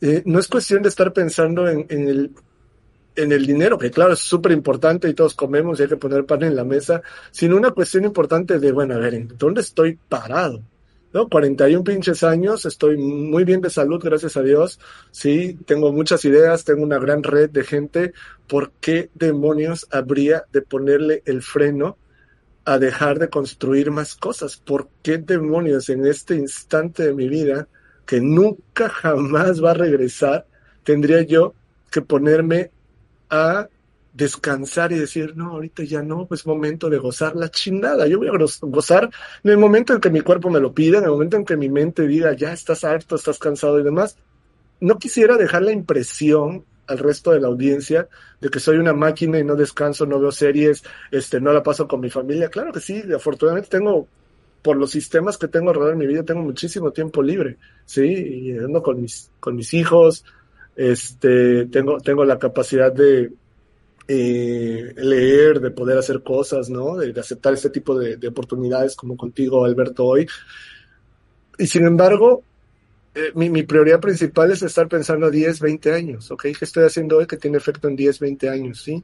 eh, 0.00 0.22
no 0.24 0.38
es 0.38 0.48
cuestión 0.48 0.82
de 0.82 0.88
estar 0.88 1.12
pensando 1.12 1.68
en, 1.68 1.86
en 1.88 2.08
el 2.08 2.30
en 3.18 3.32
el 3.32 3.46
dinero, 3.46 3.76
que 3.76 3.90
claro, 3.90 4.12
es 4.12 4.20
súper 4.20 4.52
importante 4.52 5.08
y 5.08 5.14
todos 5.14 5.34
comemos 5.34 5.78
y 5.78 5.82
hay 5.82 5.88
que 5.88 5.96
poner 5.96 6.24
pan 6.24 6.44
en 6.44 6.54
la 6.54 6.64
mesa, 6.64 7.02
sino 7.32 7.56
una 7.56 7.72
cuestión 7.72 8.04
importante 8.04 8.58
de, 8.58 8.72
bueno, 8.72 8.94
a 8.94 8.98
ver, 8.98 9.14
¿en 9.14 9.28
dónde 9.36 9.60
estoy 9.60 9.98
parado? 10.08 10.62
¿No? 11.12 11.28
41 11.28 11.82
pinches 11.84 12.22
años, 12.22 12.64
estoy 12.66 12.96
muy 12.98 13.44
bien 13.44 13.60
de 13.60 13.70
salud, 13.70 14.00
gracias 14.02 14.36
a 14.36 14.42
Dios, 14.42 14.78
sí, 15.10 15.58
tengo 15.66 15.90
muchas 15.90 16.24
ideas, 16.26 16.64
tengo 16.64 16.82
una 16.82 16.98
gran 16.98 17.22
red 17.22 17.50
de 17.50 17.64
gente, 17.64 18.12
¿por 18.46 18.72
qué 18.80 19.10
demonios 19.14 19.86
habría 19.90 20.44
de 20.52 20.62
ponerle 20.62 21.22
el 21.24 21.42
freno 21.42 21.96
a 22.66 22.78
dejar 22.78 23.18
de 23.18 23.30
construir 23.30 23.90
más 23.90 24.14
cosas? 24.14 24.58
¿Por 24.58 24.90
qué 25.02 25.16
demonios 25.16 25.88
en 25.88 26.06
este 26.06 26.36
instante 26.36 27.06
de 27.06 27.14
mi 27.14 27.26
vida, 27.26 27.66
que 28.04 28.20
nunca 28.20 28.90
jamás 28.90 29.64
va 29.64 29.70
a 29.70 29.74
regresar, 29.74 30.46
tendría 30.84 31.22
yo 31.22 31.54
que 31.90 32.02
ponerme 32.02 32.70
a 33.30 33.68
descansar 34.12 34.90
y 34.90 34.98
decir, 34.98 35.36
no, 35.36 35.52
ahorita 35.52 35.84
ya 35.84 36.02
no, 36.02 36.26
pues 36.26 36.46
momento 36.46 36.90
de 36.90 36.98
gozar 36.98 37.36
la 37.36 37.50
chingada. 37.50 38.06
Yo 38.06 38.18
voy 38.18 38.28
a 38.28 38.32
gozar 38.62 39.10
en 39.44 39.50
el 39.50 39.58
momento 39.58 39.94
en 39.94 40.00
que 40.00 40.10
mi 40.10 40.22
cuerpo 40.22 40.50
me 40.50 40.60
lo 40.60 40.72
pida, 40.72 40.98
en 40.98 41.04
el 41.04 41.10
momento 41.10 41.36
en 41.36 41.44
que 41.44 41.56
mi 41.56 41.68
mente 41.68 42.06
diga, 42.06 42.32
ya 42.32 42.52
estás 42.52 42.84
harto, 42.84 43.16
estás 43.16 43.38
cansado 43.38 43.78
y 43.78 43.84
demás. 43.84 44.16
No 44.80 44.98
quisiera 44.98 45.36
dejar 45.36 45.62
la 45.62 45.72
impresión 45.72 46.64
al 46.88 46.98
resto 46.98 47.30
de 47.30 47.40
la 47.40 47.48
audiencia 47.48 48.08
de 48.40 48.48
que 48.48 48.60
soy 48.60 48.78
una 48.78 48.92
máquina 48.92 49.38
y 49.38 49.44
no 49.44 49.54
descanso, 49.54 50.06
no 50.06 50.18
veo 50.18 50.32
series, 50.32 50.82
este, 51.10 51.40
no 51.40 51.52
la 51.52 51.62
paso 51.62 51.86
con 51.86 52.00
mi 52.00 52.10
familia. 52.10 52.48
Claro 52.48 52.72
que 52.72 52.80
sí, 52.80 53.02
afortunadamente 53.14 53.68
tengo, 53.68 54.08
por 54.62 54.76
los 54.76 54.90
sistemas 54.90 55.38
que 55.38 55.48
tengo 55.48 55.70
alrededor 55.70 55.96
de 55.96 55.98
mi 55.98 56.06
vida, 56.06 56.24
tengo 56.24 56.42
muchísimo 56.42 56.90
tiempo 56.90 57.22
libre, 57.22 57.58
sí, 57.84 58.02
y 58.02 58.58
ando 58.58 58.82
con 58.82 59.00
mis, 59.00 59.30
con 59.38 59.54
mis 59.54 59.72
hijos, 59.74 60.24
este, 60.78 61.66
tengo, 61.66 61.98
tengo 61.98 62.24
la 62.24 62.38
capacidad 62.38 62.92
de 62.92 63.32
eh, 64.06 64.94
leer, 64.96 65.60
de 65.60 65.72
poder 65.72 65.98
hacer 65.98 66.22
cosas, 66.22 66.70
¿no? 66.70 66.96
De, 66.96 67.18
aceptar 67.18 67.52
este 67.52 67.70
tipo 67.70 67.98
de, 67.98 68.28
oportunidades 68.28 68.94
como 68.94 69.16
contigo, 69.16 69.64
Alberto, 69.64 70.04
hoy. 70.04 70.28
Y 71.58 71.66
sin 71.66 71.84
embargo, 71.84 72.44
eh, 73.12 73.32
mi, 73.34 73.50
mi, 73.50 73.64
prioridad 73.64 73.98
principal 73.98 74.52
es 74.52 74.62
estar 74.62 74.86
pensando 74.86 75.26
a 75.26 75.30
10, 75.30 75.58
20 75.58 75.92
años, 75.92 76.30
¿ok? 76.30 76.42
¿Qué 76.56 76.64
estoy 76.64 76.84
haciendo 76.84 77.16
hoy 77.16 77.26
que 77.26 77.38
tiene 77.38 77.58
efecto 77.58 77.88
en 77.88 77.96
10, 77.96 78.20
20 78.20 78.48
años, 78.48 78.80
sí? 78.80 79.02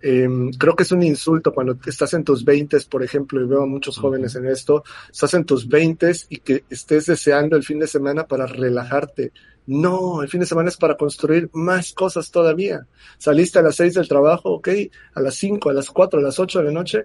Em, 0.00 0.52
creo 0.52 0.76
que 0.76 0.84
es 0.84 0.92
un 0.92 1.02
insulto 1.02 1.52
cuando 1.52 1.76
estás 1.86 2.14
en 2.14 2.22
tus 2.22 2.44
20, 2.44 2.78
por 2.88 3.02
ejemplo, 3.02 3.42
y 3.42 3.48
veo 3.48 3.64
a 3.64 3.66
muchos 3.66 3.98
jóvenes 3.98 4.36
en 4.36 4.46
esto, 4.46 4.84
estás 5.10 5.34
en 5.34 5.44
tus 5.44 5.68
20 5.68 6.12
y 6.28 6.36
que 6.38 6.62
estés 6.70 7.06
deseando 7.06 7.56
el 7.56 7.64
fin 7.64 7.80
de 7.80 7.88
semana 7.88 8.28
para 8.28 8.46
relajarte, 8.46 9.32
no, 9.66 10.22
el 10.22 10.28
fin 10.28 10.40
de 10.40 10.46
semana 10.46 10.68
es 10.68 10.76
para 10.76 10.96
construir 10.96 11.50
más 11.52 11.92
cosas 11.92 12.30
todavía. 12.30 12.86
Saliste 13.18 13.58
a 13.58 13.62
las 13.62 13.76
seis 13.76 13.94
del 13.94 14.08
trabajo, 14.08 14.50
ok, 14.52 14.68
a 15.14 15.20
las 15.20 15.34
cinco, 15.34 15.70
a 15.70 15.74
las 15.74 15.90
cuatro, 15.90 16.20
a 16.20 16.22
las 16.22 16.38
ocho 16.38 16.60
de 16.60 16.66
la 16.66 16.72
noche. 16.72 17.04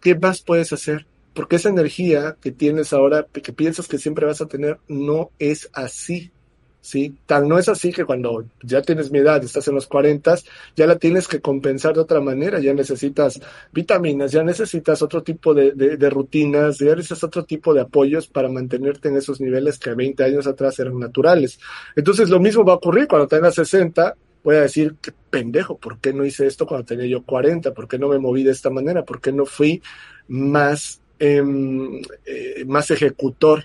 ¿Qué 0.00 0.14
más 0.14 0.40
puedes 0.40 0.72
hacer? 0.72 1.06
Porque 1.34 1.56
esa 1.56 1.68
energía 1.68 2.36
que 2.40 2.52
tienes 2.52 2.92
ahora, 2.92 3.26
que 3.32 3.52
piensas 3.52 3.88
que 3.88 3.98
siempre 3.98 4.26
vas 4.26 4.40
a 4.40 4.46
tener, 4.46 4.78
no 4.88 5.30
es 5.38 5.68
así. 5.72 6.30
¿Sí? 6.80 7.14
Tan 7.26 7.48
no 7.48 7.58
es 7.58 7.68
así 7.68 7.92
que 7.92 8.04
cuando 8.04 8.44
ya 8.62 8.82
tienes 8.82 9.10
mi 9.10 9.18
edad, 9.18 9.42
estás 9.42 9.66
en 9.68 9.74
los 9.74 9.86
40, 9.86 10.36
ya 10.76 10.86
la 10.86 10.96
tienes 10.96 11.28
que 11.28 11.40
compensar 11.40 11.94
de 11.94 12.00
otra 12.00 12.20
manera, 12.20 12.60
ya 12.60 12.72
necesitas 12.72 13.40
vitaminas, 13.72 14.32
ya 14.32 14.42
necesitas 14.42 15.02
otro 15.02 15.22
tipo 15.22 15.54
de, 15.54 16.10
rutinas, 16.10 16.78
ya 16.78 16.94
necesitas 16.94 17.24
otro 17.24 17.44
tipo 17.44 17.74
de 17.74 17.82
apoyos 17.82 18.26
para 18.26 18.48
mantenerte 18.48 19.08
en 19.08 19.16
esos 19.16 19.40
niveles 19.40 19.78
que 19.78 19.94
20 19.94 20.24
años 20.24 20.46
atrás 20.46 20.78
eran 20.78 20.98
naturales. 20.98 21.58
Entonces 21.96 22.28
lo 22.28 22.40
mismo 22.40 22.64
va 22.64 22.74
a 22.74 22.76
ocurrir 22.76 23.06
cuando 23.06 23.28
tengas 23.28 23.54
60, 23.54 24.14
voy 24.42 24.56
a 24.56 24.62
decir, 24.62 24.96
qué 25.00 25.12
pendejo, 25.30 25.76
¿por 25.76 25.98
qué 25.98 26.12
no 26.12 26.24
hice 26.24 26.46
esto 26.46 26.66
cuando 26.66 26.86
tenía 26.86 27.06
yo 27.06 27.22
40? 27.22 27.74
¿Por 27.74 27.88
qué 27.88 27.98
no 27.98 28.08
me 28.08 28.18
moví 28.18 28.42
de 28.42 28.52
esta 28.52 28.70
manera? 28.70 29.04
¿Por 29.04 29.20
qué 29.20 29.32
no 29.32 29.44
fui 29.44 29.82
más, 30.28 31.00
em, 31.18 32.00
eh, 32.24 32.64
más 32.66 32.90
ejecutor 32.90 33.64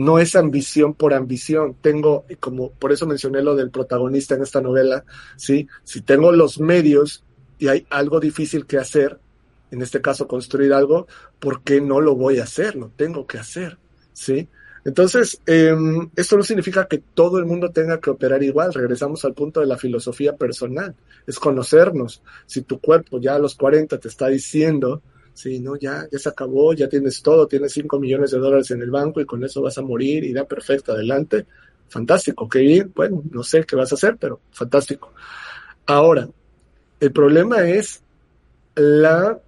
no 0.00 0.18
es 0.18 0.34
ambición 0.34 0.94
por 0.94 1.12
ambición. 1.12 1.76
Tengo, 1.82 2.24
como 2.40 2.70
por 2.70 2.90
eso 2.90 3.06
mencioné 3.06 3.42
lo 3.42 3.54
del 3.54 3.70
protagonista 3.70 4.34
en 4.34 4.42
esta 4.42 4.62
novela, 4.62 5.04
¿sí? 5.36 5.68
Si 5.84 6.00
tengo 6.00 6.32
los 6.32 6.58
medios 6.58 7.22
y 7.58 7.68
hay 7.68 7.86
algo 7.90 8.18
difícil 8.18 8.64
que 8.64 8.78
hacer, 8.78 9.18
en 9.70 9.82
este 9.82 10.00
caso 10.00 10.26
construir 10.26 10.72
algo, 10.72 11.06
¿por 11.38 11.62
qué 11.62 11.82
no 11.82 12.00
lo 12.00 12.16
voy 12.16 12.38
a 12.38 12.44
hacer? 12.44 12.76
Lo 12.76 12.88
tengo 12.96 13.26
que 13.26 13.36
hacer, 13.36 13.76
¿sí? 14.14 14.48
Entonces, 14.86 15.38
em, 15.44 16.08
esto 16.16 16.38
no 16.38 16.44
significa 16.44 16.86
que 16.86 17.02
todo 17.12 17.36
el 17.36 17.44
mundo 17.44 17.68
tenga 17.70 18.00
que 18.00 18.08
operar 18.08 18.42
igual. 18.42 18.72
Regresamos 18.72 19.26
al 19.26 19.34
punto 19.34 19.60
de 19.60 19.66
la 19.66 19.76
filosofía 19.76 20.34
personal. 20.34 20.94
Es 21.26 21.38
conocernos. 21.38 22.22
Si 22.46 22.62
tu 22.62 22.80
cuerpo 22.80 23.20
ya 23.20 23.34
a 23.34 23.38
los 23.38 23.54
40 23.54 23.98
te 23.98 24.08
está 24.08 24.28
diciendo, 24.28 25.02
Sí, 25.34 25.60
no, 25.60 25.76
ya, 25.76 26.06
ya 26.10 26.18
se 26.18 26.28
acabó, 26.28 26.72
ya 26.74 26.88
tienes 26.88 27.22
todo, 27.22 27.46
tienes 27.46 27.72
5 27.72 27.98
millones 27.98 28.30
de 28.30 28.38
dólares 28.38 28.70
en 28.70 28.82
el 28.82 28.90
banco 28.90 29.20
y 29.20 29.26
con 29.26 29.42
eso 29.44 29.62
vas 29.62 29.78
a 29.78 29.82
morir 29.82 30.24
y 30.24 30.32
da 30.32 30.44
perfecto, 30.44 30.92
adelante. 30.92 31.46
Fantástico, 31.88 32.48
qué 32.48 32.60
bien. 32.60 32.92
Bueno, 32.94 33.22
no 33.30 33.42
sé 33.42 33.64
qué 33.64 33.76
vas 33.76 33.92
a 33.92 33.94
hacer, 33.96 34.16
pero 34.18 34.40
fantástico. 34.52 35.12
Ahora, 35.86 36.28
el 37.00 37.12
problema 37.12 37.68
es 37.68 38.02
la 38.74 39.40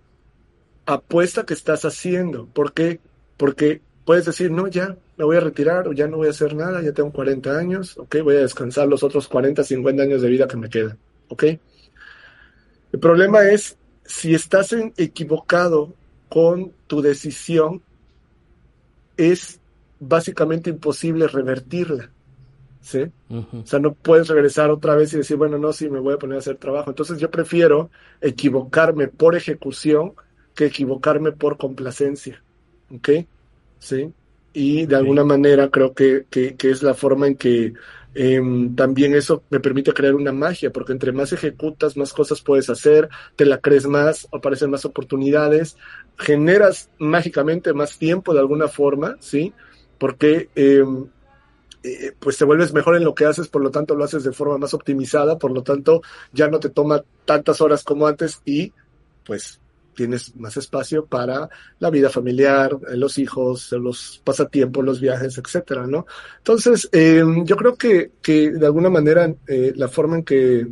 apuesta 0.86 1.44
que 1.44 1.54
estás 1.54 1.84
haciendo. 1.84 2.46
¿Por 2.46 2.72
qué? 2.72 3.00
Porque 3.36 3.80
puedes 4.04 4.24
decir, 4.24 4.50
no, 4.50 4.66
ya 4.68 4.96
me 5.16 5.24
voy 5.24 5.36
a 5.36 5.40
retirar 5.40 5.88
o 5.88 5.92
ya 5.92 6.08
no 6.08 6.16
voy 6.16 6.28
a 6.28 6.30
hacer 6.30 6.54
nada, 6.54 6.82
ya 6.82 6.92
tengo 6.92 7.12
40 7.12 7.56
años, 7.56 7.96
ok, 7.98 8.16
voy 8.22 8.36
a 8.36 8.40
descansar 8.40 8.88
los 8.88 9.02
otros 9.02 9.28
40, 9.28 9.62
50 9.62 10.02
años 10.02 10.22
de 10.22 10.28
vida 10.28 10.48
que 10.48 10.56
me 10.56 10.68
quedan, 10.68 10.98
ok. 11.28 11.44
El 12.92 13.00
problema 13.00 13.48
es 13.48 13.76
si 14.04 14.34
estás 14.34 14.74
equivocado 14.96 15.94
con 16.28 16.72
tu 16.86 17.02
decisión, 17.02 17.82
es 19.16 19.60
básicamente 20.00 20.70
imposible 20.70 21.28
revertirla. 21.28 22.10
¿Sí? 22.80 23.04
O 23.30 23.64
sea, 23.64 23.78
no 23.78 23.94
puedes 23.94 24.26
regresar 24.26 24.70
otra 24.70 24.96
vez 24.96 25.12
y 25.12 25.18
decir, 25.18 25.36
bueno, 25.36 25.56
no, 25.56 25.72
sí, 25.72 25.88
me 25.88 26.00
voy 26.00 26.14
a 26.14 26.18
poner 26.18 26.36
a 26.36 26.38
hacer 26.40 26.56
trabajo. 26.56 26.90
Entonces 26.90 27.20
yo 27.20 27.30
prefiero 27.30 27.90
equivocarme 28.20 29.06
por 29.06 29.36
ejecución 29.36 30.14
que 30.56 30.66
equivocarme 30.66 31.30
por 31.30 31.58
complacencia. 31.58 32.42
¿Ok? 32.92 33.08
¿Sí? 33.78 34.12
Y 34.52 34.86
de 34.86 34.96
alguna 34.96 35.24
manera 35.24 35.70
creo 35.70 35.94
que, 35.94 36.26
que, 36.28 36.56
que 36.56 36.70
es 36.70 36.82
la 36.82 36.94
forma 36.94 37.28
en 37.28 37.36
que 37.36 37.72
Em, 38.14 38.74
también 38.74 39.14
eso 39.14 39.42
me 39.48 39.60
permite 39.60 39.92
crear 39.92 40.14
una 40.14 40.32
magia, 40.32 40.70
porque 40.70 40.92
entre 40.92 41.12
más 41.12 41.32
ejecutas, 41.32 41.96
más 41.96 42.12
cosas 42.12 42.42
puedes 42.42 42.68
hacer, 42.68 43.08
te 43.36 43.46
la 43.46 43.58
crees 43.58 43.86
más, 43.86 44.28
aparecen 44.32 44.70
más 44.70 44.84
oportunidades, 44.84 45.76
generas 46.18 46.90
mágicamente 46.98 47.72
más 47.72 47.98
tiempo 47.98 48.34
de 48.34 48.40
alguna 48.40 48.68
forma, 48.68 49.16
¿sí? 49.20 49.54
Porque 49.98 50.50
em, 50.54 51.06
eh, 51.82 52.12
pues 52.18 52.36
te 52.36 52.44
vuelves 52.44 52.74
mejor 52.74 52.96
en 52.96 53.04
lo 53.04 53.14
que 53.14 53.24
haces, 53.24 53.48
por 53.48 53.62
lo 53.62 53.70
tanto 53.70 53.94
lo 53.94 54.04
haces 54.04 54.24
de 54.24 54.32
forma 54.32 54.58
más 54.58 54.74
optimizada, 54.74 55.38
por 55.38 55.50
lo 55.50 55.62
tanto 55.62 56.02
ya 56.32 56.48
no 56.48 56.60
te 56.60 56.68
toma 56.68 57.02
tantas 57.24 57.60
horas 57.60 57.82
como 57.82 58.06
antes 58.06 58.42
y 58.44 58.72
pues 59.24 59.61
tienes 59.94 60.34
más 60.36 60.56
espacio 60.56 61.06
para 61.06 61.48
la 61.78 61.90
vida 61.90 62.10
familiar, 62.10 62.76
eh, 62.88 62.96
los 62.96 63.18
hijos, 63.18 63.72
los 63.72 64.20
pasatiempos, 64.24 64.84
los 64.84 65.00
viajes, 65.00 65.38
etcétera, 65.38 65.86
¿no? 65.86 66.06
Entonces, 66.38 66.88
eh, 66.92 67.22
yo 67.44 67.56
creo 67.56 67.76
que, 67.76 68.12
que 68.20 68.50
de 68.50 68.66
alguna 68.66 68.90
manera 68.90 69.34
eh, 69.46 69.72
la 69.76 69.88
forma 69.88 70.16
en 70.16 70.24
que 70.24 70.66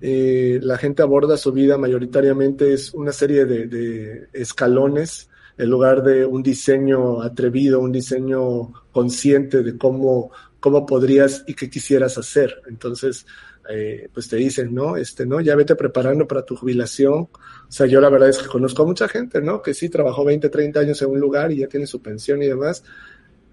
eh, 0.00 0.60
la 0.62 0.78
gente 0.78 1.02
aborda 1.02 1.36
su 1.36 1.52
vida 1.52 1.76
mayoritariamente 1.76 2.72
es 2.72 2.94
una 2.94 3.12
serie 3.12 3.44
de, 3.46 3.66
de 3.66 4.28
escalones 4.32 5.28
en 5.56 5.70
lugar 5.70 6.04
de 6.04 6.24
un 6.24 6.42
diseño 6.42 7.20
atrevido, 7.20 7.80
un 7.80 7.90
diseño 7.90 8.72
consciente 8.92 9.62
de 9.64 9.76
cómo, 9.76 10.30
cómo 10.60 10.86
podrías 10.86 11.44
y 11.48 11.54
qué 11.54 11.68
quisieras 11.68 12.16
hacer. 12.16 12.62
Entonces, 12.68 13.26
eh, 13.68 14.08
pues 14.12 14.28
te 14.28 14.36
dicen, 14.36 14.74
¿no? 14.74 14.96
Este, 14.96 15.26
¿no? 15.26 15.40
Ya 15.40 15.54
vete 15.54 15.76
preparando 15.76 16.26
para 16.26 16.44
tu 16.44 16.56
jubilación. 16.56 17.14
O 17.14 17.30
sea, 17.68 17.86
yo 17.86 18.00
la 18.00 18.08
verdad 18.08 18.28
es 18.28 18.38
que 18.38 18.46
conozco 18.46 18.82
a 18.82 18.86
mucha 18.86 19.08
gente, 19.08 19.40
¿no? 19.42 19.60
Que 19.60 19.74
sí 19.74 19.88
trabajó 19.88 20.24
20, 20.24 20.48
30 20.48 20.80
años 20.80 21.02
en 21.02 21.10
un 21.10 21.20
lugar 21.20 21.52
y 21.52 21.58
ya 21.58 21.68
tiene 21.68 21.86
su 21.86 22.00
pensión 22.00 22.42
y 22.42 22.46
demás. 22.46 22.82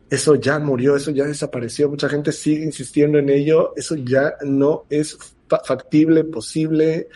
Eso 0.10 0.36
ya 0.36 0.60
murió, 0.60 0.96
eso 0.96 1.12
ya 1.12 1.26
desapareció. 1.26 1.90
Mucha 1.90 2.08
gente 2.08 2.32
sigue 2.32 2.64
insistiendo 2.64 3.18
en 3.20 3.30
ello. 3.30 3.74
Eso 3.76 3.96
ya 3.96 4.36
no 4.44 4.86
es 4.90 5.18
factible, 5.48 6.24
posible 6.24 7.10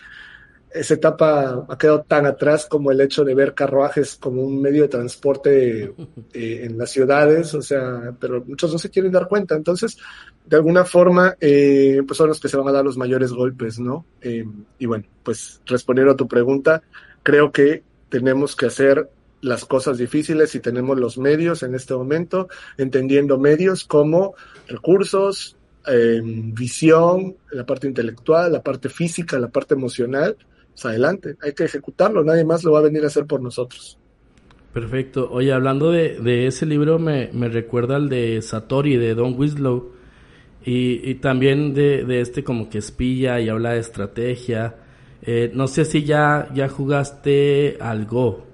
esa 0.72 0.94
etapa 0.94 1.66
ha 1.68 1.78
quedado 1.78 2.02
tan 2.02 2.26
atrás 2.26 2.66
como 2.66 2.90
el 2.90 3.00
hecho 3.00 3.24
de 3.24 3.34
ver 3.34 3.54
carruajes 3.54 4.16
como 4.16 4.42
un 4.42 4.60
medio 4.60 4.82
de 4.82 4.88
transporte 4.88 5.94
eh, 6.32 6.60
en 6.64 6.78
las 6.78 6.90
ciudades, 6.90 7.52
o 7.54 7.62
sea, 7.62 8.14
pero 8.20 8.44
muchos 8.44 8.72
no 8.72 8.78
se 8.78 8.90
quieren 8.90 9.10
dar 9.10 9.26
cuenta. 9.26 9.56
Entonces, 9.56 9.98
de 10.46 10.56
alguna 10.56 10.84
forma, 10.84 11.36
eh, 11.40 12.02
pues 12.06 12.16
son 12.16 12.28
los 12.28 12.40
que 12.40 12.48
se 12.48 12.56
van 12.56 12.68
a 12.68 12.72
dar 12.72 12.84
los 12.84 12.96
mayores 12.96 13.32
golpes, 13.32 13.80
¿no? 13.80 14.06
Eh, 14.20 14.44
y 14.78 14.86
bueno, 14.86 15.04
pues 15.24 15.60
respondiendo 15.66 16.12
a 16.12 16.16
tu 16.16 16.28
pregunta, 16.28 16.82
creo 17.22 17.50
que 17.50 17.82
tenemos 18.08 18.54
que 18.54 18.66
hacer 18.66 19.08
las 19.40 19.64
cosas 19.64 19.98
difíciles 19.98 20.54
y 20.54 20.60
tenemos 20.60 20.98
los 20.98 21.18
medios 21.18 21.62
en 21.62 21.74
este 21.74 21.94
momento, 21.94 22.48
entendiendo 22.76 23.38
medios 23.38 23.84
como 23.84 24.34
recursos, 24.68 25.56
em, 25.86 26.52
visión, 26.54 27.36
la 27.50 27.64
parte 27.64 27.88
intelectual, 27.88 28.52
la 28.52 28.62
parte 28.62 28.88
física, 28.88 29.38
la 29.38 29.48
parte 29.48 29.74
emocional, 29.74 30.36
pues 30.72 30.84
adelante, 30.86 31.36
hay 31.42 31.52
que 31.52 31.64
ejecutarlo, 31.64 32.24
nadie 32.24 32.44
más 32.44 32.64
lo 32.64 32.72
va 32.72 32.80
a 32.80 32.82
venir 32.82 33.04
a 33.04 33.08
hacer 33.08 33.26
por 33.26 33.40
nosotros. 33.40 33.98
Perfecto. 34.72 35.28
Oye, 35.32 35.52
hablando 35.52 35.90
de, 35.90 36.46
ese 36.46 36.64
libro, 36.64 36.98
me, 36.98 37.30
me, 37.32 37.48
recuerda 37.48 37.96
al 37.96 38.08
de 38.08 38.40
Satori, 38.40 38.96
de 38.96 39.14
Don 39.14 39.34
Winslow, 39.36 39.92
y, 40.64 41.10
y 41.10 41.14
también 41.16 41.74
de, 41.74 42.04
de, 42.04 42.20
este 42.20 42.44
como 42.44 42.68
que 42.68 42.78
espilla 42.78 43.40
y 43.40 43.48
habla 43.48 43.72
de 43.72 43.80
estrategia. 43.80 44.76
Eh, 45.22 45.50
no 45.54 45.66
sé 45.66 45.84
si 45.84 46.04
ya, 46.04 46.48
ya 46.54 46.68
jugaste 46.68 47.78
al 47.80 48.06
Go. 48.06 48.46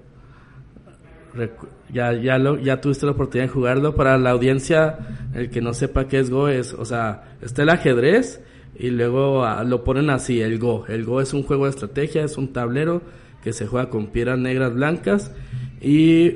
ya, 1.93 2.12
ya, 2.14 2.39
lo, 2.39 2.59
ya 2.59 2.81
tuviste 2.81 3.05
la 3.05 3.12
oportunidad 3.12 3.49
de 3.49 3.53
jugarlo. 3.53 3.95
Para 3.95 4.17
la 4.17 4.31
audiencia, 4.31 4.99
el 5.35 5.51
que 5.51 5.61
no 5.61 5.75
sepa 5.75 6.09
qué 6.09 6.21
es 6.21 6.31
Go, 6.31 6.49
es, 6.49 6.73
o 6.73 6.87
sea, 6.87 7.37
está 7.43 7.62
el 7.62 7.69
ajedrez 7.69 8.41
y 8.79 8.91
luego 8.91 9.45
ah, 9.45 9.64
lo 9.64 9.85
ponen 9.85 10.11
así, 10.11 10.41
el 10.41 10.59
Go. 10.59 10.85
El 10.89 11.05
Go 11.05 11.20
es 11.20 11.33
un 11.35 11.43
juego 11.43 11.64
de 11.64 11.70
estrategia, 11.70 12.24
es 12.24 12.37
un 12.37 12.53
tablero 12.53 13.03
que 13.43 13.53
se 13.53 13.66
juega 13.66 13.91
con 13.91 14.09
piedras 14.09 14.39
negras 14.39 14.74
blancas 14.74 15.33
y 15.81 16.33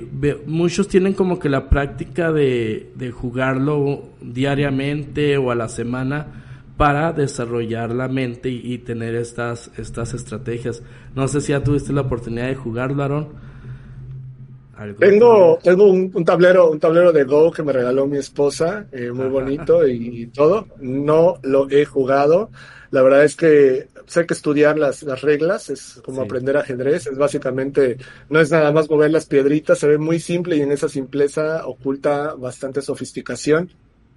muchos 0.47 0.89
tienen 0.89 1.15
como 1.15 1.39
que 1.39 1.49
la 1.49 1.69
práctica 1.69 2.31
de, 2.31 2.93
de 2.95 3.11
jugarlo 3.11 4.11
diariamente 4.21 5.37
o 5.37 5.51
a 5.51 5.55
la 5.55 5.69
semana 5.69 6.41
para 6.81 7.13
desarrollar 7.13 7.95
la 7.95 8.09
mente 8.09 8.49
y, 8.49 8.79
tener 8.79 9.15
estas, 9.15 9.71
estas 9.77 10.15
estrategias. 10.15 10.83
No 11.15 11.29
sé 11.29 11.43
si 11.43 11.53
ya 11.53 11.63
tuviste 11.63 11.93
la 11.93 12.01
oportunidad 12.01 12.47
de 12.47 12.55
jugarlo, 12.55 13.03
Aaron. 13.03 13.29
Tengo, 14.99 15.59
tengo 15.63 15.85
un, 15.87 16.25
tablero, 16.25 16.71
un 16.71 16.81
tablero 16.81 17.13
de 17.13 17.25
Go 17.25 17.51
que 17.51 17.63
me 17.63 17.73
regaló 17.73 18.07
mi 18.07 18.17
esposa, 18.17 18.87
eh, 18.93 19.11
muy 19.13 19.29
bonito 19.29 19.87
y, 19.87 20.27
todo. 20.29 20.69
No 20.79 21.39
lo 21.43 21.69
he 21.71 21.85
jugado. 21.85 22.51
La 22.91 23.03
verdad 23.03 23.25
es 23.25 23.37
que 23.37 23.89
sé 24.07 24.27
que 24.27 24.35
estudiar 24.35 24.79
las, 24.79 25.03
las 25.03 25.21
reglas 25.21 25.69
es 25.71 26.01
como 26.05 26.23
aprender 26.23 26.57
ajedrez. 26.57 27.07
Es 27.07 27.19
básicamente, 27.19 27.99
no 28.31 28.41
es 28.41 28.51
nada 28.51 28.73
más 28.73 28.89
mover 28.89 29.11
las 29.11 29.27
piedritas, 29.27 29.79
se 29.79 29.87
ve 29.87 29.99
muy 29.99 30.19
simple 30.19 30.57
y 30.57 30.63
en 30.63 30.73
esa 30.73 30.89
simpleza 30.89 31.67
oculta 31.67 32.35
bastante 32.35 32.81
sofisticación. 32.81 33.71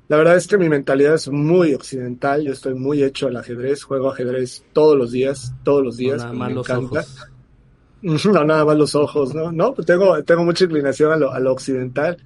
La 0.07 0.17
verdad 0.17 0.37
es 0.37 0.47
que 0.47 0.57
mi 0.57 0.69
mentalidad 0.69 1.15
es 1.15 1.29
muy 1.29 1.73
occidental. 1.73 2.43
Yo 2.43 2.53
estoy 2.53 2.73
muy 2.73 3.03
hecho 3.03 3.27
al 3.27 3.37
ajedrez. 3.37 3.83
Juego 3.83 4.11
ajedrez 4.11 4.63
todos 4.73 4.97
los 4.97 5.11
días, 5.11 5.53
todos 5.63 5.83
los 5.83 5.97
días. 5.97 6.25
me 6.33 6.51
encanta. 6.51 7.05
No, 8.03 8.43
nada 8.43 8.65
más 8.65 8.77
los 8.77 8.95
ojos, 8.95 9.33
¿no? 9.33 9.51
No, 9.51 9.73
pues 9.73 9.87
tengo, 9.87 10.21
tengo 10.23 10.43
mucha 10.43 10.65
inclinación 10.65 11.13
a 11.13 11.15
lo, 11.15 11.31
a 11.31 11.39
lo 11.39 11.53
occidental. 11.53 12.17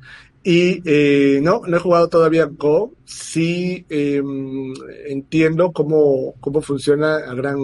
Y 0.44 0.82
eh, 0.86 1.40
no, 1.42 1.62
no 1.68 1.78
he 1.78 1.80
jugado 1.80 2.08
todavía 2.08 2.46
Go. 2.46 2.94
Sí 3.06 3.86
em, 3.90 4.74
entiendo 5.06 5.72
cómo, 5.72 6.34
cómo 6.40 6.62
funciona 6.62 7.18
a 7.18 7.34
gran 7.36 7.60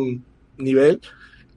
nivel 0.58 1.02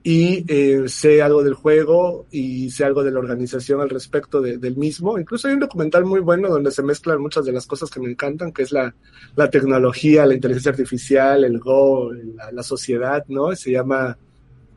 y 0.03 0.45
eh, 0.47 0.87
sé 0.87 1.21
algo 1.21 1.43
del 1.43 1.53
juego 1.53 2.25
y 2.31 2.71
sé 2.71 2.85
algo 2.85 3.03
de 3.03 3.11
la 3.11 3.19
organización 3.19 3.81
al 3.81 3.89
respecto 3.89 4.41
del 4.41 4.77
mismo. 4.77 5.19
Incluso 5.19 5.47
hay 5.47 5.53
un 5.53 5.59
documental 5.59 6.05
muy 6.05 6.21
bueno 6.21 6.49
donde 6.49 6.71
se 6.71 6.81
mezclan 6.81 7.21
muchas 7.21 7.45
de 7.45 7.51
las 7.51 7.67
cosas 7.67 7.89
que 7.89 7.99
me 7.99 8.09
encantan, 8.09 8.51
que 8.51 8.63
es 8.63 8.71
la, 8.71 8.95
la 9.35 9.49
tecnología, 9.49 10.25
la 10.25 10.33
inteligencia 10.33 10.71
artificial, 10.71 11.43
el 11.43 11.59
Go, 11.59 12.13
la, 12.13 12.51
la 12.51 12.63
sociedad, 12.63 13.23
¿no? 13.27 13.55
Se 13.55 13.71
llama... 13.71 14.17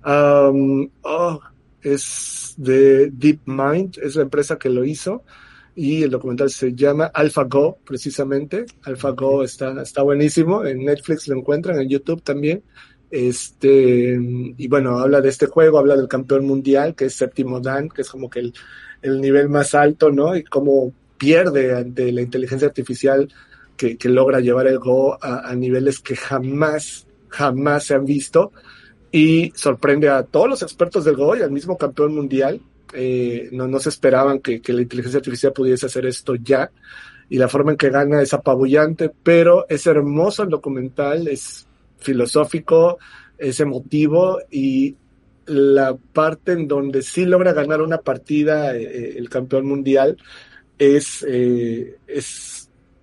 Um, 0.05 0.89
oh, 1.03 1.39
es 1.83 2.55
de 2.57 3.11
DeepMind, 3.11 3.99
es 4.03 4.17
la 4.17 4.23
empresa 4.23 4.59
que 4.59 4.69
lo 4.69 4.85
hizo 4.85 5.25
y 5.75 6.03
el 6.03 6.11
documental 6.11 6.51
se 6.51 6.75
llama 6.75 7.07
AlphaGo, 7.07 7.79
precisamente. 7.85 8.67
AlphaGo 8.83 9.45
está, 9.45 9.81
está 9.83 10.03
buenísimo, 10.03 10.65
en 10.65 10.85
Netflix 10.85 11.29
lo 11.29 11.37
encuentran, 11.37 11.81
en 11.81 11.89
YouTube 11.89 12.23
también. 12.23 12.63
Este, 13.11 14.19
y 14.57 14.69
bueno, 14.69 14.99
habla 14.99 15.21
de 15.21 15.29
este 15.29 15.47
juego, 15.47 15.79
habla 15.79 15.97
del 15.97 16.09
campeón 16.09 16.45
mundial, 16.45 16.95
que 16.95 17.07
es 17.07 17.15
Séptimo 17.15 17.61
Dan, 17.61 17.89
que 17.89 18.03
es 18.03 18.11
como 18.11 18.29
que 18.29 18.41
el, 18.41 18.55
el 19.03 19.21
nivel 19.21 19.49
más 19.49 19.75
alto, 19.75 20.11
¿no? 20.11 20.37
Y 20.37 20.45
cómo 20.45 20.93
pierde 21.19 21.75
ante 21.75 22.13
la 22.13 22.23
inteligencia 22.23 22.69
artificial 22.69 23.29
que, 23.77 23.97
que 23.97 24.09
logra 24.09 24.41
llevar 24.41 24.67
el 24.67 24.79
Go 24.79 25.19
a, 25.21 25.49
a 25.49 25.55
niveles 25.55 26.01
que 26.01 26.17
jamás, 26.17 27.07
jamás 27.29 27.85
se 27.85 27.95
han 27.95 28.05
visto 28.05 28.53
y 29.13 29.53
sorprende 29.55 30.09
a 30.09 30.23
todos 30.23 30.49
los 30.49 30.63
expertos 30.63 31.05
del 31.05 31.17
Go 31.17 31.37
y 31.37 31.43
al 31.43 31.51
mismo 31.51 31.77
campeón 31.77 32.15
mundial. 32.15 32.61
Eh, 32.93 33.49
no, 33.53 33.69
no 33.69 33.79
se 33.79 33.89
esperaban 33.89 34.41
que, 34.41 34.61
que, 34.61 34.73
la 34.73 34.83
inteligencia 34.83 35.19
artificial 35.19 35.53
pudiese 35.53 35.87
hacer 35.87 36.07
esto 36.07 36.35
ya 36.35 36.73
y 37.29 37.39
la 37.39 37.49
forma 37.49 37.71
en 37.71 37.77
que 37.77 37.91
gana 37.91 38.21
es 38.21 38.35
apabullante, 38.35 39.13
pero 39.23 39.65
es 39.69 39.87
hermoso 39.87 40.43
el 40.43 40.49
documental, 40.49 41.29
es 41.29 41.69
filosófico, 41.99 42.99
es 43.39 43.61
emotivo 43.61 44.41
y 44.51 44.97
la 45.47 45.97
parte 46.13 46.53
en 46.53 46.69
donde 46.69 47.03
sí 47.03 47.25
logra 47.25 47.53
ganar 47.53 47.83
una 47.83 47.99
partida 47.99 48.77
eh, 48.77 48.83
eh, 48.83 49.15
el 49.17 49.29
campeón 49.29 49.67
mundial 49.67 50.17
es, 50.79 51.25
eh, 51.29 51.99
es 52.07 52.60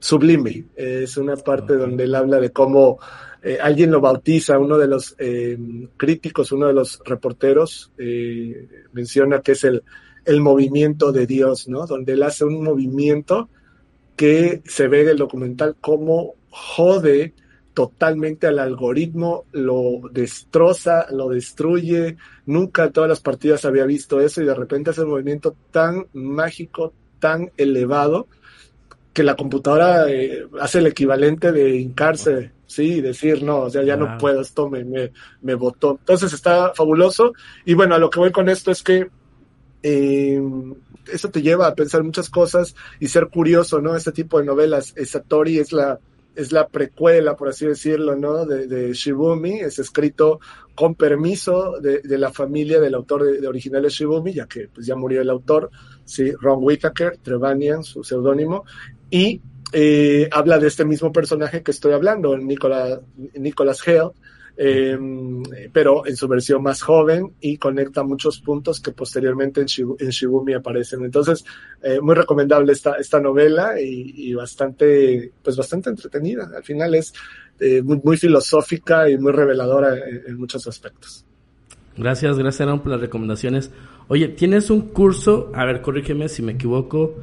sublime, 0.08 0.68
es 0.74 1.18
una 1.18 1.36
parte 1.36 1.76
donde 1.76 2.06
él 2.06 2.16
habla 2.16 2.40
de 2.40 2.52
cómo 2.52 2.98
eh, 3.44 3.58
alguien 3.62 3.92
lo 3.92 4.00
bautiza, 4.00 4.58
uno 4.58 4.78
de 4.78 4.88
los 4.88 5.14
eh, 5.20 5.58
críticos, 5.98 6.54
uno 6.54 6.68
de 6.68 6.74
los 6.74 7.02
reporteros, 7.04 7.92
eh, 7.98 8.70
menciona 8.94 9.42
que 9.42 9.52
es 9.52 9.66
el, 9.66 9.84
el 10.24 10.40
movimiento 10.40 11.12
de 11.12 11.28
Dios, 11.28 11.68
¿no? 11.68 11.86
Donde 11.86 12.14
él 12.14 12.24
hace 12.24 12.46
un 12.46 12.64
movimiento 12.64 13.50
que 14.16 14.62
se 14.66 14.88
ve 14.88 15.02
en 15.02 15.10
el 15.10 15.18
documental 15.18 15.76
como 15.82 16.36
jode 16.52 17.34
totalmente 17.74 18.48
al 18.48 18.60
algoritmo, 18.60 19.44
lo 19.52 20.00
destroza, 20.10 21.06
lo 21.12 21.28
destruye. 21.28 22.16
Nunca 22.46 22.86
en 22.86 22.94
todas 22.94 23.10
las 23.10 23.20
partidas 23.20 23.66
había 23.66 23.86
visto 23.86 24.22
eso 24.22 24.42
y 24.42 24.46
de 24.46 24.56
repente 24.56 24.92
hace 24.92 25.02
un 25.02 25.10
movimiento 25.10 25.54
tan 25.70 26.08
mágico, 26.14 26.94
tan 27.20 27.52
elevado, 27.58 28.28
que 29.18 29.24
la 29.24 29.36
computadora 29.36 30.06
hace 30.62 30.78
el 30.78 30.86
equivalente 30.86 31.52
de 31.52 31.76
hincarse 31.76 32.52
sí, 32.68 33.02
decir, 33.02 33.42
no, 33.42 33.62
o 33.62 33.70
sea, 33.72 33.82
ya 33.82 33.98
no 33.98 34.16
puedo, 34.20 34.42
esto 34.42 34.70
me, 34.70 34.84
me, 34.84 35.12
me 35.42 35.56
botó. 35.56 35.98
Entonces 36.00 36.34
está 36.34 36.72
fabuloso. 36.76 37.34
Y 37.66 37.74
bueno, 37.74 37.96
a 37.96 37.98
lo 37.98 38.12
que 38.12 38.20
voy 38.20 38.32
con 38.32 38.48
esto 38.48 38.70
es 38.70 38.84
que 38.84 39.10
eh, 39.82 40.40
eso 41.12 41.32
te 41.32 41.42
lleva 41.42 41.66
a 41.66 41.74
pensar 41.74 42.04
muchas 42.04 42.30
cosas 42.30 42.76
y 43.00 43.08
ser 43.08 43.30
curioso, 43.30 43.82
¿no? 43.82 43.96
Este 43.96 44.12
tipo 44.12 44.38
de 44.38 44.46
novelas. 44.46 44.94
Satori 45.04 45.58
es 45.58 45.72
la, 45.72 46.00
es 46.36 46.52
la 46.52 46.68
precuela, 46.68 47.36
por 47.36 47.50
así 47.50 47.66
decirlo, 47.66 48.16
¿no? 48.16 48.46
De, 48.46 48.68
de 48.68 48.94
Shibumi, 48.94 49.62
es 49.62 49.80
escrito 49.80 50.40
con 50.76 50.94
permiso 50.94 51.80
de, 51.82 52.02
de 52.02 52.18
la 52.20 52.32
familia 52.32 52.80
del 52.80 52.94
autor 52.94 53.24
de, 53.24 53.42
de, 53.42 53.48
original 53.48 53.82
de 53.82 53.90
Shibumi, 53.90 54.32
ya 54.32 54.46
que 54.46 54.68
pues 54.68 54.86
ya 54.86 54.96
murió 54.96 55.24
el 55.24 55.32
autor, 55.32 55.72
sí, 56.06 56.32
Ron 56.34 56.60
Whitaker, 56.62 57.18
Trevanian, 57.18 57.84
su 57.84 58.04
seudónimo, 58.04 58.64
y 59.10 59.42
eh, 59.74 60.30
habla 60.32 60.60
de 60.60 60.68
este 60.68 60.86
mismo 60.86 61.12
personaje 61.12 61.62
que 61.62 61.72
estoy 61.72 61.94
hablando, 61.94 62.38
Nicolas, 62.38 63.00
Nicolas 63.36 63.86
Hale, 63.88 64.12
eh, 64.60 64.98
pero 65.72 66.08
en 66.08 66.16
su 66.16 66.28
versión 66.28 66.64
más 66.64 66.82
joven 66.82 67.34
y 67.40 67.58
conecta 67.58 68.02
muchos 68.02 68.40
puntos 68.40 68.80
que 68.80 68.92
posteriormente 68.92 69.62
en, 69.62 69.68
Shibumi 69.68 70.54
aparecen. 70.56 71.06
Entonces, 71.06 71.46
eh, 71.84 72.00
muy 72.02 72.16
recomendable 72.16 72.74
esta, 72.74 72.96
esta 72.96 73.20
novela 73.20 73.80
y, 73.80 74.14
y, 74.16 74.34
bastante, 74.34 75.32
pues 75.44 75.56
bastante 75.56 75.92
entretenida. 75.92 76.50
Al 76.56 76.64
final 76.64 76.96
es 76.96 77.14
eh, 77.60 77.84
muy, 77.84 78.18
filosófica 78.18 79.08
y 79.08 79.20
muy 79.20 79.32
reveladora 79.32 79.96
en, 79.96 80.24
en, 80.26 80.38
muchos 80.38 80.68
aspectos. 80.68 81.24
Gracias, 81.96 82.38
gracias 82.38 82.62
Aaron 82.62 82.82
por 82.82 82.92
las 82.92 83.02
recomendaciones. 83.02 83.70
Oye, 84.08 84.28
tienes 84.30 84.72
un 84.72 84.82
curso, 84.90 85.52
a 85.54 85.66
ver, 85.66 85.82
corrígeme 85.82 86.30
si 86.30 86.42
me 86.42 86.54
equivoco, 86.54 87.16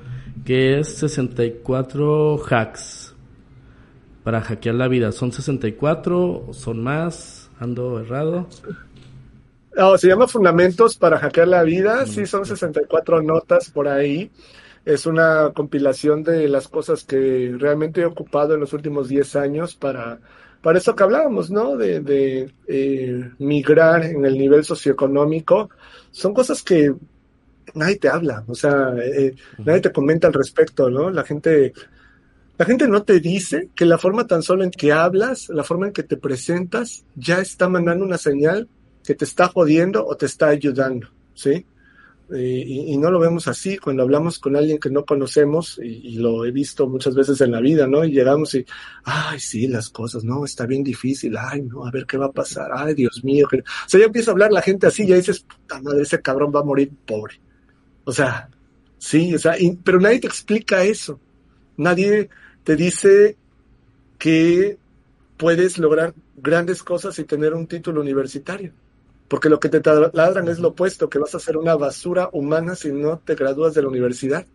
que 0.45 0.78
es 0.78 0.88
64 0.97 2.42
hacks 2.49 3.14
para 4.22 4.40
hackear 4.40 4.74
la 4.74 4.88
vida. 4.88 5.12
¿Son 5.12 5.32
64 5.32 6.47
o 6.49 6.53
son 6.53 6.82
más? 6.82 7.51
¿Ando 7.59 8.01
errado? 8.01 8.49
No, 9.76 9.99
se 9.99 10.09
llama 10.09 10.26
Fundamentos 10.26 10.97
para 10.97 11.18
hackear 11.18 11.49
la 11.49 11.62
vida. 11.62 12.07
Sí, 12.07 12.26
son 12.26 12.45
64 12.45 13.22
notas 13.22 13.70
por 13.70 13.88
ahí. 13.88 14.30
Es 14.84 15.07
una 15.07 15.53
compilación 15.55 16.22
de 16.22 16.49
las 16.49 16.68
cosas 16.68 17.05
que 17.05 17.55
realmente 17.59 18.03
he 18.03 18.07
ocupado 18.07 18.55
en 18.55 18.61
los 18.61 18.72
últimos 18.72 19.09
10 19.09 19.36
años 19.36 19.74
para, 19.74 20.18
para 20.62 20.78
eso 20.78 20.95
que 20.95 21.03
hablábamos, 21.03 21.51
¿no? 21.51 21.76
De, 21.76 22.01
de 22.01 22.53
eh, 22.68 23.30
migrar 23.38 24.05
en 24.05 24.24
el 24.24 24.36
nivel 24.36 24.64
socioeconómico. 24.64 25.70
Son 26.11 26.34
cosas 26.34 26.62
que 26.62 26.95
nadie 27.75 27.97
te 27.97 28.09
habla, 28.09 28.45
o 28.47 28.55
sea, 28.55 28.95
eh, 29.03 29.35
nadie 29.59 29.81
te 29.81 29.93
comenta 29.93 30.27
al 30.27 30.35
respecto, 30.35 30.91
¿no? 30.91 31.11
La 31.11 31.25
gente, 31.25 31.73
la 32.59 32.65
gente 32.65 32.87
no 32.89 33.03
te 33.03 33.21
dice 33.21 33.71
que 33.75 33.87
la 33.87 33.99
forma 33.99 34.27
tan 34.27 34.43
solo 34.43 34.65
en 34.65 34.71
que 34.71 34.93
hablas, 34.93 35.49
la 35.49 35.65
forma 35.65 35.87
en 35.87 35.93
que 35.93 36.03
te 36.03 36.17
presentas, 36.17 37.05
ya 37.15 37.41
está 37.41 37.69
mandando 37.69 38.05
una 38.05 38.19
señal 38.19 38.69
que 39.05 39.15
te 39.15 39.25
está 39.25 39.49
jodiendo 39.49 40.07
o 40.07 40.17
te 40.17 40.27
está 40.27 40.49
ayudando, 40.49 41.09
¿sí? 41.35 41.67
Eh, 42.33 42.65
y, 42.67 42.97
no 42.97 43.11
lo 43.11 43.21
vemos 43.21 43.49
así 43.49 43.77
cuando 43.77 44.03
hablamos 44.03 44.39
con 44.39 44.57
alguien 44.57 44.79
que 44.79 44.89
no 44.89 45.05
conocemos, 45.05 45.79
y, 45.83 46.17
lo 46.17 46.45
he 46.47 46.53
visto 46.53 46.89
muchas 46.89 47.15
veces 47.15 47.41
en 47.43 47.51
la 47.53 47.61
vida, 47.61 47.87
¿no? 47.87 48.05
Y 48.05 48.12
llegamos 48.12 48.55
y, 48.55 48.65
ay, 49.05 49.39
sí, 49.39 49.69
las 49.69 49.91
cosas, 49.91 50.25
no, 50.25 50.45
está 50.45 50.65
bien 50.65 50.83
difícil, 50.83 51.37
ay, 51.37 51.62
no, 51.62 51.87
a 51.87 51.91
ver 51.91 52.07
qué 52.07 52.17
va 52.17 52.27
a 52.27 52.33
pasar, 52.33 52.71
ay, 52.75 52.95
Dios 52.95 53.23
mío. 53.25 53.47
O 53.53 53.89
sea, 53.89 54.01
ya 54.01 54.07
empieza 54.07 54.31
a 54.31 54.33
hablar 54.33 54.53
la 54.53 54.62
gente 54.62 54.87
así, 54.87 55.03
y 55.03 55.09
ya 55.09 55.17
dices, 55.17 55.41
puta 55.41 55.83
madre, 55.83 56.03
ese 56.03 56.21
cabrón 56.23 56.51
va 56.55 56.61
a 56.61 56.65
morir 56.65 56.91
pobre. 57.07 57.35
O 58.05 58.13
sea, 58.13 58.49
sí, 58.99 59.35
o 59.35 59.39
sea, 59.39 59.57
pero 59.83 60.01
nadie 60.01 60.21
te 60.21 60.27
explica 60.27 60.85
eso. 60.85 61.19
Nadie 61.77 62.29
te 62.63 62.77
dice 62.77 63.37
que 64.19 64.79
puedes 65.37 65.79
lograr 65.79 66.15
grandes 66.37 66.83
cosas 66.83 67.19
y 67.19 67.25
tener 67.25 67.55
un 67.55 67.67
título 67.67 68.01
universitario. 68.01 68.73
Porque 69.29 69.49
lo 69.49 69.59
que 69.59 69.69
te 69.69 69.81
taladran 69.81 70.49
es 70.49 70.59
lo 70.59 70.69
opuesto, 70.69 71.09
que 71.09 71.19
vas 71.19 71.35
a 71.35 71.41
ser 71.41 71.57
una 71.57 71.75
basura 71.75 72.29
humana 72.33 72.75
si 72.75 72.93
no 72.93 73.19
te 73.19 73.35
gradúas 73.35 73.75
de 73.75 73.83
la 73.83 73.89
universidad. 73.89 74.47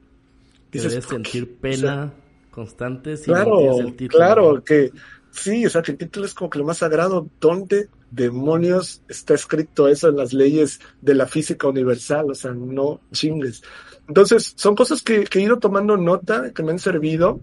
Dices, 0.72 1.04
sentir 1.04 1.58
pena 1.58 2.14
constante 2.52 3.18
si 3.18 3.26
claro, 3.26 3.60
no 3.60 3.80
el 3.80 3.96
título. 3.96 4.18
Claro, 4.18 4.64
que 4.64 4.92
sí, 5.32 5.66
o 5.66 5.70
sea, 5.70 5.82
que 5.82 5.94
el 5.94 5.98
título 5.98 6.26
es 6.26 6.34
como 6.34 6.50
que 6.50 6.60
lo 6.60 6.66
más 6.66 6.78
sagrado. 6.78 7.28
¿Dónde 7.40 7.90
demonios 8.12 9.02
está 9.08 9.34
escrito 9.34 9.88
eso 9.88 10.10
en 10.10 10.18
las 10.18 10.34
leyes 10.34 10.80
de 11.02 11.16
la 11.16 11.28
física 11.28 11.68
universal? 11.68 12.32
O 12.32 12.36
sea, 12.36 12.52
no 12.52 13.02
chingues. 13.12 13.62
Entonces, 14.08 14.54
son 14.56 14.76
cosas 14.76 15.02
que, 15.02 15.26
que 15.26 15.40
he 15.40 15.44
ido 15.44 15.60
tomando 15.60 15.98
nota, 15.98 16.52
que 16.52 16.64
me 16.64 16.72
han 16.72 16.80
servido 16.80 17.40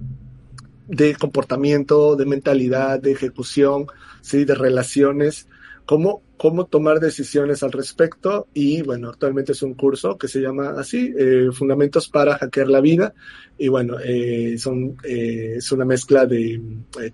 de 0.89 1.15
comportamiento, 1.17 2.17
de 2.17 2.27
mentalidad, 2.27 3.01
de 3.01 3.13
ejecución, 3.13 3.87
sí, 4.21 4.45
de 4.45 4.55
relaciones, 4.55 5.49
cómo, 5.87 6.23
cómo 6.37 6.67
tomar 6.67 7.01
decisiones 7.01 7.63
al 7.63 7.73
respecto. 7.73 8.49
Y 8.53 8.83
bueno, 8.83 9.09
actualmente 9.09 9.53
es 9.53 9.63
un 9.63 9.75
curso 9.75 10.19
que 10.19 10.29
se 10.29 10.41
llama 10.41 10.75
así, 10.77 11.15
eh, 11.17 11.49
Fundamentos 11.53 12.09
para 12.09 12.37
hackear 12.37 12.69
la 12.69 12.81
vida. 12.81 13.15
Y 13.57 13.69
bueno, 13.69 13.97
eh, 14.05 14.59
son, 14.59 14.97
eh, 15.05 15.55
es 15.57 15.73
una 15.73 15.87
mezcla 15.87 16.27
de 16.27 16.61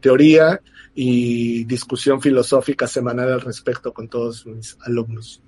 teoría 0.00 0.60
y 0.94 1.64
discusión 1.64 2.20
filosófica 2.20 2.86
semanal 2.86 3.32
al 3.32 3.40
respecto 3.40 3.92
con 3.92 4.08
todos 4.08 4.44
mis 4.46 4.76
alumnos. 4.80 5.40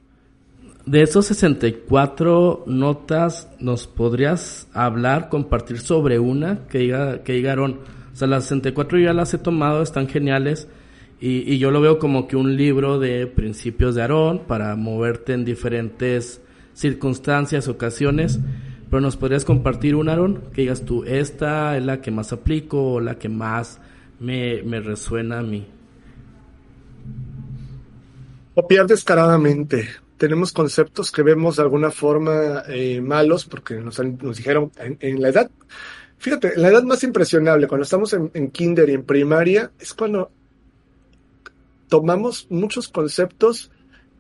De 0.86 1.00
esos 1.00 1.26
64 1.26 2.64
notas, 2.66 3.48
¿nos 3.58 3.86
podrías 3.86 4.68
hablar, 4.74 5.30
compartir 5.30 5.80
sobre 5.80 6.18
una 6.18 6.66
que 6.68 6.78
diga, 6.78 7.22
que 7.22 7.32
digaron, 7.32 7.80
o 8.12 8.16
sea, 8.16 8.28
las 8.28 8.44
64 8.44 8.98
ya 8.98 9.14
las 9.14 9.32
he 9.32 9.38
tomado, 9.38 9.82
están 9.82 10.08
geniales. 10.08 10.68
Y, 11.20 11.58
yo 11.58 11.70
lo 11.70 11.80
veo 11.80 11.98
como 11.98 12.26
que 12.28 12.36
un 12.36 12.56
libro 12.56 12.98
de 12.98 13.26
principios 13.26 13.94
de 13.94 14.02
Aarón 14.02 14.40
para 14.46 14.76
moverte 14.76 15.32
en 15.32 15.44
diferentes 15.44 16.40
circunstancias, 16.74 17.68
ocasiones. 17.68 18.38
Pero 18.90 19.00
nos 19.00 19.16
podrías 19.16 19.44
compartir 19.44 19.94
un 19.94 20.08
Aarón 20.08 20.44
que 20.52 20.62
digas 20.62 20.84
tú, 20.84 21.04
esta 21.04 21.76
es 21.76 21.84
la 21.84 22.00
que 22.00 22.10
más 22.10 22.32
aplico 22.32 22.94
o 22.94 23.00
la 23.00 23.18
que 23.18 23.28
más 23.28 23.80
me, 24.20 24.62
me 24.62 24.80
resuena 24.80 25.38
a 25.38 25.42
mí. 25.42 25.66
Copiar 28.54 28.86
descaradamente. 28.86 29.88
Tenemos 30.16 30.52
conceptos 30.52 31.10
que 31.10 31.22
vemos 31.22 31.56
de 31.56 31.62
alguna 31.62 31.90
forma 31.90 32.62
eh, 32.68 33.00
malos 33.00 33.46
porque 33.46 33.74
nos, 33.76 33.98
nos 33.98 34.36
dijeron 34.36 34.70
en, 34.78 35.20
la 35.20 35.28
edad 35.28 35.50
Fíjate, 36.18 36.52
la 36.56 36.68
edad 36.68 36.84
más 36.84 37.02
impresionable, 37.02 37.66
cuando 37.66 37.82
estamos 37.82 38.14
en, 38.14 38.50
kinder 38.50 38.88
y 38.88 38.94
en 38.94 39.02
primaria, 39.02 39.72
es 39.78 39.92
cuando 39.92 40.30
tomamos 41.94 42.48
muchos 42.50 42.88
conceptos 42.88 43.70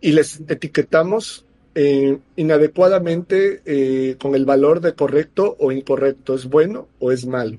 y 0.00 0.12
les 0.12 0.38
etiquetamos 0.46 1.44
eh, 1.74 2.20
inadecuadamente 2.36 3.62
eh, 3.64 4.14
con 4.20 4.36
el 4.36 4.44
valor 4.44 4.80
de 4.80 4.94
correcto 4.94 5.56
o 5.58 5.72
incorrecto, 5.72 6.36
es 6.36 6.44
bueno 6.44 6.86
o 7.00 7.10
es 7.10 7.26
malo. 7.26 7.58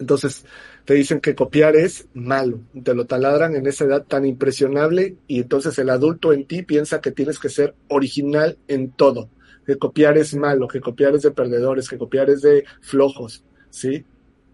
Entonces, 0.00 0.44
te 0.84 0.94
dicen 0.94 1.20
que 1.20 1.36
copiar 1.36 1.76
es 1.76 2.08
malo, 2.12 2.58
te 2.82 2.92
lo 2.92 3.06
taladran 3.06 3.54
en 3.54 3.68
esa 3.68 3.84
edad 3.84 4.04
tan 4.04 4.26
impresionable 4.26 5.14
y 5.28 5.42
entonces 5.42 5.78
el 5.78 5.90
adulto 5.90 6.32
en 6.32 6.44
ti 6.44 6.62
piensa 6.62 7.00
que 7.00 7.12
tienes 7.12 7.38
que 7.38 7.50
ser 7.50 7.76
original 7.86 8.58
en 8.66 8.90
todo, 8.90 9.30
que 9.64 9.76
copiar 9.76 10.18
es 10.18 10.34
malo, 10.34 10.66
que 10.66 10.80
copiar 10.80 11.14
es 11.14 11.22
de 11.22 11.30
perdedores, 11.30 11.88
que 11.88 11.98
copiar 11.98 12.30
es 12.30 12.42
de 12.42 12.64
flojos. 12.80 13.44
¿sí? 13.70 14.04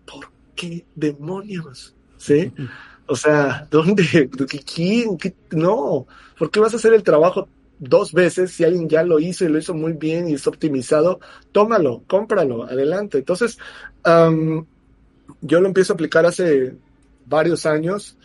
¿Por 0.05 0.27
qué 0.55 0.85
demonios? 0.95 1.95
¿Sí? 2.19 2.53
O 3.07 3.17
sea, 3.17 3.67
¿dónde? 3.71 4.29
¿Quién? 4.75 5.19
No, 5.51 6.07
¿por 6.39 6.51
qué 6.51 6.61
vas 6.61 6.73
a 6.75 6.77
hacer 6.77 6.93
el 6.95 7.03
trabajo 7.03 7.49
dos 7.79 8.13
veces 8.13 8.53
si 8.53 8.65
alguien 8.65 8.89
ya 8.89 9.03
lo 9.03 9.19
hizo 9.19 9.45
y 9.45 9.49
lo 9.49 9.59
hizo 9.59 9.75
muy 9.75 9.93
bien 9.93 10.29
y 10.29 10.35
es 10.35 10.47
optimizado? 10.47 11.21
Tómalo, 11.53 12.03
cómpralo, 12.07 12.65
adelante. 12.65 13.19
Entonces, 13.19 13.59
yo 14.05 15.61
lo 15.61 15.67
empiezo 15.67 15.93
a 15.93 15.95
aplicar 15.95 16.27
hace 16.27 16.75
varios 17.27 17.67
años, 17.67 18.17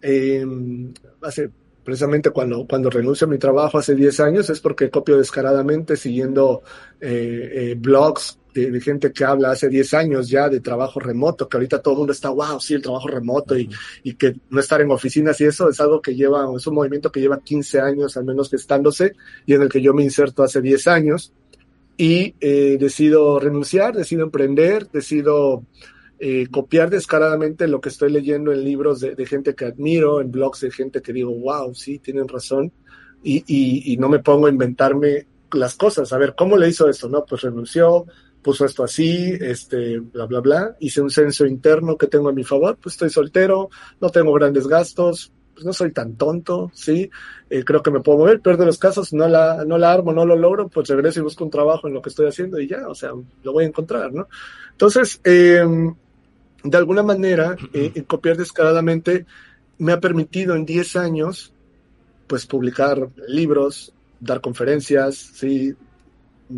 em, 0.00 0.92
hace 1.22 1.50
precisamente 1.84 2.30
cuando, 2.30 2.66
cuando 2.66 2.90
renuncio 2.90 3.28
a 3.28 3.30
mi 3.30 3.38
trabajo 3.38 3.78
hace 3.78 3.94
10 3.94 4.18
años, 4.18 4.50
es 4.50 4.60
porque 4.60 4.90
copio 4.90 5.16
descaradamente 5.18 5.96
siguiendo 5.96 6.62
eh, 7.00 7.50
eh, 7.52 7.74
blogs 7.78 8.38
de, 8.62 8.80
gente 8.80 9.12
que 9.12 9.24
habla 9.24 9.50
hace 9.50 9.68
10 9.68 9.94
años 9.94 10.28
ya 10.28 10.48
de 10.48 10.60
trabajo 10.60 11.00
remoto, 11.00 11.48
que 11.48 11.56
ahorita 11.56 11.80
todo 11.80 11.94
el 11.94 11.98
mundo 11.98 12.12
está, 12.12 12.30
wow, 12.30 12.60
sí, 12.60 12.74
el 12.74 12.82
trabajo 12.82 13.08
remoto 13.08 13.58
y, 13.58 13.68
y 14.02 14.14
que 14.14 14.34
no 14.50 14.60
estar 14.60 14.80
en 14.80 14.90
oficinas 14.90 15.40
y 15.40 15.44
eso 15.44 15.68
es 15.68 15.80
algo 15.80 16.00
que 16.00 16.14
lleva, 16.14 16.46
es 16.56 16.66
un 16.66 16.74
movimiento 16.74 17.12
que 17.12 17.20
lleva 17.20 17.40
15 17.40 17.80
años 17.80 18.16
al 18.16 18.24
menos 18.24 18.50
gestándose 18.50 19.12
y 19.44 19.54
en 19.54 19.62
el 19.62 19.68
que 19.68 19.80
yo 19.80 19.94
me 19.94 20.02
inserto 20.02 20.42
hace 20.42 20.60
10 20.60 20.86
años 20.88 21.32
y 21.96 22.34
eh, 22.40 22.76
decido 22.78 23.38
renunciar, 23.40 23.94
decido 23.94 24.22
emprender, 24.24 24.90
decido 24.90 25.64
eh, 26.18 26.46
copiar 26.50 26.90
descaradamente 26.90 27.68
lo 27.68 27.80
que 27.80 27.88
estoy 27.88 28.10
leyendo 28.10 28.52
en 28.52 28.64
libros 28.64 29.00
de, 29.00 29.14
de, 29.14 29.26
gente 29.26 29.54
que 29.54 29.66
admiro, 29.66 30.20
en 30.20 30.30
blogs 30.30 30.60
de 30.60 30.70
gente 30.70 31.02
que 31.02 31.12
digo, 31.12 31.30
wow, 31.32 31.74
sí, 31.74 31.98
tienen 31.98 32.28
razón, 32.28 32.72
y, 33.22 33.38
y, 33.46 33.92
y, 33.92 33.96
no 33.96 34.08
me 34.08 34.20
pongo 34.20 34.46
a 34.46 34.50
inventarme 34.50 35.26
las 35.52 35.74
cosas. 35.74 36.12
A 36.12 36.18
ver, 36.18 36.34
¿cómo 36.36 36.56
le 36.56 36.68
hizo 36.68 36.88
esto? 36.88 37.08
No, 37.08 37.24
pues 37.24 37.42
renunció, 37.42 38.06
puso 38.46 38.64
esto 38.64 38.84
así, 38.84 39.36
este, 39.40 39.98
bla, 39.98 40.26
bla, 40.26 40.38
bla. 40.38 40.76
Hice 40.78 41.00
un 41.00 41.10
censo 41.10 41.44
interno 41.46 41.98
que 41.98 42.06
tengo 42.06 42.28
a 42.28 42.32
mi 42.32 42.44
favor, 42.44 42.78
pues 42.80 42.94
estoy 42.94 43.10
soltero, 43.10 43.70
no 44.00 44.08
tengo 44.10 44.32
grandes 44.34 44.68
gastos, 44.68 45.32
pues 45.52 45.66
no 45.66 45.72
soy 45.72 45.90
tan 45.90 46.14
tonto, 46.14 46.70
¿sí? 46.72 47.10
Eh, 47.50 47.64
creo 47.64 47.82
que 47.82 47.90
me 47.90 47.98
puedo 47.98 48.18
mover, 48.18 48.40
pero 48.40 48.56
de 48.56 48.64
los 48.64 48.78
casos 48.78 49.12
no 49.12 49.26
la, 49.26 49.64
no 49.64 49.78
la 49.78 49.92
armo, 49.92 50.12
no 50.12 50.24
lo 50.24 50.36
logro, 50.36 50.68
pues 50.68 50.88
regreso 50.88 51.18
y 51.18 51.24
busco 51.24 51.42
un 51.42 51.50
trabajo 51.50 51.88
en 51.88 51.94
lo 51.94 52.00
que 52.00 52.08
estoy 52.08 52.28
haciendo 52.28 52.60
y 52.60 52.68
ya, 52.68 52.86
o 52.86 52.94
sea, 52.94 53.10
lo 53.42 53.52
voy 53.52 53.64
a 53.64 53.66
encontrar, 53.66 54.12
¿no? 54.12 54.28
Entonces, 54.70 55.20
eh, 55.24 55.64
de 56.62 56.76
alguna 56.76 57.02
manera, 57.02 57.56
eh, 57.72 58.04
copiar 58.06 58.36
descaradamente 58.36 59.26
me 59.78 59.90
ha 59.90 59.98
permitido 59.98 60.54
en 60.54 60.64
10 60.64 60.94
años, 60.94 61.52
pues 62.28 62.46
publicar 62.46 63.08
libros, 63.26 63.92
dar 64.20 64.40
conferencias, 64.40 65.16
¿sí? 65.16 65.74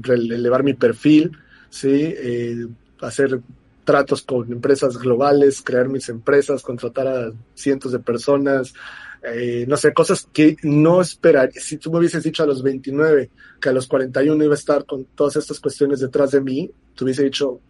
elevar 0.04 0.64
mi 0.64 0.74
perfil, 0.74 1.32
¿sí? 1.70 2.14
Eh, 2.16 2.66
hacer 3.00 3.40
tratos 3.84 4.22
con 4.22 4.50
empresas 4.52 4.98
globales, 4.98 5.62
crear 5.62 5.88
mis 5.88 6.08
empresas, 6.08 6.62
contratar 6.62 7.06
a 7.08 7.32
cientos 7.54 7.92
de 7.92 7.98
personas, 7.98 8.74
eh, 9.22 9.64
no 9.66 9.76
sé, 9.76 9.92
cosas 9.94 10.28
que 10.32 10.56
no 10.62 11.00
esperaría. 11.00 11.60
Si 11.60 11.78
tú 11.78 11.90
me 11.90 11.98
hubieses 11.98 12.22
dicho 12.22 12.42
a 12.42 12.46
los 12.46 12.62
29 12.62 13.30
que 13.60 13.68
a 13.68 13.72
los 13.72 13.86
41 13.86 14.44
iba 14.44 14.54
a 14.54 14.56
estar 14.56 14.84
con 14.84 15.04
todas 15.14 15.36
estas 15.36 15.58
cuestiones 15.58 16.00
detrás 16.00 16.32
de 16.32 16.40
mí, 16.40 16.70
te 16.94 17.04
hubiese 17.04 17.24
dicho, 17.24 17.60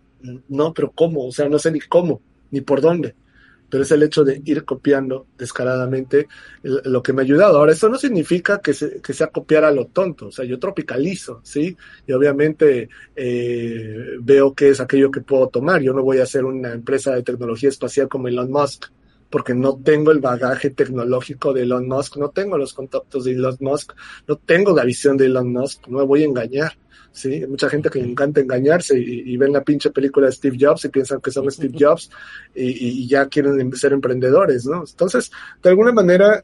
no, 0.49 0.75
pero 0.75 0.91
¿cómo? 0.91 1.27
O 1.27 1.33
sea, 1.33 1.49
no 1.49 1.59
sé 1.59 1.71
ni 1.71 1.81
cómo, 1.81 2.21
ni 2.51 2.61
por 2.61 2.81
dónde 2.81 3.15
pero 3.71 3.83
es 3.83 3.91
el 3.91 4.03
hecho 4.03 4.25
de 4.25 4.41
ir 4.45 4.65
copiando 4.65 5.27
descaradamente 5.37 6.29
lo 6.63 7.03
que 7.03 7.13
me 7.13 7.23
ha 7.23 7.25
ayudado. 7.25 7.59
Ahora, 7.59 7.73
eso 7.73 7.89
no 7.89 7.99
significa 7.99 8.61
que, 8.61 8.73
que 9.03 9.13
sea 9.13 9.29
copiar 9.29 9.65
a 9.65 9.71
lo 9.71 9.87
tonto, 9.87 10.29
o 10.29 10.33
sea, 10.33 10.45
yo 10.45 10.59
tropicalizo, 10.59 11.41
¿sí? 11.43 11.77
Y 12.07 12.13
obviamente 12.13 12.89
eh, 13.15 14.17
veo 14.21 14.55
qué 14.55 14.71
es 14.71 14.81
aquello 14.81 15.11
que 15.11 15.21
puedo 15.21 15.49
tomar. 15.49 15.83
Yo 15.83 15.93
no 15.93 16.03
voy 16.03 16.19
a 16.19 16.25
hacer 16.25 16.45
una 16.45 16.73
empresa 16.73 17.15
de 17.15 17.23
tecnología 17.23 17.69
espacial 17.69 18.09
como 18.09 18.29
Elon 18.29 18.51
Musk, 18.51 18.87
porque 19.31 19.55
no 19.55 19.79
tengo 19.83 20.11
el 20.11 20.21
bagaje 20.21 20.71
tecnológico 20.71 21.53
de 21.53 21.63
Elon 21.63 21.87
Musk, 21.87 22.17
no 22.17 22.31
tengo 22.31 22.57
los 22.57 22.73
contactos 22.73 23.25
de 23.25 23.33
Elon 23.33 23.57
Musk, 23.61 23.93
no 24.27 24.37
tengo 24.37 24.75
la 24.75 24.85
visión 24.85 25.17
de 25.17 25.27
Elon 25.27 25.53
Musk, 25.53 25.87
no 25.89 25.99
me 25.99 26.05
voy 26.05 26.23
a 26.23 26.27
engañar. 26.27 26.79
¿Sí? 27.19 27.45
Mucha 27.47 27.69
gente 27.69 27.91
que 27.91 28.01
le 28.01 28.11
encanta 28.11 28.41
engañarse 28.41 28.99
y, 28.99 29.37
ven 29.37 29.53
la 29.53 29.63
pinche 29.63 29.91
película 29.91 30.27
de 30.27 30.33
Steve 30.33 30.57
Jobs 30.61 30.85
y 30.85 30.89
piensan 30.89 31.21
que 31.21 31.31
son 31.31 31.51
Steve 31.51 31.77
Jobs 31.79 32.11
y, 32.55 33.07
ya 33.07 33.27
quieren 33.27 33.61
em, 33.61 33.73
ser 33.73 33.93
emprendedores, 33.93 34.67
¿no? 34.67 34.85
Entonces, 34.89 35.31
de 35.63 35.71
alguna 35.71 35.93
manera, 35.93 36.43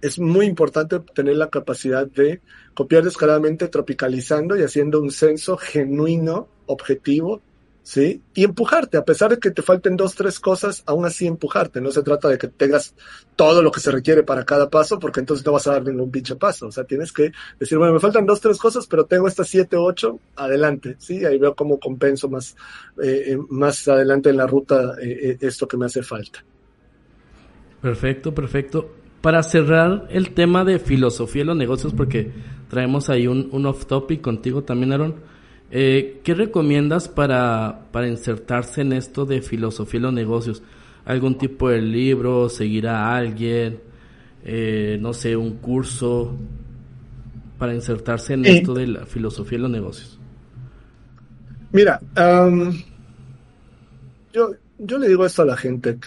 es 0.00 0.18
muy 0.18 0.46
importante 0.46 1.00
tener 1.14 1.36
la 1.36 1.50
capacidad 1.50 2.06
de 2.06 2.40
copiar 2.74 3.02
descaradamente, 3.02 3.68
tropicalizando 3.68 4.56
y 4.56 4.62
haciendo 4.62 5.00
un 5.00 5.10
censo 5.10 5.56
genuino, 5.56 6.48
objetivo, 6.66 7.40
¿sí? 7.86 8.20
Y 8.34 8.42
empujarte, 8.42 8.96
a 8.96 9.04
pesar 9.04 9.30
de 9.30 9.38
que 9.38 9.52
te 9.52 9.62
falten 9.62 9.96
dos, 9.96 10.16
tres 10.16 10.40
cosas, 10.40 10.82
aún 10.86 11.06
así 11.06 11.24
empujarte. 11.24 11.80
No 11.80 11.92
se 11.92 12.02
trata 12.02 12.28
de 12.28 12.36
que 12.36 12.48
tengas 12.48 12.96
todo 13.36 13.62
lo 13.62 13.70
que 13.70 13.78
se 13.78 13.92
requiere 13.92 14.24
para 14.24 14.44
cada 14.44 14.68
paso, 14.68 14.98
porque 14.98 15.20
entonces 15.20 15.46
no 15.46 15.52
vas 15.52 15.68
a 15.68 15.74
dar 15.74 15.84
ningún 15.84 16.10
pinche 16.10 16.34
paso. 16.34 16.66
O 16.66 16.72
sea, 16.72 16.82
tienes 16.82 17.12
que 17.12 17.30
decir, 17.60 17.78
bueno, 17.78 17.94
me 17.94 18.00
faltan 18.00 18.26
dos, 18.26 18.40
tres 18.40 18.58
cosas, 18.58 18.88
pero 18.88 19.04
tengo 19.04 19.28
estas 19.28 19.46
siete, 19.46 19.76
ocho, 19.76 20.18
adelante, 20.34 20.96
¿sí? 20.98 21.24
Ahí 21.24 21.38
veo 21.38 21.54
cómo 21.54 21.78
compenso 21.78 22.28
más, 22.28 22.56
eh, 23.00 23.22
eh, 23.28 23.38
más 23.50 23.86
adelante 23.86 24.30
en 24.30 24.38
la 24.38 24.48
ruta 24.48 24.96
eh, 25.00 25.38
esto 25.40 25.68
que 25.68 25.76
me 25.76 25.86
hace 25.86 26.02
falta. 26.02 26.44
Perfecto, 27.80 28.34
perfecto. 28.34 28.96
Para 29.20 29.44
cerrar 29.44 30.08
el 30.10 30.34
tema 30.34 30.64
de 30.64 30.80
filosofía 30.80 31.42
de 31.42 31.46
los 31.46 31.56
negocios, 31.56 31.94
porque 31.94 32.32
traemos 32.68 33.10
ahí 33.10 33.28
un, 33.28 33.48
un 33.52 33.64
off 33.64 33.86
topic 33.86 34.22
contigo 34.22 34.64
también, 34.64 34.92
Aaron 34.92 35.35
eh, 35.70 36.20
¿Qué 36.22 36.34
recomiendas 36.34 37.08
para, 37.08 37.86
para 37.90 38.08
insertarse 38.08 38.82
en 38.82 38.92
esto 38.92 39.24
de 39.24 39.42
filosofía 39.42 40.00
de 40.00 40.06
los 40.06 40.12
negocios? 40.12 40.62
¿Algún 41.04 41.38
tipo 41.38 41.68
de 41.68 41.80
libro? 41.80 42.48
¿Seguir 42.48 42.88
a 42.88 43.16
alguien? 43.16 43.80
Eh, 44.44 44.96
no 45.00 45.12
sé, 45.12 45.36
un 45.36 45.56
curso 45.56 46.36
para 47.58 47.74
insertarse 47.74 48.34
en 48.34 48.44
esto 48.46 48.74
de 48.74 48.86
la 48.86 49.06
filosofía 49.06 49.58
de 49.58 49.62
los 49.62 49.70
negocios? 49.70 50.18
Mira, 51.72 52.00
yo, 54.32 54.50
yo 54.78 54.98
le 54.98 55.08
digo 55.08 55.24
esto 55.24 55.42
a 55.42 55.46
la 55.46 55.56
gente, 55.56 55.98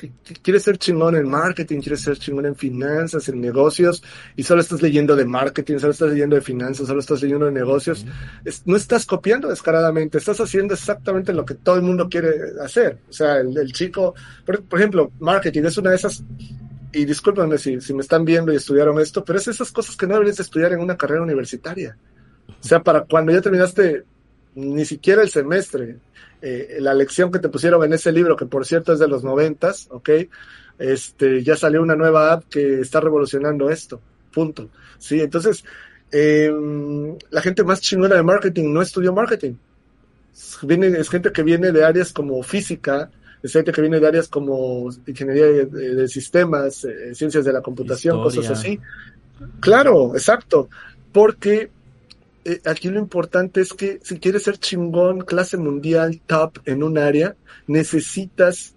quieres 0.41 0.63
ser 0.63 0.77
chingón 0.77 1.15
en 1.15 1.27
marketing, 1.27 1.79
quieres 1.79 2.01
ser 2.01 2.17
chingón 2.17 2.45
en 2.45 2.55
finanzas, 2.55 3.27
en 3.29 3.41
negocios, 3.41 4.03
y 4.35 4.43
solo 4.43 4.61
estás 4.61 4.81
leyendo 4.81 5.15
de 5.15 5.25
marketing, 5.25 5.79
solo 5.79 5.91
estás 5.91 6.11
leyendo 6.11 6.35
de 6.35 6.41
finanzas, 6.41 6.87
solo 6.87 6.99
estás 6.99 7.21
leyendo 7.21 7.45
de 7.47 7.51
negocios, 7.51 8.05
no 8.65 8.75
estás 8.75 9.05
copiando 9.05 9.49
descaradamente, 9.49 10.17
estás 10.19 10.39
haciendo 10.39 10.75
exactamente 10.75 11.33
lo 11.33 11.45
que 11.45 11.55
todo 11.55 11.77
el 11.77 11.81
mundo 11.81 12.07
quiere 12.09 12.29
hacer. 12.63 12.99
O 13.09 13.13
sea, 13.13 13.37
el, 13.37 13.71
chico, 13.73 14.13
por, 14.45 14.63
ejemplo, 14.79 15.11
marketing 15.19 15.63
es 15.63 15.77
una 15.77 15.89
de 15.89 15.95
esas, 15.95 16.23
y 16.91 17.05
discúlpenme 17.05 17.57
si, 17.57 17.81
si 17.81 17.93
me 17.93 18.01
están 18.01 18.23
viendo 18.23 18.53
y 18.53 18.57
estudiaron 18.57 18.99
esto, 18.99 19.23
pero 19.25 19.39
es 19.39 19.47
esas 19.47 19.71
cosas 19.71 19.95
que 19.95 20.05
no 20.05 20.13
deberías 20.13 20.39
estudiar 20.39 20.73
en 20.73 20.79
una 20.79 20.97
carrera 20.97 21.23
universitaria. 21.23 21.97
O 22.47 22.67
sea, 22.67 22.83
para 22.83 23.01
cuando 23.01 23.31
ya 23.31 23.41
terminaste 23.41 24.03
ni 24.55 24.85
siquiera 24.85 25.21
el 25.21 25.29
semestre, 25.29 25.97
eh, 26.41 26.77
la 26.79 26.93
lección 26.93 27.31
que 27.31 27.39
te 27.39 27.49
pusieron 27.49 27.83
en 27.83 27.93
ese 27.93 28.11
libro, 28.11 28.35
que 28.35 28.45
por 28.45 28.65
cierto 28.65 28.93
es 28.93 28.99
de 28.99 29.07
los 29.07 29.23
noventas, 29.23 29.87
¿ok? 29.91 30.09
Este, 30.77 31.43
ya 31.43 31.57
salió 31.57 31.81
una 31.81 31.95
nueva 31.95 32.31
app 32.31 32.45
que 32.49 32.79
está 32.79 33.01
revolucionando 33.01 33.69
esto, 33.69 34.01
punto. 34.31 34.69
Sí, 34.97 35.19
entonces, 35.19 35.63
em, 36.11 37.17
la 37.29 37.41
gente 37.41 37.63
más 37.63 37.81
chingona 37.81 38.15
de 38.15 38.23
marketing 38.23 38.73
no 38.73 38.81
estudió 38.81 39.13
marketing. 39.13 39.55
Viene, 40.63 40.87
es 40.87 41.09
gente 41.09 41.31
que 41.31 41.43
viene 41.43 41.71
de 41.71 41.83
áreas 41.83 42.13
como 42.13 42.41
física, 42.43 43.11
es 43.43 43.51
gente 43.51 43.71
que 43.71 43.81
viene 43.81 43.99
de 43.99 44.07
áreas 44.07 44.27
como 44.27 44.89
ingeniería 45.05 45.65
de, 45.65 46.07
sistemas, 46.07 46.85
eh, 46.85 47.13
ciencias 47.13 47.43
de 47.43 47.53
la 47.53 47.61
computación, 47.61 48.21
cosas 48.21 48.49
así. 48.49 48.79
Claro, 49.59 50.13
exacto, 50.15 50.69
porque 51.11 51.69
eh, 52.45 52.61
aquí 52.65 52.89
lo 52.89 52.99
importante 52.99 53.61
es 53.61 53.73
que 53.73 53.99
si 54.03 54.19
quieres 54.19 54.43
ser 54.43 54.57
chingón, 54.57 55.21
clase 55.21 55.57
mundial, 55.57 56.21
top 56.25 56.59
en 56.65 56.83
un 56.83 56.97
área, 56.97 57.35
necesitas 57.67 58.75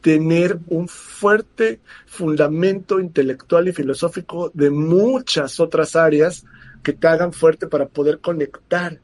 tener 0.00 0.58
un 0.66 0.88
fuerte 0.88 1.80
fundamento 2.06 3.00
intelectual 3.00 3.68
y 3.68 3.72
filosófico 3.72 4.50
de 4.52 4.70
muchas 4.70 5.60
otras 5.60 5.94
áreas 5.96 6.44
que 6.82 6.92
te 6.92 7.06
hagan 7.06 7.32
fuerte 7.32 7.68
para 7.68 7.86
poder 7.86 8.18
conectar 8.18 9.00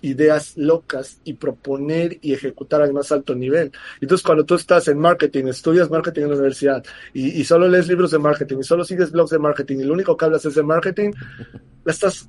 ideas 0.00 0.56
locas 0.56 1.20
y 1.24 1.34
proponer 1.34 2.18
y 2.22 2.32
ejecutar 2.32 2.82
al 2.82 2.92
más 2.92 3.12
alto 3.12 3.34
nivel. 3.34 3.72
Entonces, 4.00 4.24
cuando 4.24 4.44
tú 4.44 4.54
estás 4.54 4.88
en 4.88 4.98
marketing, 4.98 5.46
estudias 5.46 5.90
marketing 5.90 6.22
en 6.22 6.28
la 6.28 6.34
universidad 6.34 6.84
y, 7.12 7.44
solo 7.44 7.68
lees 7.68 7.88
libros 7.88 8.10
de 8.10 8.18
marketing 8.18 8.58
y 8.60 8.64
solo 8.64 8.84
sigues 8.84 9.10
blogs 9.10 9.30
de 9.30 9.38
marketing 9.38 9.78
y 9.78 9.84
lo 9.84 9.94
único 9.94 10.16
que 10.16 10.24
hablas 10.24 10.44
es 10.44 10.54
de 10.54 10.62
marketing, 10.62 11.10
la 11.84 11.92
estás 11.92 12.28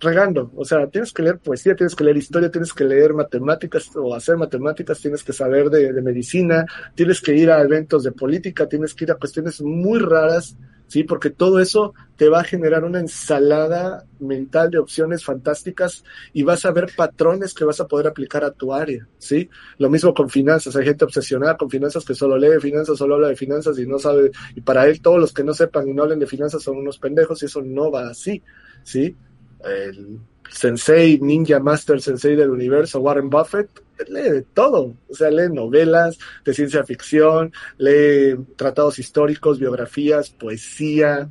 regando. 0.00 0.50
O 0.56 0.64
sea, 0.64 0.86
tienes 0.88 1.12
que 1.12 1.22
leer 1.22 1.38
poesía, 1.38 1.76
tienes 1.76 1.94
que 1.94 2.04
leer 2.04 2.16
historia, 2.16 2.50
tienes 2.50 2.72
que 2.72 2.84
leer 2.84 3.14
matemáticas 3.14 3.90
o 3.94 4.14
hacer 4.14 4.36
matemáticas, 4.36 5.00
tienes 5.00 5.22
que 5.22 5.32
saber 5.32 5.68
de, 5.70 6.00
medicina, 6.02 6.66
tienes 6.94 7.20
que 7.20 7.36
ir 7.36 7.50
a 7.50 7.60
eventos 7.60 8.02
de 8.02 8.12
política, 8.12 8.66
tienes 8.66 8.94
que 8.94 9.04
ir 9.04 9.12
a 9.12 9.16
cuestiones 9.16 9.60
muy 9.60 9.98
raras, 9.98 10.56
¿sí? 10.88 11.04
Porque 11.04 11.30
todo 11.30 11.60
eso 11.60 11.92
te 12.16 12.28
va 12.28 12.40
a 12.40 12.44
generar 12.44 12.84
una 12.84 13.00
ensalada 13.00 14.04
mental 14.18 14.70
de 14.70 14.78
opciones 14.78 15.24
fantásticas 15.24 16.02
y 16.32 16.42
vas 16.42 16.64
a 16.64 16.72
ver 16.72 16.90
patrones 16.96 17.54
que 17.54 17.64
vas 17.64 17.80
a 17.80 17.86
poder 17.86 18.06
aplicar 18.06 18.42
a 18.44 18.50
tu 18.50 18.72
área, 18.72 19.06
¿sí? 19.18 19.50
Lo 19.78 19.90
mismo 19.90 20.14
con 20.14 20.30
finanzas, 20.30 20.74
hay 20.76 20.86
gente 20.86 21.04
obsesionada 21.04 21.56
con 21.56 21.68
finanzas 21.68 22.04
que 22.04 22.14
solo 22.14 22.38
lee 22.38 22.60
finanzas, 22.60 22.98
solo 22.98 23.16
habla 23.16 23.28
de 23.28 23.36
finanzas 23.36 23.78
y 23.78 23.86
no 23.86 23.98
sabe, 23.98 24.30
y 24.54 24.62
para 24.62 24.86
él 24.86 25.00
todos 25.02 25.20
los 25.20 25.32
que 25.32 25.44
no 25.44 25.52
sepan 25.52 25.88
y 25.88 25.92
no 25.92 26.04
hablen 26.04 26.18
de 26.18 26.26
finanzas 26.26 26.62
son 26.62 26.78
unos 26.78 26.98
pendejos 26.98 27.42
y 27.42 27.46
eso 27.46 27.62
no 27.62 27.90
va 27.90 28.08
así, 28.08 28.42
¿sí? 28.82 29.16
El 29.64 30.18
sensei, 30.50 31.18
ninja 31.20 31.60
master 31.60 32.00
sensei 32.00 32.36
del 32.36 32.50
universo, 32.50 33.00
Warren 33.00 33.30
Buffett, 33.30 33.70
lee 34.08 34.30
de 34.30 34.42
todo, 34.42 34.94
o 35.08 35.14
sea, 35.14 35.30
lee 35.30 35.52
novelas 35.52 36.18
de 36.44 36.54
ciencia 36.54 36.84
ficción, 36.84 37.52
lee 37.78 38.36
tratados 38.56 38.98
históricos, 38.98 39.58
biografías, 39.58 40.30
poesía, 40.30 41.28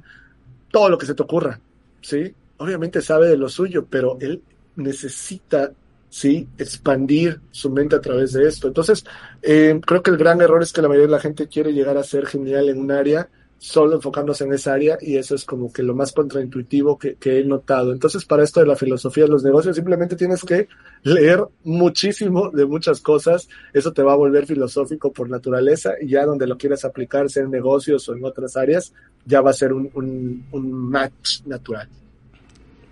todo 0.72 0.90
lo 0.90 0.98
que 0.98 1.06
se 1.06 1.16
te 1.16 1.24
ocurra, 1.24 1.60
¿sí? 2.02 2.34
Obviamente 2.58 3.02
sabe 3.02 3.28
de 3.28 3.38
lo 3.38 3.50
suyo, 3.50 3.86
pero 3.90 4.18
él 4.22 4.42
necesita, 4.76 5.72
¿sí? 6.10 6.48
Expandir 6.58 7.40
su 7.52 7.70
mente 7.70 7.96
a 7.96 8.02
través 8.02 8.34
de 8.34 8.48
esto. 8.48 8.68
Entonces, 8.68 9.06
eh, 9.42 9.80
creo 9.86 10.04
que 10.04 10.12
el 10.12 10.18
gran 10.18 10.42
error 10.42 10.62
es 10.62 10.74
que 10.74 10.82
la 10.82 10.88
mayoría 10.88 11.08
de 11.08 11.14
la 11.14 11.20
gente 11.20 11.48
quiere 11.48 11.74
llegar 11.74 11.98
a 11.98 12.04
ser 12.04 12.26
genial 12.26 12.70
en 12.70 12.80
un 12.80 12.92
área 12.92 13.30
solo 13.60 13.96
enfocándose 13.96 14.46
en 14.46 14.54
esa 14.54 14.74
área 14.74 14.98
y 15.02 15.18
eso 15.18 15.36
es 15.36 15.44
como 15.44 15.72
que 15.72 15.84
lo 15.84 15.94
más 15.94 16.14
contraintuitivo 16.14 16.98
que, 16.98 17.18
he 17.22 17.44
notado. 17.44 17.92
Entonces, 17.92 18.24
para 18.24 18.44
esto 18.44 18.62
de 18.62 18.66
la 18.66 18.78
filosofía 18.78 19.26
de 19.26 19.30
los 19.30 19.44
negocios, 19.44 19.76
simplemente 19.76 20.16
tienes 20.16 20.44
que 20.44 20.70
leer 21.04 21.44
muchísimo 21.66 22.52
de 22.52 22.66
muchas 22.66 23.02
cosas, 23.02 23.50
eso 23.74 23.92
te 23.92 24.02
va 24.02 24.14
a 24.14 24.16
volver 24.16 24.46
filosófico 24.46 25.12
por 25.12 25.30
naturaleza 25.30 25.92
y 26.02 26.08
ya 26.08 26.26
donde 26.26 26.48
lo 26.48 26.58
quieras 26.58 26.86
aplicar, 26.86 27.30
sea 27.30 27.44
en 27.44 27.52
negocios 27.52 28.08
o 28.08 28.16
en 28.16 28.24
otras 28.24 28.56
áreas, 28.56 28.94
ya 29.26 29.42
va 29.42 29.50
a 29.50 29.54
ser 29.54 29.74
un, 29.74 29.92
un, 29.94 30.90
match 30.90 31.42
natural. 31.46 31.90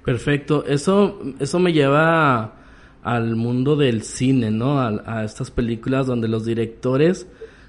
Perfecto, 0.03 0.65
eso, 0.65 1.18
eso 1.39 1.59
me 1.59 1.72
lleva 1.72 2.55
al 3.03 3.38
mundo 3.38 3.78
del 3.78 4.03
cine, 4.03 4.51
¿no? 4.51 4.82
a 4.82 5.24
estas 5.24 5.49
películas 5.49 6.07
donde 6.07 6.28
los 6.28 6.45
directores 6.45 7.26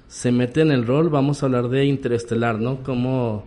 se 0.09 0.31
mete 0.31 0.61
en 0.61 0.71
el 0.71 0.87
rol, 0.87 1.09
vamos 1.09 1.41
a 1.41 1.45
hablar 1.45 1.69
de 1.69 1.85
Interestelar, 1.85 2.59
¿no? 2.59 2.81
Como 2.81 3.45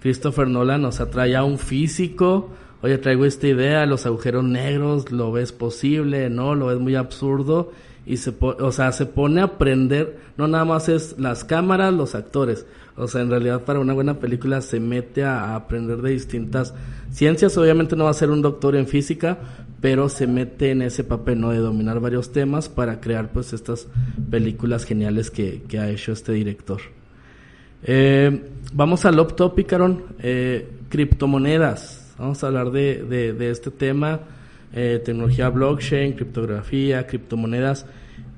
Christopher 0.00 0.46
Nolan 0.46 0.82
nos 0.82 1.00
atrae 1.00 1.34
a 1.34 1.42
un 1.42 1.58
físico, 1.58 2.50
oye, 2.82 2.98
traigo 2.98 3.24
esta 3.24 3.48
idea, 3.48 3.86
los 3.86 4.04
agujeros 4.04 4.44
negros, 4.44 5.10
lo 5.10 5.32
ves 5.32 5.52
posible, 5.52 6.28
¿no? 6.28 6.54
Lo 6.54 6.66
ves 6.66 6.78
muy 6.78 6.96
absurdo 6.96 7.72
y 8.04 8.18
se, 8.18 8.34
o 8.40 8.72
sea, 8.72 8.92
se 8.92 9.06
pone 9.06 9.40
a 9.40 9.44
aprender, 9.44 10.18
no 10.36 10.48
nada 10.48 10.66
más 10.66 10.90
es 10.90 11.18
las 11.18 11.44
cámaras, 11.44 11.94
los 11.94 12.14
actores, 12.14 12.66
o 12.96 13.08
sea, 13.08 13.22
en 13.22 13.30
realidad 13.30 13.62
para 13.62 13.80
una 13.80 13.94
buena 13.94 14.18
película 14.18 14.60
se 14.60 14.78
mete 14.78 15.24
a, 15.24 15.54
aprender 15.54 16.02
de 16.02 16.10
distintas 16.10 16.74
ciencias, 17.10 17.56
obviamente 17.56 17.96
no 17.96 18.04
va 18.04 18.10
a 18.10 18.14
ser 18.14 18.30
un 18.30 18.42
doctor 18.42 18.76
en 18.76 18.86
física, 18.86 19.38
pero 19.80 20.08
se 20.08 20.26
mete 20.26 20.70
en 20.70 20.82
ese 20.82 21.02
papel, 21.02 21.40
¿no? 21.40 21.50
De 21.50 21.58
dominar 21.58 22.00
varios 22.00 22.32
temas 22.32 22.68
para 22.68 23.00
crear 23.00 23.32
pues 23.32 23.52
estas 23.52 23.88
películas 24.30 24.84
geniales 24.84 25.30
que, 25.30 25.62
ha 25.78 25.90
hecho 25.90 26.12
este 26.12 26.32
director. 26.32 26.80
Eh, 27.82 28.42
vamos 28.72 29.04
al 29.04 29.18
up 29.18 29.34
topic, 29.34 29.72
Aaron. 29.72 30.04
Eh, 30.20 30.68
criptomonedas. 30.88 32.14
Vamos 32.18 32.44
a 32.44 32.46
hablar 32.46 32.70
de, 32.70 33.02
de, 33.02 33.50
este 33.50 33.70
tema. 33.72 34.20
Eh, 34.72 35.02
tecnología 35.04 35.48
blockchain, 35.48 36.12
criptografía, 36.12 37.06
criptomonedas. 37.06 37.86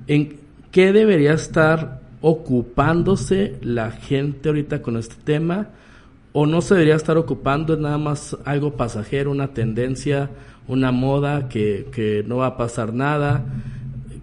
¿En 0.07 0.37
qué 0.71 0.91
debería 0.91 1.33
estar 1.33 2.01
ocupándose 2.27 3.57
la 3.61 3.91
gente 3.91 4.49
ahorita 4.49 4.81
con 4.81 4.97
este 4.97 5.15
tema? 5.23 5.69
¿O 6.33 6.45
no 6.45 6.61
se 6.61 6.73
debería 6.73 6.95
estar 6.95 7.17
ocupando? 7.17 7.73
¿Es 7.73 7.79
nada 7.79 7.97
más 7.97 8.37
algo 8.45 8.73
pasajero, 8.73 9.31
una 9.31 9.53
tendencia? 9.53 10.29
una 10.67 10.91
moda 10.91 11.47
que, 11.49 11.87
que 11.91 12.23
no 12.25 12.37
va 12.37 12.47
a 12.47 12.57
pasar 12.57 12.93
nada. 12.93 13.43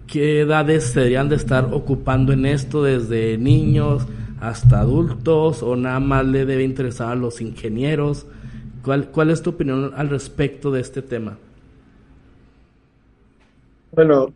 ¿Qué 0.07 0.41
edades 0.41 0.93
deberían 0.93 1.29
de 1.29 1.35
estar 1.35 1.69
ocupando 1.73 2.33
en 2.33 2.45
esto 2.45 2.83
desde 2.83 3.37
niños 3.37 4.05
hasta 4.39 4.79
adultos 4.79 5.63
o 5.63 5.75
nada 5.75 5.99
más 5.99 6.25
le 6.25 6.45
debe 6.45 6.63
interesar 6.63 7.11
a 7.11 7.15
los 7.15 7.41
ingenieros? 7.41 8.25
¿Cuál, 8.83 9.09
cuál 9.09 9.29
es 9.29 9.41
tu 9.41 9.51
opinión 9.51 9.93
al 9.95 10.09
respecto 10.09 10.69
de 10.71 10.81
este 10.81 11.01
tema? 11.01 11.37
Bueno, 13.91 14.33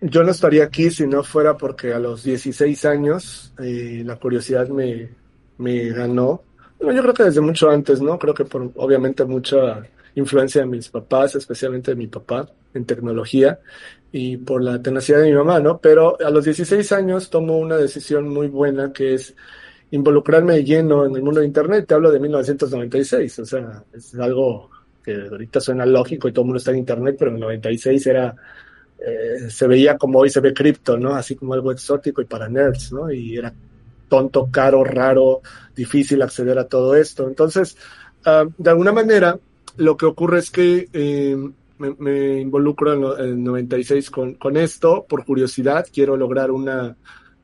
yo 0.00 0.24
no 0.24 0.30
estaría 0.30 0.64
aquí 0.64 0.90
si 0.90 1.06
no 1.06 1.22
fuera 1.22 1.56
porque 1.56 1.92
a 1.92 1.98
los 1.98 2.22
16 2.24 2.84
años 2.84 3.52
eh, 3.58 4.02
la 4.04 4.16
curiosidad 4.16 4.68
me, 4.68 5.10
me 5.58 5.90
ganó. 5.90 6.42
Bueno, 6.78 6.96
yo 6.96 7.02
creo 7.02 7.14
que 7.14 7.24
desde 7.24 7.40
mucho 7.40 7.70
antes, 7.70 8.00
¿no? 8.00 8.18
Creo 8.18 8.34
que 8.34 8.44
por 8.44 8.70
obviamente 8.76 9.24
mucha 9.24 9.82
influencia 10.14 10.62
de 10.62 10.66
mis 10.66 10.88
papás, 10.88 11.34
especialmente 11.36 11.92
de 11.92 11.96
mi 11.96 12.06
papá. 12.06 12.48
en 12.72 12.84
tecnología 12.84 13.58
y 14.12 14.36
por 14.36 14.62
la 14.62 14.80
tenacidad 14.82 15.20
de 15.20 15.28
mi 15.28 15.34
mamá, 15.34 15.60
¿no? 15.60 15.78
Pero 15.78 16.16
a 16.20 16.30
los 16.30 16.44
16 16.44 16.92
años 16.92 17.30
tomo 17.30 17.58
una 17.58 17.76
decisión 17.76 18.28
muy 18.28 18.48
buena 18.48 18.92
que 18.92 19.14
es 19.14 19.34
involucrarme 19.90 20.64
lleno 20.64 21.06
en 21.06 21.14
el 21.16 21.22
mundo 21.22 21.40
de 21.40 21.46
Internet. 21.46 21.86
Te 21.86 21.94
hablo 21.94 22.10
de 22.10 22.20
1996, 22.20 23.38
o 23.40 23.44
sea, 23.46 23.84
es 23.92 24.14
algo 24.14 24.70
que 25.04 25.14
ahorita 25.14 25.60
suena 25.60 25.86
lógico 25.86 26.28
y 26.28 26.32
todo 26.32 26.42
el 26.42 26.46
mundo 26.46 26.58
está 26.58 26.72
en 26.72 26.78
Internet, 26.78 27.16
pero 27.18 27.30
en 27.30 27.36
el 27.36 27.42
96 27.42 28.06
era, 28.06 28.36
eh, 29.06 29.48
se 29.48 29.66
veía 29.66 29.96
como 29.96 30.18
hoy 30.18 30.30
se 30.30 30.40
ve 30.40 30.52
cripto, 30.52 30.98
¿no? 30.98 31.14
Así 31.14 31.34
como 31.36 31.54
algo 31.54 31.72
exótico 31.72 32.20
y 32.20 32.26
para 32.26 32.48
nerds, 32.48 32.92
¿no? 32.92 33.10
Y 33.10 33.36
era 33.36 33.52
tonto, 34.08 34.48
caro, 34.50 34.84
raro, 34.84 35.40
difícil 35.74 36.20
acceder 36.20 36.58
a 36.58 36.66
todo 36.66 36.94
esto. 36.94 37.26
Entonces, 37.26 37.76
uh, 38.26 38.50
de 38.58 38.70
alguna 38.70 38.92
manera, 38.92 39.38
lo 39.76 39.96
que 39.96 40.04
ocurre 40.04 40.40
es 40.40 40.50
que 40.50 40.88
eh, 40.92 41.36
me, 41.78 42.40
involucro 42.40 43.16
en, 43.18 43.24
el 43.24 43.42
96 43.42 44.10
con, 44.10 44.56
esto 44.56 45.06
por 45.08 45.24
curiosidad. 45.24 45.86
Quiero 45.90 46.16
lograr 46.16 46.50
una, 46.50 46.94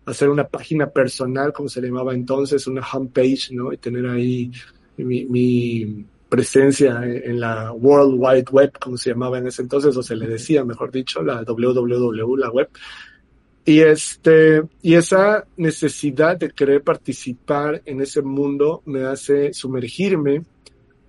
hacer 0.04 0.28
una 0.28 0.46
página 0.46 0.90
personal, 0.90 1.52
como 1.52 1.68
se 1.70 1.80
llamaba 1.80 2.12
entonces, 2.12 2.66
una 2.66 2.82
homepage, 2.86 3.52
¿no? 3.52 3.72
Y 3.72 3.78
tener 3.78 4.06
ahí 4.06 4.50
mi, 4.98 5.24
mi 5.24 6.04
presencia 6.28 7.00
en 7.04 7.40
la 7.40 7.72
World 7.72 8.16
Wide 8.18 8.50
Web, 8.50 8.72
como 8.80 8.96
se 8.96 9.10
llamaba 9.10 9.38
en 9.38 9.46
ese 9.46 9.62
entonces, 9.62 9.96
o 9.96 10.02
se 10.02 10.16
le 10.16 10.26
decía, 10.26 10.64
mejor 10.64 10.90
dicho, 10.90 11.22
la 11.22 11.42
www, 11.42 12.36
la 12.36 12.50
web. 12.50 12.68
Y 13.64 13.80
este, 13.80 14.62
y 14.80 14.94
esa 14.94 15.44
necesidad 15.56 16.36
de 16.36 16.50
querer 16.50 16.82
participar 16.82 17.82
en 17.84 18.00
ese 18.00 18.22
mundo 18.22 18.82
me 18.86 19.04
hace 19.04 19.52
sumergirme 19.52 20.44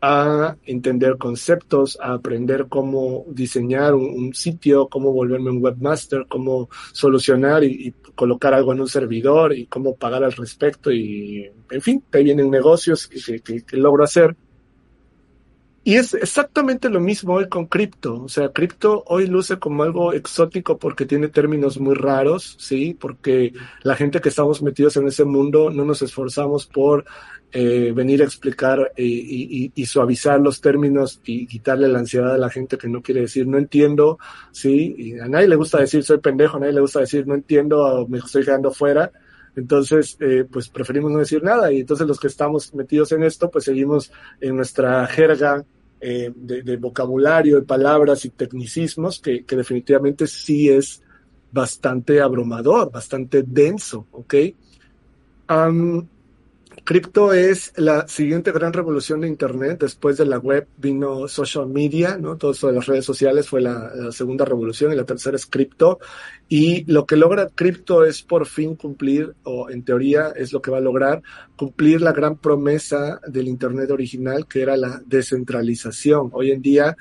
a 0.01 0.55
entender 0.65 1.17
conceptos, 1.17 1.97
a 2.01 2.13
aprender 2.13 2.67
cómo 2.67 3.25
diseñar 3.29 3.95
un, 3.95 4.33
sitio, 4.33 4.87
cómo 4.87 5.11
volverme 5.11 5.49
un 5.49 5.63
webmaster, 5.63 6.25
cómo 6.27 6.69
solucionar 6.93 7.63
y, 7.63 7.87
y, 7.87 7.93
colocar 8.13 8.53
algo 8.55 8.73
en 8.73 8.81
un 8.81 8.87
servidor 8.87 9.53
y 9.53 9.67
cómo 9.67 9.95
pagar 9.95 10.23
al 10.23 10.31
respecto 10.31 10.91
y, 10.91 11.51
en 11.69 11.81
fin, 11.81 12.03
ahí 12.11 12.23
vienen 12.23 12.49
negocios 12.49 13.07
que, 13.07 13.39
que, 13.41 13.63
que 13.63 13.77
logro 13.77 14.03
hacer. 14.03 14.35
Y 15.87 15.95
es 15.95 16.13
exactamente 16.13 16.89
lo 16.89 16.99
mismo 16.99 17.35
hoy 17.35 17.47
con 17.47 17.65
cripto. 17.65 18.23
O 18.23 18.27
sea, 18.27 18.49
cripto 18.49 19.05
hoy 19.07 19.25
luce 19.25 19.57
como 19.57 19.83
algo 19.83 20.11
exótico 20.11 20.77
porque 20.77 21.05
tiene 21.05 21.29
términos 21.29 21.79
muy 21.79 21.95
raros, 21.95 22.57
¿sí? 22.59 22.93
Porque 22.93 23.53
la 23.83 23.95
gente 23.95 24.19
que 24.19 24.27
estamos 24.27 24.61
metidos 24.61 24.97
en 24.97 25.07
ese 25.07 25.23
mundo 25.23 25.69
no 25.69 25.85
nos 25.85 26.01
esforzamos 26.01 26.65
por 26.65 27.05
eh, 27.53 27.93
venir 27.95 28.21
a 28.21 28.25
explicar 28.25 28.91
y, 28.97 29.71
suavizar 29.85 30.41
los 30.41 30.59
términos 30.59 31.21
y 31.23 31.47
quitarle 31.47 31.87
la 31.87 31.99
ansiedad 31.99 32.35
a 32.35 32.37
la 32.37 32.49
gente 32.49 32.77
que 32.77 32.89
no 32.89 33.01
quiere 33.01 33.21
decir 33.21 33.47
no 33.47 33.57
entiendo, 33.57 34.19
¿sí? 34.51 34.93
Y 34.97 35.19
a 35.19 35.29
nadie 35.29 35.47
le 35.47 35.55
gusta 35.55 35.79
decir 35.79 36.03
soy 36.03 36.17
pendejo, 36.17 36.57
a 36.57 36.59
nadie 36.59 36.73
le 36.73 36.81
gusta 36.81 36.99
decir 36.99 37.25
no 37.25 37.33
entiendo, 37.33 38.05
me 38.09 38.17
estoy 38.17 38.43
quedando 38.43 38.71
fuera. 38.71 39.09
Entonces, 39.55 40.17
eh, 40.19 40.45
pues 40.51 40.67
preferimos 40.67 41.13
no 41.13 41.19
decir 41.19 41.41
nada 41.43 41.71
y 41.71 41.79
entonces 41.79 42.05
los 42.05 42.19
que 42.19 42.27
estamos 42.27 42.75
metidos 42.75 43.13
en 43.13 43.23
esto, 43.23 43.49
pues 43.49 43.63
seguimos 43.63 44.11
en 44.41 44.57
nuestra 44.57 45.07
jerga 45.07 45.65
eh, 45.99 46.31
de, 46.35 46.61
de, 46.61 46.77
vocabulario, 46.77 47.59
de 47.59 47.65
palabras 47.65 48.23
y 48.25 48.29
tecnicismos 48.29 49.19
que, 49.19 49.43
que, 49.45 49.55
definitivamente 49.55 50.27
sí 50.27 50.69
es 50.69 51.01
bastante 51.51 52.21
abrumador, 52.21 52.91
bastante 52.91 53.43
denso, 53.43 54.05
¿ok? 54.11 54.35
Cripto 56.87 57.33
es 57.33 57.73
la 57.75 58.07
siguiente 58.07 58.53
gran 58.53 58.71
revolución 58.71 59.19
de 59.19 59.27
Internet. 59.27 59.81
Después 59.81 60.15
de 60.15 60.25
la 60.25 60.39
web 60.39 60.69
vino 60.77 61.27
social 61.27 61.67
media, 61.67 62.17
¿no? 62.17 62.37
Todo 62.37 62.51
eso 62.51 62.67
de 62.67 62.73
las 62.75 62.85
redes 62.85 63.03
sociales 63.03 63.49
fue 63.49 63.59
la, 63.59 63.91
la 63.93 64.13
segunda 64.13 64.45
revolución 64.45 64.93
y 64.93 64.95
la 64.95 65.03
tercera 65.03 65.35
es 65.35 65.47
cripto. 65.47 65.99
Y 66.47 66.89
lo 66.89 67.05
que 67.05 67.17
logra 67.17 67.49
cripto 67.49 68.05
es 68.05 68.23
por 68.23 68.45
fin 68.45 68.75
cumplir, 68.75 69.35
o 69.43 69.69
en 69.69 69.83
teoría 69.83 70.31
es 70.33 70.53
lo 70.53 70.61
que 70.61 70.71
va 70.71 70.77
a 70.77 70.79
lograr, 70.79 71.21
cumplir 71.57 71.99
la 71.99 72.13
gran 72.13 72.37
promesa 72.37 73.19
del 73.27 73.49
Internet 73.49 73.91
original, 73.91 74.47
que 74.47 74.61
era 74.61 74.77
la 74.77 75.01
descentralización. 75.05 76.29
Hoy 76.31 76.51
en 76.51 76.61
día, 76.61 76.95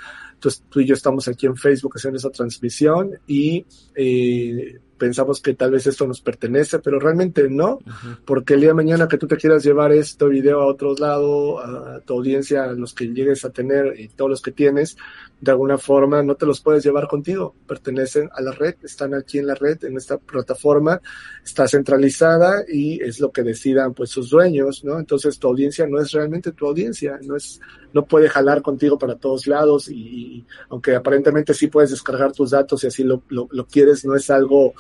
tú 0.69 0.81
y 0.81 0.85
yo 0.85 0.95
estamos 0.95 1.29
aquí 1.29 1.47
en 1.47 1.55
Facebook 1.55 1.93
haciendo 1.95 2.19
esa 2.19 2.31
transmisión 2.31 3.21
y 3.29 3.65
eh, 3.95 4.81
pensamos 4.99 5.41
que 5.41 5.55
tal 5.55 5.71
vez 5.71 5.87
esto 5.87 6.07
nos 6.07 6.21
pertenece, 6.21 6.79
pero 6.79 6.99
realmente 6.99 7.49
no, 7.49 7.79
porque 8.25 8.55
el 8.55 8.61
día 8.61 8.71
de 8.71 8.75
mañana 8.75 9.09
que 9.09 9.19
tú 9.19 9.27
te 9.27 9.37
quieras 9.37 9.65
llevar 9.65 9.93
este 9.93 10.27
video 10.27 10.61
a 10.61 10.67
otro 10.67 10.95
lado, 10.95 11.61
a 11.61 12.01
tu 12.01 12.15
audiencia, 12.15 12.65
a 12.65 12.73
los 12.73 12.95
que 12.95 13.07
llegues 13.07 13.45
a 13.45 13.51
tener 13.51 13.99
y 13.99 14.09
todos 14.09 14.31
los 14.31 14.43
que 14.43 14.53
tienes, 14.53 14.97
de 15.41 15.51
alguna 15.51 15.77
forma 15.77 16.23
no 16.23 16.35
te 16.35 16.47
los 16.47 16.61
puedes 16.61 16.83
llevar 16.83 17.07
contigo, 17.09 17.55
pertenecen 17.67 18.31
a 18.33 18.41
la 18.41 18.53
red, 18.53 18.77
están 18.83 19.13
aquí 19.15 19.39
en 19.39 19.47
la 19.47 19.55
red, 19.55 19.85
en 19.85 19.97
esta 19.97 20.17
plataforma, 20.17 21.01
está 21.45 21.69
centralizada 21.69 22.65
y 22.67 23.03
es 23.03 23.21
lo 23.21 23.31
que 23.31 23.43
decidan 23.43 23.93
pues 23.93 24.11
sus 24.11 24.31
dueños, 24.31 24.83
¿no? 24.85 24.99
Entonces 24.99 25.39
tu 25.39 25.49
audiencia 25.49 25.87
no 25.87 26.01
es 26.01 26.13
realmente 26.13 26.53
tu 26.53 26.67
audiencia, 26.67 27.19
no 27.23 27.37
es, 27.37 27.61
no 27.93 28.07
puede 28.07 28.31
jalar 28.31 28.63
contigo 28.63 28.99
para 28.99 29.17
todos 29.17 29.47
lados 29.47 29.91
y, 29.91 30.45
aunque 30.71 30.95
aparentemente 30.95 31.53
sí 31.53 31.67
puedes 31.67 31.91
descargar 31.91 32.33
tus 32.33 32.51
datos 32.51 32.83
y 32.83 32.87
así 32.87 33.05
lo, 33.05 33.23
lo, 33.29 33.67
quieres, 33.67 34.07
no 34.07 34.17
es 34.17 34.31
algo 34.31 34.73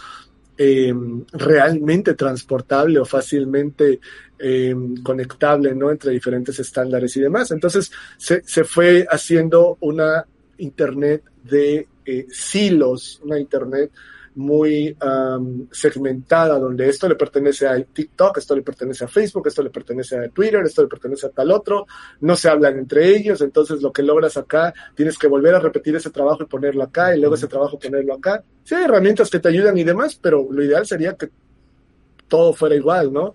eh, 0.56 0.94
realmente 1.32 2.14
transportable 2.14 2.98
o 2.98 3.04
fácilmente 3.04 4.00
eh, 4.38 4.74
conectable, 5.02 5.74
¿no? 5.74 5.90
Entre 5.90 6.12
diferentes 6.12 6.58
estándares 6.58 7.14
y 7.18 7.20
demás. 7.20 7.50
Entonces 7.50 7.92
se, 8.16 8.42
se 8.42 8.64
fue 8.64 9.06
haciendo 9.10 9.76
una 9.80 10.24
Internet 10.58 11.22
de 11.42 11.88
eh, 12.04 12.26
silos, 12.30 13.20
una 13.24 13.38
Internet 13.38 13.90
muy 14.36 14.94
um, 15.02 15.66
segmentada, 15.72 16.58
donde 16.58 16.88
esto 16.88 17.08
le 17.08 17.14
pertenece 17.14 17.66
a 17.66 17.82
TikTok, 17.82 18.36
esto 18.36 18.54
le 18.54 18.62
pertenece 18.62 19.04
a 19.04 19.08
Facebook, 19.08 19.48
esto 19.48 19.62
le 19.62 19.70
pertenece 19.70 20.18
a 20.18 20.28
Twitter, 20.28 20.60
esto 20.62 20.82
le 20.82 20.88
pertenece 20.88 21.26
a 21.26 21.30
tal 21.30 21.50
otro, 21.50 21.86
no 22.20 22.36
se 22.36 22.50
hablan 22.50 22.78
entre 22.78 23.16
ellos, 23.16 23.40
entonces 23.40 23.80
lo 23.80 23.92
que 23.92 24.02
logras 24.02 24.36
acá, 24.36 24.74
tienes 24.94 25.16
que 25.16 25.26
volver 25.26 25.54
a 25.54 25.60
repetir 25.60 25.96
ese 25.96 26.10
trabajo 26.10 26.42
y 26.42 26.46
ponerlo 26.46 26.82
acá, 26.82 27.16
y 27.16 27.20
luego 27.20 27.34
ese 27.34 27.48
trabajo 27.48 27.78
ponerlo 27.78 28.14
acá. 28.14 28.44
Sí 28.62 28.74
hay 28.74 28.84
herramientas 28.84 29.30
que 29.30 29.40
te 29.40 29.48
ayudan 29.48 29.78
y 29.78 29.84
demás, 29.84 30.18
pero 30.20 30.46
lo 30.50 30.62
ideal 30.62 30.86
sería 30.86 31.14
que 31.14 31.30
todo 32.28 32.52
fuera 32.52 32.74
igual, 32.74 33.12
¿no? 33.12 33.32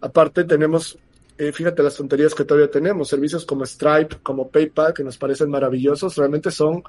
Aparte 0.00 0.44
tenemos 0.44 0.98
eh, 1.38 1.52
fíjate 1.52 1.82
las 1.82 1.96
tonterías 1.96 2.34
que 2.34 2.44
todavía 2.44 2.70
tenemos, 2.70 3.08
servicios 3.08 3.44
como 3.44 3.66
Stripe, 3.66 4.16
como 4.22 4.48
PayPal, 4.48 4.94
que 4.94 5.04
nos 5.04 5.18
parecen 5.18 5.50
maravillosos, 5.50 6.16
realmente 6.16 6.50
son 6.50 6.82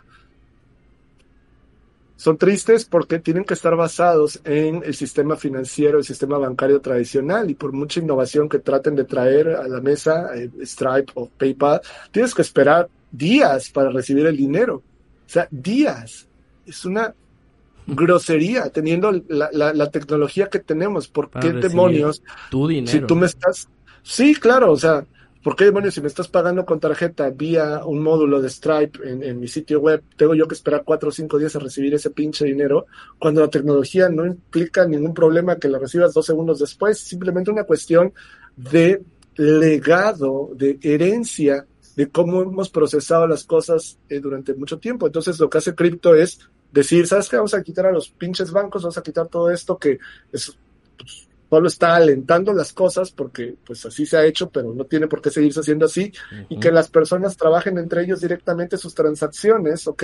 son 2.17 2.37
tristes 2.37 2.85
porque 2.85 3.19
tienen 3.19 3.43
que 3.43 3.53
estar 3.53 3.75
basados 3.75 4.39
en 4.45 4.83
el 4.85 4.95
sistema 4.95 5.35
financiero, 5.35 5.97
el 5.97 6.05
sistema 6.05 6.37
bancario 6.37 6.79
tradicional 6.79 7.49
y 7.49 7.55
por 7.55 7.73
mucha 7.73 7.99
innovación 7.99 8.47
que 8.47 8.59
traten 8.59 8.95
de 8.95 9.03
traer 9.03 9.49
a 9.49 9.67
la 9.67 9.81
mesa, 9.81 10.29
eh, 10.35 10.49
Stripe 10.63 11.11
o 11.15 11.27
PayPal, 11.27 11.81
tienes 12.11 12.33
que 12.33 12.41
esperar 12.41 12.89
días 13.11 13.69
para 13.69 13.89
recibir 13.89 14.25
el 14.25 14.37
dinero. 14.37 14.75
O 14.75 15.29
sea, 15.29 15.47
días. 15.51 16.27
Es 16.65 16.85
una 16.85 17.13
grosería 17.87 18.69
teniendo 18.69 19.11
la, 19.27 19.49
la, 19.51 19.73
la 19.73 19.91
tecnología 19.91 20.47
que 20.47 20.59
tenemos. 20.59 21.07
¿Por 21.09 21.29
qué 21.29 21.51
demonios? 21.51 22.23
Tu 22.49 22.67
dinero. 22.67 22.91
Si 22.91 23.05
tú 23.05 23.15
me 23.15 23.25
estás... 23.25 23.67
Sí, 24.07 24.35
claro, 24.35 24.71
o 24.71 24.77
sea, 24.77 25.05
¿Por 25.45 25.55
qué 25.55 25.65
demonios 25.65 25.93
si 25.93 26.01
me 26.01 26.07
estás 26.07 26.27
pagando 26.27 26.65
con 26.65 26.79
tarjeta 26.79 27.29
vía 27.29 27.85
un 27.85 28.01
módulo 28.01 28.41
de 28.41 28.49
Stripe 28.49 28.97
en, 29.07 29.21
en, 29.21 29.39
mi 29.39 29.47
sitio 29.47 29.79
web, 29.79 30.01
tengo 30.17 30.33
yo 30.33 30.47
que 30.47 30.55
esperar 30.55 30.81
cuatro 30.83 31.09
o 31.09 31.11
cinco 31.11 31.37
días 31.37 31.55
a 31.55 31.59
recibir 31.59 31.93
ese 31.93 32.09
pinche 32.09 32.45
dinero 32.45 32.87
cuando 33.19 33.41
la 33.41 33.47
tecnología 33.47 34.09
no 34.09 34.25
implica 34.25 34.87
ningún 34.87 35.13
problema 35.13 35.57
que 35.57 35.69
la 35.69 35.77
recibas 35.77 36.15
dos 36.15 36.25
segundos 36.25 36.57
después? 36.57 36.97
Simplemente 36.97 37.51
una 37.51 37.63
cuestión 37.63 38.11
de 38.55 39.03
legado, 39.35 40.49
de 40.55 40.79
herencia 40.81 41.67
de 41.95 42.09
cómo 42.09 42.41
hemos 42.41 42.71
procesado 42.71 43.27
las 43.27 43.43
cosas 43.43 43.99
eh, 44.09 44.19
durante 44.19 44.55
mucho 44.55 44.79
tiempo. 44.79 45.05
Entonces 45.05 45.39
lo 45.39 45.47
que 45.47 45.59
hace 45.59 45.75
cripto 45.75 46.15
es 46.15 46.39
decir, 46.71 47.05
¿sabes 47.05 47.29
qué? 47.29 47.35
Vamos 47.35 47.53
a 47.53 47.61
quitar 47.61 47.85
a 47.85 47.91
los 47.91 48.09
pinches 48.09 48.51
bancos, 48.51 48.81
vamos 48.81 48.97
a 48.97 49.03
quitar 49.03 49.27
todo 49.27 49.51
esto 49.51 49.77
que 49.77 49.99
es... 50.31 50.57
Pues, 50.97 51.24
solo 51.55 51.69
está 51.69 51.95
alentando 51.95 52.51
las 52.51 52.73
cosas 52.73 53.11
porque 53.11 53.55
pues 53.65 53.85
así 53.85 54.05
se 54.05 54.17
ha 54.17 54.25
hecho, 54.25 54.49
pero 54.49 54.73
no 54.73 54.83
tiene 54.83 55.07
por 55.07 55.21
qué 55.21 55.29
seguirse 55.29 55.61
haciendo 55.61 55.85
así 55.85 56.11
uh 56.11 56.35
-huh. 56.35 56.45
y 56.49 56.59
que 56.59 56.69
las 56.69 56.89
personas 56.89 57.37
trabajen 57.37 57.77
entre 57.77 58.03
ellos 58.03 58.19
directamente 58.19 58.77
sus 58.77 58.93
transacciones, 58.93 59.87
¿ok? 59.87 60.03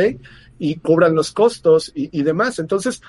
Y 0.59 0.75
cobran 0.75 1.13
los 1.13 1.33
costos 1.33 1.91
y, 1.93 2.17
y 2.17 2.23
demás. 2.23 2.57
Entonces, 2.59 3.01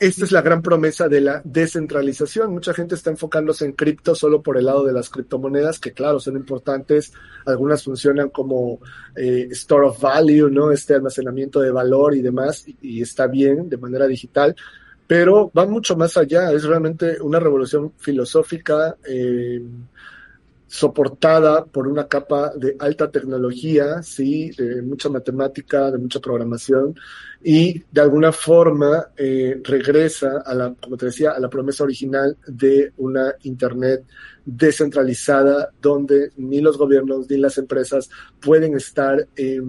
esta 0.00 0.24
es 0.24 0.32
la 0.32 0.42
gran 0.42 0.62
promesa 0.62 1.08
de 1.08 1.20
la 1.20 1.42
descentralización. 1.44 2.52
Mucha 2.52 2.74
gente 2.74 2.96
está 2.96 3.10
enfocándose 3.10 3.64
en 3.66 3.72
cripto 3.74 4.16
solo 4.16 4.42
por 4.42 4.58
el 4.58 4.64
lado 4.64 4.84
de 4.84 4.92
las 4.92 5.08
criptomonedas, 5.08 5.78
que 5.78 5.92
claro, 5.92 6.18
son 6.18 6.34
importantes. 6.34 7.12
Algunas 7.46 7.84
funcionan 7.84 8.30
como 8.30 8.80
eh, 9.14 9.46
store 9.52 9.86
of 9.86 10.00
value, 10.00 10.50
¿no? 10.50 10.72
Este 10.72 10.94
almacenamiento 10.94 11.60
de 11.60 11.70
valor 11.70 12.16
y 12.16 12.20
demás, 12.20 12.66
y, 12.66 12.76
y 12.82 13.02
está 13.02 13.28
bien 13.28 13.68
de 13.68 13.76
manera 13.76 14.08
digital 14.08 14.56
pero 15.06 15.50
va 15.56 15.66
mucho 15.66 15.96
más 15.96 16.16
allá, 16.16 16.52
es 16.52 16.64
realmente 16.64 17.20
una 17.20 17.38
revolución 17.38 17.92
filosófica, 17.98 18.96
eh, 19.06 19.60
soportada 20.66 21.64
por 21.64 21.86
una 21.86 22.08
capa 22.08 22.52
de 22.56 22.76
alta 22.78 23.10
tecnología, 23.10 24.02
sí, 24.02 24.50
de 24.50 24.82
mucha 24.82 25.08
matemática, 25.08 25.90
de 25.90 25.98
mucha 25.98 26.20
programación, 26.20 26.94
y 27.42 27.82
de 27.90 28.00
alguna 28.00 28.32
forma 28.32 29.08
eh, 29.16 29.60
regresa 29.62 30.42
a 30.44 30.54
la, 30.54 30.74
como 30.74 30.96
te 30.96 31.06
decía, 31.06 31.32
a 31.32 31.40
la 31.40 31.50
promesa 31.50 31.84
original 31.84 32.36
de 32.46 32.92
una 32.96 33.34
Internet 33.42 34.04
descentralizada 34.44 35.70
donde 35.80 36.32
ni 36.36 36.60
los 36.60 36.76
gobiernos 36.76 37.28
ni 37.30 37.38
las 37.38 37.56
empresas 37.58 38.10
pueden 38.40 38.76
estar 38.76 39.26
eh, 39.36 39.60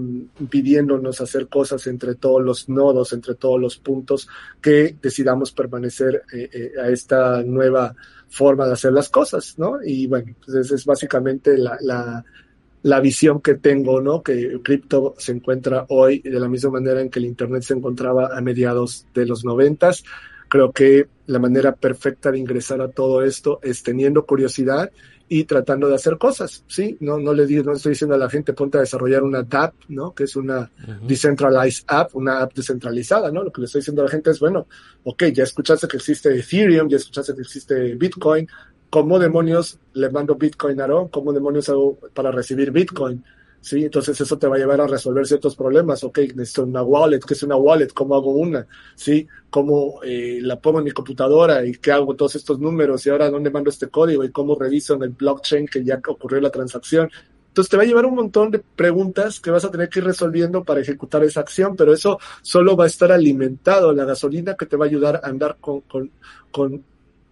pidiéndonos 0.49 1.21
hacer 1.21 1.47
cosas 1.47 1.87
entre 1.87 2.15
todos 2.15 2.43
los 2.43 2.67
nodos, 2.67 3.13
entre 3.13 3.35
todos 3.35 3.59
los 3.59 3.77
puntos 3.77 4.27
que 4.61 4.95
decidamos 5.01 5.51
permanecer 5.51 6.23
eh, 6.33 6.49
eh, 6.51 6.71
a 6.81 6.89
esta 6.89 7.41
nueva 7.43 7.95
forma 8.29 8.65
de 8.67 8.73
hacer 8.73 8.93
las 8.93 9.09
cosas, 9.09 9.57
¿no? 9.57 9.79
Y 9.83 10.07
bueno, 10.07 10.35
pues 10.43 10.57
esa 10.57 10.75
es 10.75 10.85
básicamente 10.85 11.57
la, 11.57 11.77
la, 11.81 12.99
visión 12.99 13.41
que 13.41 13.55
tengo, 13.55 14.01
¿no? 14.01 14.21
Que 14.21 14.33
el 14.33 14.61
cripto 14.61 15.15
se 15.17 15.31
encuentra 15.31 15.85
hoy 15.89 16.19
de 16.19 16.39
la 16.39 16.47
misma 16.47 16.71
manera 16.71 17.01
en 17.01 17.09
que 17.09 17.19
el 17.19 17.25
Internet 17.25 17.63
se 17.63 17.73
encontraba 17.73 18.37
a 18.37 18.41
mediados 18.41 19.07
de 19.13 19.25
los 19.25 19.43
noventas 19.43 20.03
Creo 20.47 20.71
que 20.71 21.07
la 21.25 21.39
manera 21.39 21.73
perfecta 21.73 22.31
de 22.31 22.37
ingresar 22.37 22.81
a 22.81 22.89
todo 22.89 23.23
esto 23.23 23.59
es 23.63 23.81
teniendo 23.81 24.25
curiosidad 24.25 24.91
y 25.27 25.45
tratando 25.45 25.87
de 25.87 25.95
hacer 25.95 26.17
cosas, 26.17 26.63
¿sí? 26.67 26.97
No, 26.99 27.17
no 27.17 27.33
le 27.33 27.47
digo, 27.47 27.63
no 27.63 27.73
estoy 27.73 27.91
diciendo 27.91 28.15
a 28.15 28.19
la 28.19 28.29
gente 28.29 28.53
ponte 28.53 28.77
a 28.77 28.81
desarrollar 28.81 29.23
una 29.23 29.41
DApp, 29.41 29.73
¿no? 29.89 30.13
Que 30.13 30.25
es 30.25 30.35
una 30.35 30.69
decentralized 31.07 31.83
app, 31.87 32.15
una 32.15 32.41
app 32.41 32.53
descentralizada, 32.53 33.31
¿no? 33.31 33.43
Lo 33.43 33.51
que 33.51 33.61
le 33.61 33.65
estoy 33.65 33.81
diciendo 33.81 34.03
a 34.03 34.05
la 34.05 34.11
gente 34.11 34.29
es, 34.29 34.39
bueno, 34.39 34.67
ok, 35.03 35.23
ya 35.33 35.43
escuchaste 35.43 35.87
que 35.87 35.97
existe 35.97 36.37
Ethereum, 36.37 36.87
ya 36.87 36.97
escuchaste 36.97 37.33
que 37.33 37.41
existe 37.41 37.95
Bitcoin, 37.95 38.47
¿cómo 38.89 39.17
demonios 39.17 39.79
le 39.93 40.09
mando 40.09 40.35
Bitcoin 40.35 40.79
a 40.79 40.83
Aaron? 40.83 41.07
¿Cómo 41.09 41.33
demonios 41.33 41.69
hago 41.69 41.97
para 42.13 42.31
recibir 42.31 42.71
Bitcoin? 42.71 43.23
¿Sí? 43.65 43.83
Entonces 43.83 44.21
eso 44.21 44.37
te 44.37 44.47
va 44.47 44.57
a 44.57 44.59
llevar 44.59 44.79
a 44.79 44.85
resolver 44.85 45.25
ciertos 45.25 45.55
problemas. 45.55 46.03
Ok, 46.03 46.19
necesito 46.35 46.63
una 46.63 46.83
wallet, 46.83 47.19
¿qué 47.19 47.33
es 47.33 47.41
una 47.41 47.55
wallet? 47.55 47.87
¿Cómo 47.87 48.13
hago 48.13 48.29
una? 48.29 48.67
¿Sí? 48.95 49.27
¿Cómo 49.49 50.01
eh, 50.03 50.37
la 50.39 50.59
pongo 50.59 50.79
en 50.79 50.85
mi 50.85 50.91
computadora 50.91 51.65
y 51.65 51.71
qué 51.73 51.91
hago 51.91 52.15
todos 52.15 52.35
estos 52.35 52.59
números? 52.59 53.03
Y 53.05 53.09
ahora, 53.09 53.31
¿dónde 53.31 53.49
mando 53.49 53.71
este 53.71 53.87
código? 53.87 54.23
¿Y 54.23 54.29
cómo 54.29 54.53
reviso 54.55 54.93
en 54.93 55.03
el 55.03 55.09
blockchain 55.09 55.65
que 55.65 55.83
ya 55.83 55.99
ocurrió 56.07 56.39
la 56.41 56.51
transacción? 56.51 57.09
Entonces 57.47 57.71
te 57.71 57.77
va 57.77 57.83
a 57.83 57.85
llevar 57.87 58.05
un 58.05 58.13
montón 58.13 58.51
de 58.51 58.59
preguntas 58.59 59.39
que 59.39 59.49
vas 59.49 59.65
a 59.65 59.71
tener 59.71 59.89
que 59.89 59.97
ir 59.97 60.05
resolviendo 60.05 60.63
para 60.63 60.81
ejecutar 60.81 61.23
esa 61.23 61.39
acción, 61.39 61.75
pero 61.75 61.91
eso 61.91 62.19
solo 62.43 62.77
va 62.77 62.83
a 62.83 62.87
estar 62.87 63.11
alimentado. 63.11 63.93
La 63.93 64.05
gasolina 64.05 64.53
que 64.53 64.67
te 64.67 64.77
va 64.77 64.85
a 64.85 64.89
ayudar 64.89 65.21
a 65.23 65.27
andar 65.27 65.57
con, 65.59 65.81
con, 65.81 66.11
con 66.51 66.83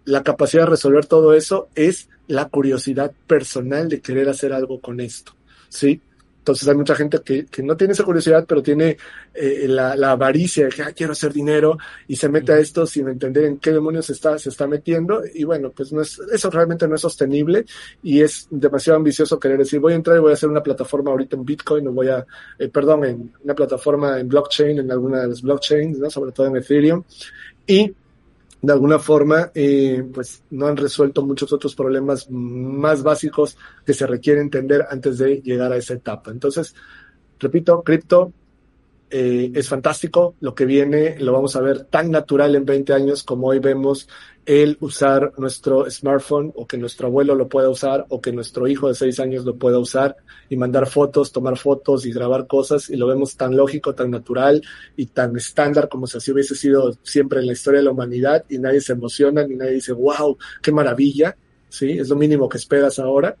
la 0.04 0.24
capacidad 0.24 0.64
de 0.64 0.70
resolver 0.70 1.06
todo 1.06 1.32
eso 1.32 1.68
es 1.76 2.08
la 2.26 2.48
curiosidad 2.48 3.12
personal 3.28 3.88
de 3.88 4.00
querer 4.00 4.28
hacer 4.28 4.52
algo 4.52 4.80
con 4.80 4.98
esto. 4.98 5.32
¿Sí? 5.68 6.00
Entonces 6.44 6.68
hay 6.68 6.74
mucha 6.74 6.94
gente 6.94 7.22
que, 7.24 7.46
que 7.46 7.62
no 7.62 7.74
tiene 7.74 7.94
esa 7.94 8.04
curiosidad, 8.04 8.44
pero 8.46 8.62
tiene 8.62 8.98
eh, 9.32 9.64
la, 9.66 9.96
la, 9.96 10.10
avaricia 10.10 10.66
de 10.66 10.70
que 10.70 10.84
quiero 10.92 11.12
hacer 11.12 11.32
dinero 11.32 11.78
y 12.06 12.16
se 12.16 12.28
mete 12.28 12.52
a 12.52 12.58
esto 12.58 12.86
sin 12.86 13.08
entender 13.08 13.44
en 13.44 13.56
qué 13.56 13.72
demonios 13.72 14.10
está, 14.10 14.38
se 14.38 14.50
está 14.50 14.66
metiendo. 14.66 15.22
Y 15.32 15.44
bueno, 15.44 15.70
pues 15.70 15.90
no 15.94 16.02
es, 16.02 16.20
eso 16.30 16.50
realmente 16.50 16.86
no 16.86 16.96
es 16.96 17.00
sostenible 17.00 17.64
y 18.02 18.20
es 18.20 18.46
demasiado 18.50 18.98
ambicioso 18.98 19.40
querer 19.40 19.56
decir 19.56 19.80
voy 19.80 19.94
a 19.94 19.96
entrar 19.96 20.18
y 20.18 20.20
voy 20.20 20.32
a 20.32 20.34
hacer 20.34 20.50
una 20.50 20.62
plataforma 20.62 21.12
ahorita 21.12 21.34
en 21.34 21.46
Bitcoin 21.46 21.88
o 21.88 21.92
voy 21.92 22.08
a, 22.08 22.26
eh, 22.58 22.68
perdón, 22.68 23.06
en 23.06 23.32
una 23.42 23.54
plataforma 23.54 24.20
en 24.20 24.28
blockchain, 24.28 24.80
en 24.80 24.92
alguna 24.92 25.22
de 25.22 25.28
las 25.28 25.40
blockchains, 25.40 26.12
sobre 26.12 26.32
todo 26.32 26.48
en 26.48 26.56
Ethereum. 26.56 27.02
Y 27.66 27.90
de 28.66 28.72
alguna 28.72 28.98
forma, 28.98 29.50
eh, 29.54 30.04
pues 30.12 30.42
no 30.50 30.66
han 30.66 30.76
resuelto 30.76 31.24
muchos 31.24 31.52
otros 31.52 31.74
problemas 31.74 32.30
más 32.30 33.02
básicos 33.02 33.56
que 33.84 33.94
se 33.94 34.06
requiere 34.06 34.40
entender 34.40 34.86
antes 34.88 35.18
de 35.18 35.40
llegar 35.42 35.72
a 35.72 35.76
esa 35.76 35.94
etapa. 35.94 36.30
Entonces, 36.30 36.74
repito, 37.38 37.82
cripto 37.82 38.32
eh, 39.16 39.52
es 39.54 39.68
fantástico. 39.68 40.34
Lo 40.40 40.56
que 40.56 40.66
viene 40.66 41.16
lo 41.20 41.32
vamos 41.32 41.54
a 41.54 41.60
ver 41.60 41.84
tan 41.84 42.10
natural 42.10 42.56
en 42.56 42.64
20 42.64 42.92
años 42.94 43.22
como 43.22 43.46
hoy 43.46 43.60
vemos 43.60 44.08
el 44.44 44.76
usar 44.80 45.32
nuestro 45.38 45.88
smartphone 45.88 46.52
o 46.56 46.66
que 46.66 46.76
nuestro 46.78 47.06
abuelo 47.06 47.36
lo 47.36 47.48
pueda 47.48 47.68
usar 47.68 48.06
o 48.08 48.20
que 48.20 48.32
nuestro 48.32 48.66
hijo 48.66 48.88
de 48.88 48.96
6 48.96 49.20
años 49.20 49.44
lo 49.44 49.54
pueda 49.54 49.78
usar 49.78 50.16
y 50.48 50.56
mandar 50.56 50.88
fotos, 50.88 51.30
tomar 51.30 51.56
fotos 51.56 52.04
y 52.06 52.12
grabar 52.12 52.48
cosas 52.48 52.90
y 52.90 52.96
lo 52.96 53.06
vemos 53.06 53.36
tan 53.36 53.56
lógico, 53.56 53.94
tan 53.94 54.10
natural 54.10 54.60
y 54.96 55.06
tan 55.06 55.36
estándar 55.36 55.88
como 55.88 56.08
si 56.08 56.18
así 56.18 56.32
hubiese 56.32 56.56
sido 56.56 56.98
siempre 57.04 57.38
en 57.38 57.46
la 57.46 57.52
historia 57.52 57.78
de 57.78 57.84
la 57.84 57.92
humanidad 57.92 58.44
y 58.48 58.58
nadie 58.58 58.80
se 58.80 58.94
emociona 58.94 59.46
ni 59.46 59.54
nadie 59.54 59.74
dice, 59.74 59.92
wow, 59.92 60.36
qué 60.60 60.72
maravilla, 60.72 61.36
¿sí? 61.68 61.92
Es 61.92 62.08
lo 62.08 62.16
mínimo 62.16 62.48
que 62.48 62.58
esperas 62.58 62.98
ahora 62.98 63.36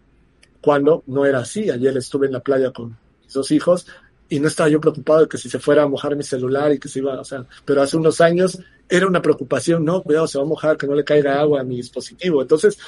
cuando 0.60 1.02
no 1.08 1.26
era 1.26 1.40
así. 1.40 1.68
Ayer 1.68 1.96
estuve 1.96 2.28
en 2.28 2.32
la 2.34 2.40
playa 2.40 2.70
con 2.70 2.96
mis 3.24 3.32
dos 3.32 3.50
hijos 3.50 3.88
y 4.28 4.40
no 4.40 4.48
estaba 4.48 4.68
yo 4.68 4.80
preocupado 4.80 5.20
de 5.20 5.28
que 5.28 5.38
si 5.38 5.50
se 5.50 5.58
fuera 5.58 5.82
a 5.82 5.88
mojar 5.88 6.16
mi 6.16 6.22
celular 6.22 6.72
y 6.72 6.78
que 6.78 6.88
se 6.88 7.00
iba, 7.00 7.20
o 7.20 7.24
sea, 7.24 7.44
pero 7.64 7.82
hace 7.82 7.96
unos 7.96 8.20
años 8.20 8.58
era 8.88 9.06
una 9.06 9.22
preocupación, 9.22 9.84
no, 9.84 10.02
cuidado, 10.02 10.26
se 10.26 10.38
va 10.38 10.44
a 10.44 10.46
mojar, 10.46 10.76
que 10.76 10.86
no 10.86 10.94
le 10.94 11.04
caiga 11.04 11.40
agua 11.40 11.60
a 11.60 11.64
mi 11.64 11.76
dispositivo. 11.76 12.42
Entonces, 12.42 12.78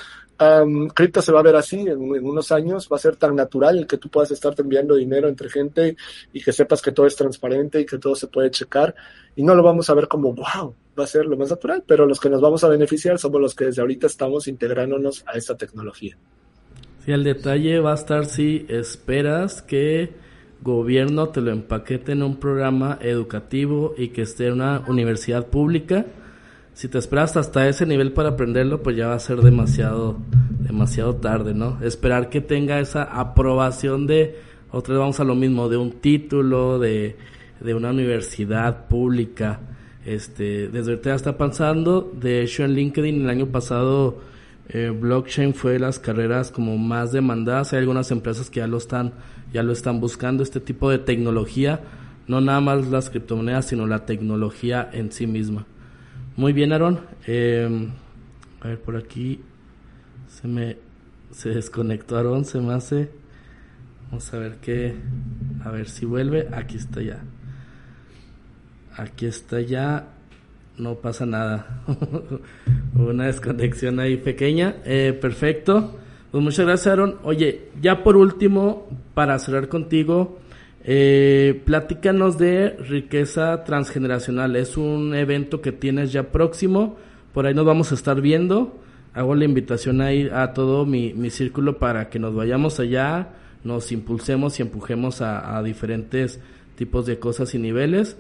um, 0.41 0.89
cripto 0.89 1.23
se 1.23 1.33
va 1.33 1.41
a 1.41 1.43
ver 1.43 1.57
así 1.57 1.81
en, 1.81 1.99
unos 1.99 2.53
años, 2.53 2.89
va 2.91 2.97
a 2.97 3.01
ser 3.01 3.17
tan 3.17 3.35
natural 3.35 3.79
el 3.79 3.87
que 3.87 3.97
tú 3.97 4.09
puedas 4.09 4.31
estarte 4.31 4.63
enviando 4.63 4.95
dinero 4.95 5.29
entre 5.29 5.49
gente 5.49 5.97
y 6.33 6.43
que 6.43 6.53
sepas 6.53 6.83
que 6.83 6.93
todo 6.93 7.07
es 7.07 7.17
transparente 7.17 7.81
y 7.81 7.87
que 7.87 7.99
todo 7.99 8.15
se 8.15 8.27
puede 8.27 8.51
checar 8.51 8.95
y 9.35 9.43
no 9.43 9.55
lo 9.55 9.63
vamos 9.63 9.89
a 9.91 9.95
ver 9.95 10.09
como, 10.09 10.35
wow, 10.35 10.75
va 10.99 11.05
a 11.05 11.07
ser 11.07 11.27
lo 11.27 11.37
más 11.37 11.51
natural, 11.51 11.83
pero 11.87 12.07
los 12.07 12.21
que 12.21 12.31
nos 12.31 12.41
vamos 12.41 12.65
a 12.65 12.69
beneficiar 12.69 13.19
somos 13.19 13.41
los 13.41 13.55
que 13.55 13.67
desde 13.67 13.81
ahorita 13.83 14.07
estamos 14.07 14.49
integrándonos 14.49 15.25
a 15.27 15.33
esta 15.33 15.57
tecnología. 15.57 16.17
Sí, 17.05 17.13
el 17.13 17.25
detalle 17.25 17.79
va 17.81 17.93
a 17.93 17.95
estar 17.95 18.27
si 18.27 18.67
esperas 18.69 19.63
que 19.63 20.26
gobierno 20.63 21.29
te 21.29 21.41
lo 21.41 21.53
empaquete 21.53 22.13
en 22.13 22.23
un 22.23 22.37
programa 22.37 22.99
educativo 23.01 23.95
y 23.97 24.09
que 24.09 24.23
esté 24.23 24.47
en 24.47 24.55
una 24.55 24.83
universidad 24.89 25.47
pública, 25.47 26.07
si 26.77 26.89
te 26.89 26.99
esperas 26.99 27.37
hasta 27.39 27.67
ese 27.69 27.87
nivel 27.87 28.13
para 28.13 28.31
aprenderlo, 28.31 28.83
pues 28.83 28.97
ya 28.97 29.09
va 29.09 29.15
a 29.15 29.19
ser 29.19 29.41
demasiado, 29.41 30.19
demasiado 30.61 31.17
tarde, 31.17 31.55
¿no? 31.55 31.79
Esperar 31.83 32.29
que 32.29 32.43
tenga 32.43 32.81
esa 32.81 33.03
aprobación 33.03 34.07
de, 34.07 34.37
otra 34.71 34.93
vez 34.93 35.01
vamos 35.01 35.21
a 35.21 35.25
lo 35.25 35.35
mismo, 35.35 35.71
de 35.71 35.79
un 35.79 35.93
título, 35.93 36.79
de, 36.79 37.17
de 37.61 37.75
una 37.75 37.91
universidad 37.91 38.89
pública. 38.89 39.61
Este, 40.05 40.69
desde 40.69 40.91
ahorita 40.93 41.11
ya 41.11 41.17
está 41.17 41.39
pasando. 41.39 42.13
De 42.15 42.43
hecho, 42.43 42.65
en 42.65 42.75
LinkedIn 42.75 43.23
el 43.23 43.31
año 43.31 43.47
pasado, 43.47 44.19
eh, 44.69 44.91
blockchain 44.91 45.55
fue 45.55 45.73
de 45.73 45.79
las 45.79 45.99
carreras 45.99 46.51
como 46.51 46.77
más 46.77 47.11
demandadas. 47.11 47.73
Hay 47.73 47.79
algunas 47.79 48.11
empresas 48.11 48.51
que 48.51 48.61
ya 48.61 48.67
lo 48.67 48.77
están 48.77 49.15
ya 49.53 49.63
lo 49.63 49.73
están 49.73 50.01
buscando, 50.01 50.43
este 50.43 50.61
tipo 50.61 50.91
de 50.91 50.99
tecnología, 50.99 51.81
no 52.27 52.41
nada 52.41 52.61
más 52.61 52.89
las 52.89 53.11
criptomonedas, 53.11 53.67
sino 53.67 53.87
la 53.87 54.05
tecnología 54.05 54.89
en 54.93 55.13
sí 55.13 55.27
misma. 55.27 55.67
Muy 56.37 56.53
bien, 56.53 56.73
Aaron. 56.73 57.01
Em, 57.27 57.91
a 58.61 58.69
ver, 58.69 58.81
por 58.81 58.97
aquí 58.97 59.41
se 60.29 60.49
me 60.49 60.77
se 61.31 61.51
desconectó 61.51 62.17
Aaron, 62.17 62.45
se 62.45 62.61
me 62.61 62.73
hace. 62.73 63.11
Vamos 64.09 64.33
a 64.33 64.39
ver 64.39 64.57
qué. 64.63 64.95
A 65.65 65.71
ver 65.71 65.89
si 65.89 66.07
vuelve. 66.07 66.49
Aquí 66.53 66.77
está 66.77 67.03
ya. 67.03 67.23
Aquí 68.97 69.27
está 69.27 69.61
ya. 69.61 70.09
No 70.79 70.97
pasa 70.97 71.27
nada. 71.27 71.83
Una 72.95 73.27
desconexión 73.27 74.01
ahí 74.01 74.17
pequeña. 74.17 74.77
Eh, 74.85 75.17
perfecto. 75.21 75.99
Pues 76.37 76.45
muchas 76.45 76.67
gracias, 76.67 76.93
Aaron. 76.93 77.17
Oye, 77.23 77.71
ya 77.81 78.05
por 78.05 78.15
último, 78.15 78.87
para 79.15 79.39
cerrar 79.39 79.71
contigo, 79.71 80.39
eh, 80.85 81.63
platícanos 81.65 82.37
de 82.37 82.77
riqueza 82.77 83.65
transgeneracional. 83.65 84.55
Es 84.57 84.77
un 84.77 85.15
evento 85.15 85.63
que 85.63 85.73
tienes 85.73 86.13
ya 86.13 86.25
próximo. 86.33 86.99
Por 87.33 87.47
ahí 87.47 87.55
nos 87.55 87.65
vamos 87.65 87.91
a 87.91 87.95
estar 87.95 88.21
viendo. 88.21 88.79
Hago 89.15 89.35
la 89.35 89.47
invitación 89.47 90.03
ahí 90.03 90.29
a 90.31 90.53
todo 90.53 90.85
mi, 90.85 91.15
mi 91.15 91.31
círculo 91.31 91.79
para 91.79 92.11
que 92.11 92.19
nos 92.19 92.35
vayamos 92.35 92.81
allá, 92.81 93.31
nos 93.65 93.91
impulsemos 93.91 94.59
y 94.59 94.63
empujemos 94.63 95.23
a, 95.23 95.57
a 95.57 95.63
diferentes 95.63 96.39
tipos 96.75 97.07
de 97.07 97.19
cosas 97.19 97.55
y 97.55 97.59
niveles. 97.59 98.19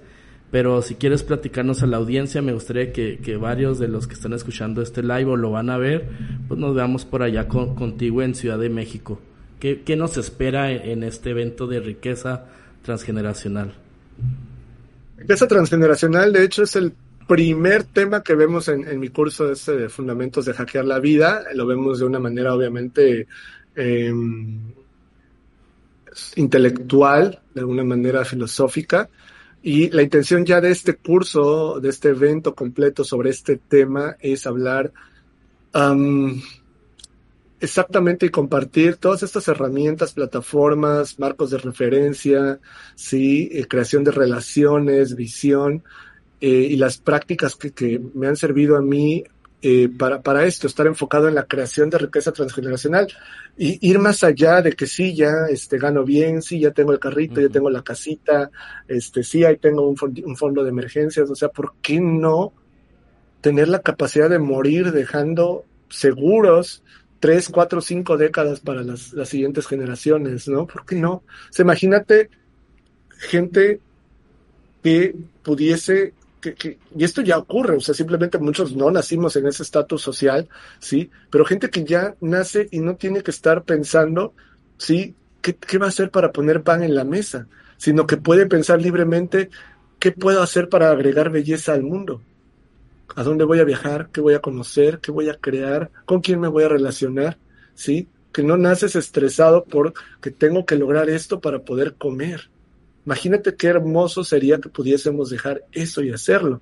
Pero 0.51 0.81
si 0.81 0.95
quieres 0.95 1.23
platicarnos 1.23 1.83
a 1.83 1.87
la 1.87 1.97
audiencia, 1.97 2.41
me 2.41 2.53
gustaría 2.53 2.93
que, 2.93 3.19
que, 3.19 3.37
varios 3.37 3.79
de 3.79 3.89
los 3.89 4.07
que 4.07 4.15
están 4.15 4.33
escuchando 4.33 4.81
este 4.81 5.03
live 5.03 5.25
o 5.25 5.37
lo 5.37 5.51
van 5.51 5.71
a 5.71 5.77
ver, 5.77 6.09
pues 6.47 6.61
nos 6.61 6.75
veamos 6.75 7.05
por 7.05 7.23
allá 7.23 7.49
contigo 7.49 8.23
en 8.23 8.35
Ciudad 8.35 8.59
de 8.59 8.71
México. 8.71 9.21
¿Qué, 9.59 9.83
¿Qué, 9.83 9.97
nos 9.97 10.17
espera 10.19 10.71
en, 10.71 11.03
este 11.03 11.31
evento 11.31 11.67
de 11.67 11.81
riqueza 11.81 12.47
transgeneracional? 12.83 13.75
Riqueza 15.17 15.49
transgeneracional, 15.49 16.33
de 16.33 16.45
hecho, 16.45 16.63
es 16.63 16.77
el 16.77 16.93
primer 17.27 17.83
tema 17.83 18.23
que 18.23 18.37
vemos 18.37 18.69
en, 18.69 18.87
en 18.87 19.01
mi 19.01 19.09
curso 19.09 19.51
este 19.51 19.73
de 19.77 19.89
Fundamentos 19.89 20.45
de 20.45 20.53
Hackear 20.53 20.85
la 20.85 21.01
Vida. 21.01 21.43
Lo 21.55 21.67
vemos 21.67 21.99
de 21.99 22.05
una 22.05 22.21
manera, 22.21 22.55
obviamente, 22.55 23.27
eh, 23.75 24.15
intelectual, 26.37 27.41
de 27.53 27.61
alguna 27.61 27.83
manera 27.83 28.25
filosófica 28.25 29.09
y 29.63 29.91
la 29.91 30.03
intención 30.03 30.45
ya 30.45 30.61
de 30.61 30.71
este 30.71 30.97
curso, 30.97 31.81
de 31.81 31.89
este 31.89 32.11
evento 32.11 32.55
completo 32.55 33.05
sobre 33.05 33.31
este 33.31 33.57
tema 33.57 34.17
es 34.21 34.47
hablar 34.47 34.93
Exactamente, 37.59 38.27
y 38.27 38.31
compartir 38.31 38.97
todas 38.97 39.23
estas 39.23 39.49
herramientas, 39.49 40.13
plataformas, 40.13 41.19
marcos 41.19 41.51
de 41.51 41.59
referencia, 41.59 42.61
sí, 42.95 43.49
eh, 43.51 43.67
creación 43.67 44.05
de 44.05 44.11
relaciones, 44.11 45.17
visión, 45.17 45.83
eh, 46.41 46.49
y 46.49 46.77
las 46.77 46.99
prácticas 46.99 47.57
que, 47.57 47.99
me 48.15 48.27
han 48.27 48.37
servido 48.37 48.77
a 48.77 48.83
mí 48.83 49.25
eh, 49.63 49.89
para, 49.89 50.21
para 50.23 50.45
esto, 50.45 50.67
estar 50.67 50.87
enfocado 50.87 51.29
en 51.29 51.35
la 51.35 51.47
creación 51.47 51.91
de 51.91 51.99
riqueza 51.99 52.33
transgeneracional 52.33 53.09
y 53.57 53.79
ir 53.89 53.99
más 53.99 54.23
allá 54.23 54.61
de 54.63 54.73
que 54.73 54.87
sí, 54.87 55.15
ya 55.15 55.47
este, 55.51 55.79
gano 55.79 56.05
bien, 56.05 56.43
sí, 56.43 56.61
ya 56.61 56.71
tengo 56.73 56.93
el 56.93 56.99
carrito, 56.99 57.41
ya 57.41 57.49
tengo 57.49 57.71
la 57.71 57.83
casita, 57.83 58.51
este, 58.87 59.23
sí, 59.23 59.45
ahí 59.45 59.57
tengo 59.57 59.89
un, 59.89 59.97
un 60.25 60.37
fondo 60.37 60.63
de 60.63 60.71
emergencias, 60.71 61.31
o 61.31 61.35
sea, 61.35 61.49
¿por 61.49 61.75
qué 61.81 62.01
no 62.01 62.53
tener 63.41 63.69
la 63.69 63.81
capacidad 63.81 64.29
de 64.29 64.39
morir 64.39 64.93
dejando 64.93 65.65
seguros 65.89 66.83
tres, 67.21 67.49
cuatro, 67.49 67.81
cinco 67.81 68.17
décadas 68.17 68.61
para 68.61 68.83
las, 68.83 69.13
las 69.13 69.29
siguientes 69.29 69.67
generaciones, 69.67 70.49
¿no? 70.49 70.67
¿Por 70.67 70.85
qué 70.85 70.97
no? 70.97 71.13
O 71.13 71.23
sea, 71.51 71.63
imagínate 71.63 72.31
gente 73.19 73.81
que 74.83 75.15
pudiese 75.43 76.13
y 76.95 77.05
esto 77.05 77.23
ya 77.23 77.39
ocurre, 77.39 77.77
o 77.77 77.81
sea, 77.81 77.95
simplemente 77.95 78.39
muchos 78.39 78.75
no 78.77 78.91
nacimos 78.91 79.37
en 79.37 79.47
ese 79.47 79.63
estatus 79.63 80.03
social, 80.03 80.49
¿sí? 80.79 81.11
Pero 81.31 81.45
gente 81.45 81.71
que 81.71 81.85
ya 81.85 82.15
nace 82.21 82.69
y 82.71 82.81
no 82.81 82.97
tiene 82.97 83.23
que 83.23 83.31
estar 83.31 83.65
pensando, 83.65 84.35
¿sí? 84.79 85.15
¿Qué, 85.41 85.57
¿Qué 85.57 85.79
va 85.79 85.87
a 85.87 85.89
hacer 85.91 86.11
para 86.11 86.33
poner 86.33 86.63
pan 86.63 86.83
en 86.83 86.95
la 86.95 87.05
mesa? 87.05 87.47
Sino 87.77 88.07
que 88.07 88.17
puede 88.17 88.47
pensar 88.47 88.81
libremente, 88.81 89.51
¿qué 89.99 90.13
puedo 90.13 90.43
hacer 90.43 90.69
para 90.69 90.91
agregar 90.91 91.31
belleza 91.31 91.73
al 91.73 91.83
mundo? 91.83 92.23
¿A 93.15 93.23
dónde 93.23 93.45
voy 93.45 93.61
a 93.61 93.65
viajar? 93.65 94.11
¿Qué 94.13 94.21
voy 94.21 94.35
a 94.35 94.41
conocer? 94.41 94.99
¿Qué 95.01 95.11
voy 95.11 95.29
a 95.29 95.37
crear? 95.37 95.91
¿Con 96.05 96.21
quién 96.21 96.41
me 96.41 96.49
voy 96.49 96.65
a 96.65 96.69
relacionar? 96.69 97.39
¿Sí? 97.75 98.09
Que 98.33 98.43
no 98.43 98.57
naces 98.57 98.97
estresado 98.97 99.65
por 99.65 99.95
que 100.21 100.31
tengo 100.31 100.67
que 100.67 100.77
lograr 100.77 101.09
esto 101.09 101.41
para 101.41 101.61
poder 101.61 101.95
comer. 101.95 102.51
Imagínate 103.07 103.55
qué 103.55 103.69
hermoso 103.69 104.25
sería 104.25 104.59
que 104.59 104.69
pudiésemos 104.69 105.31
dejar 105.31 105.65
eso 105.73 106.03
y 106.03 106.11
hacerlo. 106.11 106.61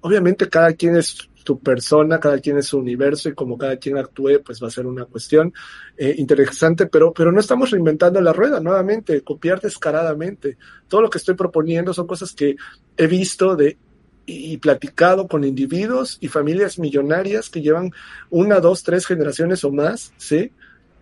Obviamente 0.00 0.48
cada 0.48 0.72
quien 0.72 0.96
es 0.96 1.28
su 1.44 1.58
persona, 1.60 2.18
cada 2.18 2.38
quien 2.38 2.58
es 2.58 2.66
su 2.66 2.78
universo 2.78 3.28
y 3.28 3.34
como 3.34 3.58
cada 3.58 3.76
quien 3.76 3.98
actúe, 3.98 4.40
pues 4.44 4.62
va 4.62 4.68
a 4.68 4.70
ser 4.70 4.86
una 4.86 5.04
cuestión 5.04 5.52
eh, 5.96 6.14
interesante, 6.16 6.86
pero, 6.86 7.12
pero 7.12 7.30
no 7.30 7.40
estamos 7.40 7.70
reinventando 7.70 8.20
la 8.20 8.32
rueda 8.32 8.58
nuevamente, 8.58 9.20
copiar 9.20 9.60
descaradamente. 9.60 10.56
Todo 10.88 11.02
lo 11.02 11.10
que 11.10 11.18
estoy 11.18 11.34
proponiendo 11.34 11.92
son 11.92 12.06
cosas 12.06 12.32
que 12.32 12.56
he 12.96 13.06
visto 13.06 13.54
de 13.54 13.76
y 14.24 14.56
platicado 14.58 15.26
con 15.26 15.44
individuos 15.44 16.16
y 16.20 16.28
familias 16.28 16.78
millonarias 16.78 17.50
que 17.50 17.60
llevan 17.60 17.90
una, 18.30 18.60
dos, 18.60 18.84
tres 18.84 19.04
generaciones 19.04 19.64
o 19.64 19.72
más, 19.72 20.12
¿sí? 20.16 20.52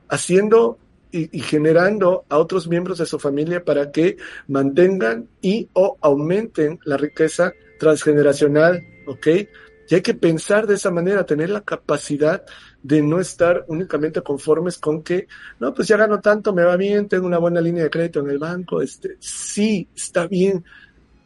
Haciendo 0.09 0.79
y, 1.13 1.41
generando 1.41 2.25
a 2.29 2.39
otros 2.39 2.69
miembros 2.69 2.99
de 2.99 3.07
su 3.07 3.19
familia 3.19 3.65
para 3.65 3.91
que 3.91 4.17
mantengan 4.49 5.29
y 5.41 5.69
o 5.73 5.97
aumenten 6.01 6.79
la 6.85 6.97
riqueza 6.97 7.53
transgeneracional, 7.79 8.83
¿ok? 9.07 9.27
Y 9.89 9.95
hay 9.95 10.03
que 10.03 10.15
pensar 10.15 10.67
de 10.67 10.75
esa 10.75 10.91
manera, 10.91 11.27
tener 11.27 11.51
la 11.51 11.63
capacidad 11.63 12.45
de 12.83 13.03
no 13.03 13.19
estar 13.21 13.65
únicamente 13.67 14.23
conformes 14.23 14.79
con 14.79 15.03
que, 15.03 15.27
no, 15.59 15.75
pues 15.75 15.89
ya 15.89 15.97
gano 15.97 16.21
tanto, 16.21 16.55
me 16.55 16.63
va 16.63 16.77
bien, 16.77 17.09
tengo 17.09 17.27
una 17.27 17.39
buena 17.39 17.61
línea 17.61 17.85
de 17.85 17.91
crédito 17.91 18.21
en 18.21 18.31
el 18.31 18.39
banco, 18.39 18.81
este, 18.81 19.17
sí, 19.19 19.89
está 19.97 20.29
bien, 20.29 20.65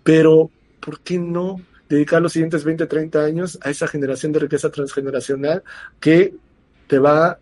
pero 0.02 0.50
¿por 0.80 1.00
qué 1.00 1.18
no 1.18 1.60
dedicar 1.88 2.22
los 2.22 2.32
siguientes 2.32 2.64
20, 2.64 2.86
30 2.86 3.22
años 3.22 3.58
a 3.62 3.70
esa 3.70 3.86
generación 3.86 4.32
de 4.32 4.40
riqueza 4.40 4.70
transgeneracional 4.70 5.62
que 6.00 6.34
te 6.86 6.98
va 6.98 7.38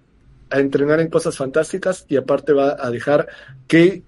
a 0.52 0.60
entrenar 0.60 1.00
en 1.00 1.08
cosas 1.08 1.36
fantásticas 1.36 2.04
y 2.08 2.16
aparte 2.16 2.52
va 2.52 2.76
a 2.78 2.90
dejar 2.90 3.26
que 3.66 4.02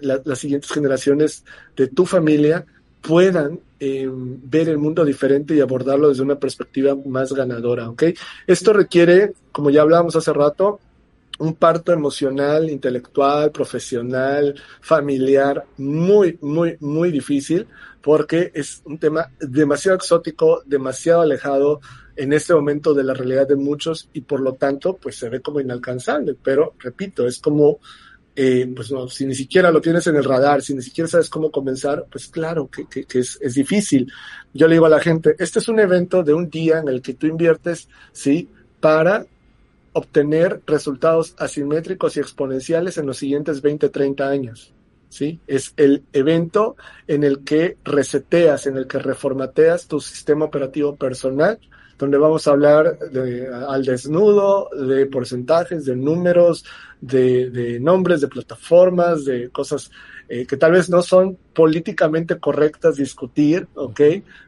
la, 0.00 0.20
las 0.24 0.38
siguientes 0.38 0.70
generaciones 0.70 1.44
de 1.76 1.88
tu 1.88 2.06
familia 2.06 2.64
puedan 3.00 3.60
eh, 3.80 4.08
ver 4.10 4.68
el 4.68 4.78
mundo 4.78 5.04
diferente 5.04 5.54
y 5.54 5.60
abordarlo 5.60 6.08
desde 6.08 6.22
una 6.22 6.38
perspectiva 6.38 6.96
más 7.06 7.32
ganadora, 7.32 7.88
¿ok? 7.88 8.04
Esto 8.46 8.72
requiere, 8.72 9.34
como 9.52 9.70
ya 9.70 9.82
hablábamos 9.82 10.16
hace 10.16 10.32
rato, 10.32 10.80
un 11.38 11.54
parto 11.54 11.92
emocional, 11.92 12.68
intelectual, 12.68 13.52
profesional, 13.52 14.54
familiar, 14.80 15.64
muy, 15.76 16.38
muy, 16.40 16.76
muy 16.80 17.12
difícil, 17.12 17.66
porque 18.02 18.50
es 18.54 18.82
un 18.84 18.98
tema 18.98 19.30
demasiado 19.38 19.96
exótico, 19.96 20.62
demasiado 20.66 21.20
alejado 21.20 21.80
en 22.18 22.32
este 22.32 22.52
momento 22.52 22.94
de 22.94 23.04
la 23.04 23.14
realidad 23.14 23.46
de 23.46 23.54
muchos 23.54 24.08
y 24.12 24.22
por 24.22 24.40
lo 24.40 24.54
tanto, 24.54 24.96
pues 24.96 25.16
se 25.16 25.28
ve 25.28 25.40
como 25.40 25.60
inalcanzable. 25.60 26.34
Pero, 26.42 26.74
repito, 26.80 27.26
es 27.28 27.38
como, 27.38 27.78
eh, 28.34 28.68
pues 28.74 28.90
no, 28.90 29.08
si 29.08 29.24
ni 29.24 29.36
siquiera 29.36 29.70
lo 29.70 29.80
tienes 29.80 30.04
en 30.08 30.16
el 30.16 30.24
radar, 30.24 30.60
si 30.60 30.74
ni 30.74 30.82
siquiera 30.82 31.06
sabes 31.06 31.30
cómo 31.30 31.52
comenzar, 31.52 32.06
pues 32.10 32.26
claro 32.26 32.68
que, 32.68 32.86
que, 32.86 33.04
que 33.04 33.20
es, 33.20 33.38
es 33.40 33.54
difícil. 33.54 34.12
Yo 34.52 34.66
le 34.66 34.74
digo 34.74 34.86
a 34.86 34.90
la 34.90 34.98
gente, 34.98 35.36
este 35.38 35.60
es 35.60 35.68
un 35.68 35.78
evento 35.78 36.24
de 36.24 36.34
un 36.34 36.50
día 36.50 36.78
en 36.78 36.88
el 36.88 37.00
que 37.02 37.14
tú 37.14 37.28
inviertes, 37.28 37.88
sí, 38.12 38.48
para 38.80 39.26
obtener 39.92 40.60
resultados 40.66 41.36
asimétricos 41.38 42.16
y 42.16 42.20
exponenciales 42.20 42.98
en 42.98 43.06
los 43.06 43.18
siguientes 43.18 43.62
20, 43.62 43.88
30 43.90 44.28
años. 44.28 44.72
¿Sí? 45.08 45.40
Es 45.46 45.72
el 45.78 46.02
evento 46.12 46.76
en 47.06 47.24
el 47.24 47.42
que 47.42 47.78
reseteas, 47.84 48.66
en 48.66 48.76
el 48.76 48.86
que 48.86 48.98
reformateas 48.98 49.86
tu 49.86 50.00
sistema 50.00 50.44
operativo 50.44 50.96
personal, 50.96 51.58
donde 51.98 52.16
vamos 52.16 52.46
a 52.46 52.52
hablar 52.52 52.98
de, 53.10 53.48
al 53.48 53.84
desnudo 53.84 54.70
de 54.70 55.06
porcentajes, 55.06 55.84
de 55.84 55.96
números, 55.96 56.64
de, 57.00 57.78
nombres, 57.80 58.20
de 58.20 58.28
plataformas, 58.28 59.24
de 59.24 59.50
cosas 59.50 59.90
eh, 60.28 60.46
que 60.46 60.56
tal 60.56 60.72
vez 60.72 60.88
no 60.88 61.02
son 61.02 61.36
políticamente 61.54 62.38
correctas 62.38 62.96
discutir, 62.96 63.66
¿ok? 63.74 64.00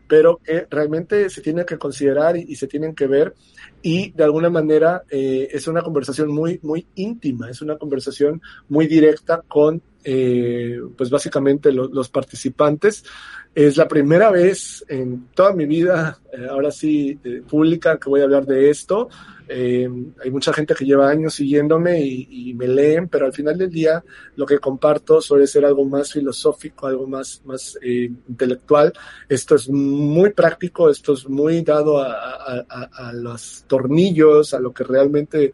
Pero 0.06 0.38
que 0.44 0.66
realmente 0.70 1.28
se 1.30 1.40
tienen 1.40 1.64
que 1.64 1.78
considerar 1.78 2.36
y, 2.36 2.44
y 2.48 2.56
se 2.56 2.66
tienen 2.66 2.94
que 2.94 3.06
ver 3.06 3.34
y 3.82 4.10
de 4.12 4.24
alguna 4.24 4.50
manera 4.50 5.04
eh, 5.10 5.48
es 5.50 5.66
una 5.66 5.82
conversación 5.82 6.32
muy, 6.32 6.60
muy 6.62 6.86
íntima, 6.96 7.50
es 7.50 7.62
una 7.62 7.78
conversación 7.78 8.40
muy 8.68 8.86
directa 8.86 9.42
con, 9.48 9.82
eh, 10.04 10.80
pues 10.96 11.10
básicamente 11.10 11.72
lo, 11.72 11.88
los 11.88 12.08
participantes. 12.08 13.04
Es 13.52 13.76
la 13.76 13.88
primera 13.88 14.30
vez 14.30 14.84
en 14.88 15.26
toda 15.34 15.52
mi 15.52 15.66
vida, 15.66 16.20
eh, 16.32 16.46
ahora 16.48 16.70
sí, 16.70 17.18
eh, 17.24 17.42
pública, 17.48 17.98
que 17.98 18.08
voy 18.08 18.20
a 18.20 18.24
hablar 18.24 18.46
de 18.46 18.70
esto. 18.70 19.08
Eh, 19.48 19.90
hay 20.22 20.30
mucha 20.30 20.52
gente 20.52 20.76
que 20.76 20.84
lleva 20.84 21.10
años 21.10 21.34
siguiéndome 21.34 22.00
y, 22.00 22.54
me 22.54 22.68
leen, 22.68 23.08
pero 23.08 23.26
al 23.26 23.32
final 23.32 23.58
del 23.58 23.68
día 23.68 24.04
lo 24.36 24.46
que 24.46 24.60
comparto 24.60 25.20
suele 25.20 25.48
ser 25.48 25.64
algo 25.64 25.84
más 25.84 26.12
filosófico, 26.12 26.86
algo 26.86 27.08
más, 27.08 27.42
más 27.44 27.76
intelectual. 27.82 28.92
Esto 29.28 29.56
es 29.56 29.68
muy 29.68 30.30
práctico, 30.30 30.88
esto 30.88 31.14
es 31.14 31.28
muy 31.28 31.62
dado 31.62 31.98
a, 31.98 32.12
a, 32.12 32.90
a, 32.92 33.12
los 33.12 33.64
tornillos, 33.66 34.54
a 34.54 34.60
lo 34.60 34.72
que 34.72 34.84
realmente 34.84 35.52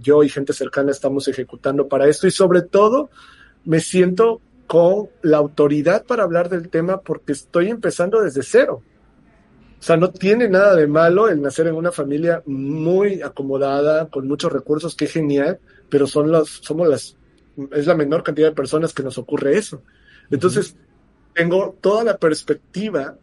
yo 0.00 0.22
y 0.22 0.30
gente 0.30 0.54
cercana 0.54 0.92
estamos 0.92 1.28
ejecutando 1.28 1.86
para 1.86 2.08
esto 2.08 2.26
y 2.26 2.30
sobre 2.30 2.62
todo 2.62 3.10
me 3.66 3.80
siento 3.80 4.40
con 4.66 5.08
la 5.22 5.36
autoridad 5.36 6.04
para 6.04 6.24
hablar 6.24 6.48
del 6.48 6.68
tema 6.68 7.00
porque 7.00 7.32
estoy 7.32 7.68
empezando 7.68 8.22
desde 8.22 8.42
cero. 8.42 8.82
O 9.78 9.82
sea, 9.82 9.96
no 9.96 10.10
tiene 10.10 10.48
nada 10.48 10.74
de 10.74 10.86
malo 10.86 11.28
el 11.28 11.42
nacer 11.42 11.66
en 11.66 11.74
una 11.74 11.92
familia 11.92 12.42
muy 12.46 13.22
acomodada, 13.22 14.08
con 14.08 14.26
muchos 14.26 14.52
recursos, 14.52 14.96
qué 14.96 15.06
genial, 15.06 15.60
pero 15.88 16.06
son 16.06 16.32
los, 16.32 16.48
somos 16.62 16.88
las, 16.88 17.16
es 17.72 17.86
la 17.86 17.94
menor 17.94 18.22
cantidad 18.22 18.48
de 18.48 18.54
personas 18.54 18.92
que 18.92 19.02
nos 19.02 19.18
ocurre 19.18 19.58
eso. 19.58 19.82
Entonces, 20.30 20.72
uh 20.72 20.74
-huh. 20.74 21.34
tengo 21.34 21.76
toda 21.80 22.04
la 22.04 22.16
perspectiva, 22.16 23.16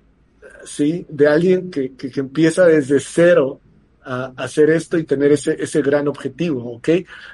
sí, 0.63 1.05
de 1.09 1.27
alguien 1.27 1.71
que, 1.71 1.93
que, 1.95 2.11
que 2.11 2.19
empieza 2.19 2.65
desde 2.65 2.99
cero 2.99 3.59
a, 4.03 4.25
a, 4.25 4.43
hacer 4.43 4.69
esto 4.69 4.97
y 4.97 5.03
tener 5.03 5.31
ese, 5.31 5.61
ese 5.61 5.81
gran 5.81 6.07
objetivo, 6.07 6.75
¿ok? 6.75 6.89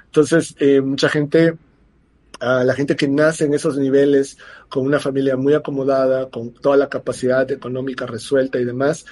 Entonces, 0.06 0.56
eh, 0.60 0.82
mucha 0.82 1.10
gente 1.10 1.56
a 2.40 2.64
la 2.64 2.74
gente 2.74 2.96
que 2.96 3.08
nace 3.08 3.46
en 3.46 3.54
esos 3.54 3.78
niveles 3.78 4.38
con 4.70 4.86
una 4.86 5.00
familia 5.00 5.36
muy 5.36 5.54
acomodada, 5.54 6.30
con 6.30 6.54
toda 6.54 6.78
la 6.78 6.90
capacidad 6.90 7.50
económica 7.52 8.06
resuelta 8.06 8.60
y 8.60 8.66
demás, 8.66 9.06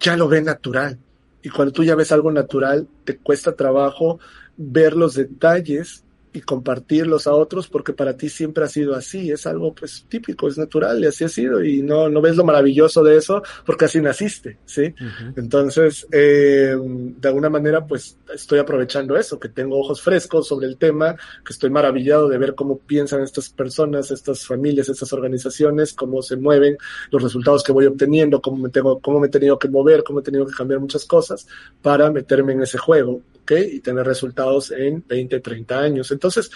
ya 0.00 0.16
lo 0.16 0.28
ve 0.28 0.42
natural. 0.42 0.98
Y 1.42 1.50
cuando 1.50 1.72
tú 1.72 1.84
ya 1.84 1.94
ves 1.94 2.12
algo 2.12 2.32
natural, 2.32 2.88
te 3.04 3.18
cuesta 3.18 3.54
trabajo 3.54 4.18
ver 4.56 4.94
los 4.94 5.14
detalles 5.14 6.02
y 6.36 6.42
compartirlos 6.42 7.26
a 7.26 7.32
otros 7.34 7.68
porque 7.68 7.92
para 7.92 8.16
ti 8.16 8.28
siempre 8.28 8.64
ha 8.64 8.68
sido 8.68 8.94
así, 8.94 9.30
es 9.30 9.46
algo 9.46 9.74
pues 9.74 10.04
típico, 10.08 10.48
es 10.48 10.58
natural 10.58 11.02
y 11.02 11.06
así 11.06 11.24
ha 11.24 11.28
sido 11.28 11.64
y 11.64 11.82
no, 11.82 12.08
no 12.08 12.20
ves 12.20 12.36
lo 12.36 12.44
maravilloso 12.44 13.02
de 13.02 13.16
eso 13.16 13.42
porque 13.64 13.86
así 13.86 14.00
naciste, 14.00 14.58
¿sí? 14.66 14.82
Uh 14.82 15.04
-huh. 15.04 15.32
Entonces, 15.36 16.06
eh, 16.12 16.76
de 16.78 17.28
alguna 17.28 17.48
manera 17.48 17.86
pues 17.86 18.18
estoy 18.34 18.58
aprovechando 18.58 19.16
eso, 19.16 19.40
que 19.40 19.48
tengo 19.48 19.80
ojos 19.80 20.02
frescos 20.02 20.46
sobre 20.46 20.66
el 20.66 20.76
tema, 20.76 21.14
que 21.14 21.52
estoy 21.52 21.70
maravillado 21.70 22.28
de 22.28 22.38
ver 22.38 22.54
cómo 22.54 22.78
piensan 22.78 23.22
estas 23.22 23.48
personas, 23.48 24.10
estas 24.10 24.46
familias, 24.46 24.88
estas 24.88 25.12
organizaciones, 25.12 25.94
cómo 25.94 26.20
se 26.20 26.36
mueven, 26.36 26.76
los 27.10 27.22
resultados 27.22 27.62
que 27.62 27.72
voy 27.72 27.86
obteniendo, 27.86 28.42
cómo 28.42 28.58
me 28.58 28.68
tengo, 28.68 29.00
cómo 29.00 29.20
me 29.20 29.28
he 29.28 29.30
tenido 29.30 29.58
que 29.58 29.68
mover, 29.68 30.04
cómo 30.04 30.20
he 30.20 30.22
tenido 30.22 30.46
que 30.46 30.54
cambiar 30.54 30.80
muchas 30.80 31.04
cosas 31.06 31.46
para 31.80 32.10
meterme 32.10 32.52
en 32.52 32.62
ese 32.62 32.76
juego 32.76 33.22
Y 33.50 33.80
tener 33.80 34.06
resultados 34.06 34.70
en 34.70 35.04
20, 35.06 35.40
30 35.40 35.78
años. 35.78 36.10
Entonces, 36.10 36.50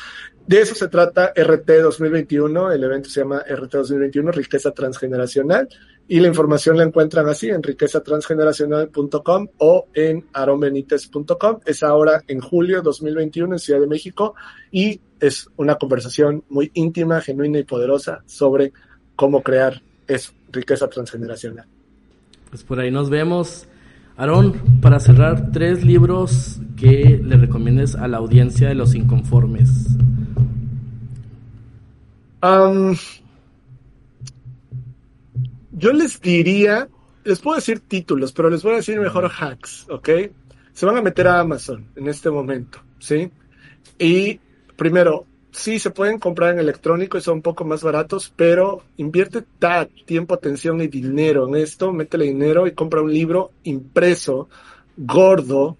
de 0.47 0.61
eso 0.61 0.75
se 0.75 0.89
trata 0.89 1.33
RT 1.37 1.83
2021, 1.83 2.73
el 2.73 2.83
evento 2.83 3.09
se 3.09 3.21
llama 3.21 3.39
RT 3.49 3.73
2021, 3.73 4.33
riqueza 4.33 4.73
transgeneracional, 4.73 5.69
y 6.09 6.19
la 6.19 6.27
información 6.27 6.77
la 6.77 6.83
encuentran 6.83 7.29
así 7.29 7.51
en 7.51 7.63
riquezatransgeneracional.com 7.63 9.49
o 9.59 9.87
en 9.95 10.27
aronbenitez.com. 10.33 11.61
Es 11.65 11.85
ahora 11.85 12.25
en 12.27 12.41
julio 12.41 12.83
2021 12.83 13.55
en 13.55 13.59
Ciudad 13.61 13.81
de 13.81 13.87
México 13.87 14.35
y 14.73 15.01
es 15.21 15.49
una 15.57 15.77
conversación 15.77 16.43
muy 16.49 16.73
íntima, 16.75 17.21
genuina 17.21 17.61
y 17.61 17.65
poderosa 17.65 18.25
sobre 18.27 18.73
cómo 19.15 19.43
crear 19.43 19.83
eso, 20.09 20.33
riqueza 20.51 20.89
transgeneracional. 20.89 21.67
Pues 22.49 22.65
por 22.65 22.81
ahí 22.81 22.91
nos 22.91 23.09
vemos. 23.09 23.69
Aarón, 24.21 24.81
para 24.83 25.01
cerrar, 25.01 25.51
tres 25.51 25.83
libros 25.83 26.61
que 26.77 27.23
le 27.25 27.39
recomiendes 27.39 27.95
a 27.95 28.07
la 28.07 28.19
audiencia 28.19 28.69
de 28.69 28.75
los 28.75 28.95
inconformes. 28.95 29.97
yo 35.73 35.93
les 35.95 36.21
diría, 36.21 36.87
les 37.25 37.39
puedo 37.39 37.57
decir 37.57 37.81
títulos, 37.81 38.33
pero 38.33 38.51
les 38.51 38.63
voy 38.63 38.75
a 38.75 38.77
decir 38.77 39.01
mejor 39.01 39.25
hacks, 39.25 39.87
¿ok? 39.89 40.11
Se 40.75 40.85
van 40.85 40.99
a 40.99 41.03
meter 41.03 41.27
a 41.27 41.41
Amazon 41.41 41.87
en 41.97 42.07
este 42.07 42.29
momento, 42.29 42.79
¿sí? 42.99 43.31
Y 43.99 44.39
primero, 44.77 45.25
sí, 45.53 45.79
se 45.79 45.91
pueden 45.91 46.19
comprar 46.19 46.53
en 46.53 46.61
electrónico 46.61 47.19
y 47.19 47.21
son 47.21 47.35
un 47.37 47.43
poco 47.43 47.65
más 47.65 47.83
baratos, 47.83 48.33
pero 48.35 48.83
invierte 48.97 49.45
tiempo, 50.05 50.35
atención 50.35 50.81
y 50.81 50.89
dinero 50.89 51.49
en 51.49 51.57
esto, 51.57 51.93
métele 51.93 52.27
dinero 52.27 52.67
y 52.67 52.73
compra 52.73 53.03
un 53.03 53.13
libro 53.13 53.53
impreso, 53.65 54.49
gordo, 54.97 55.77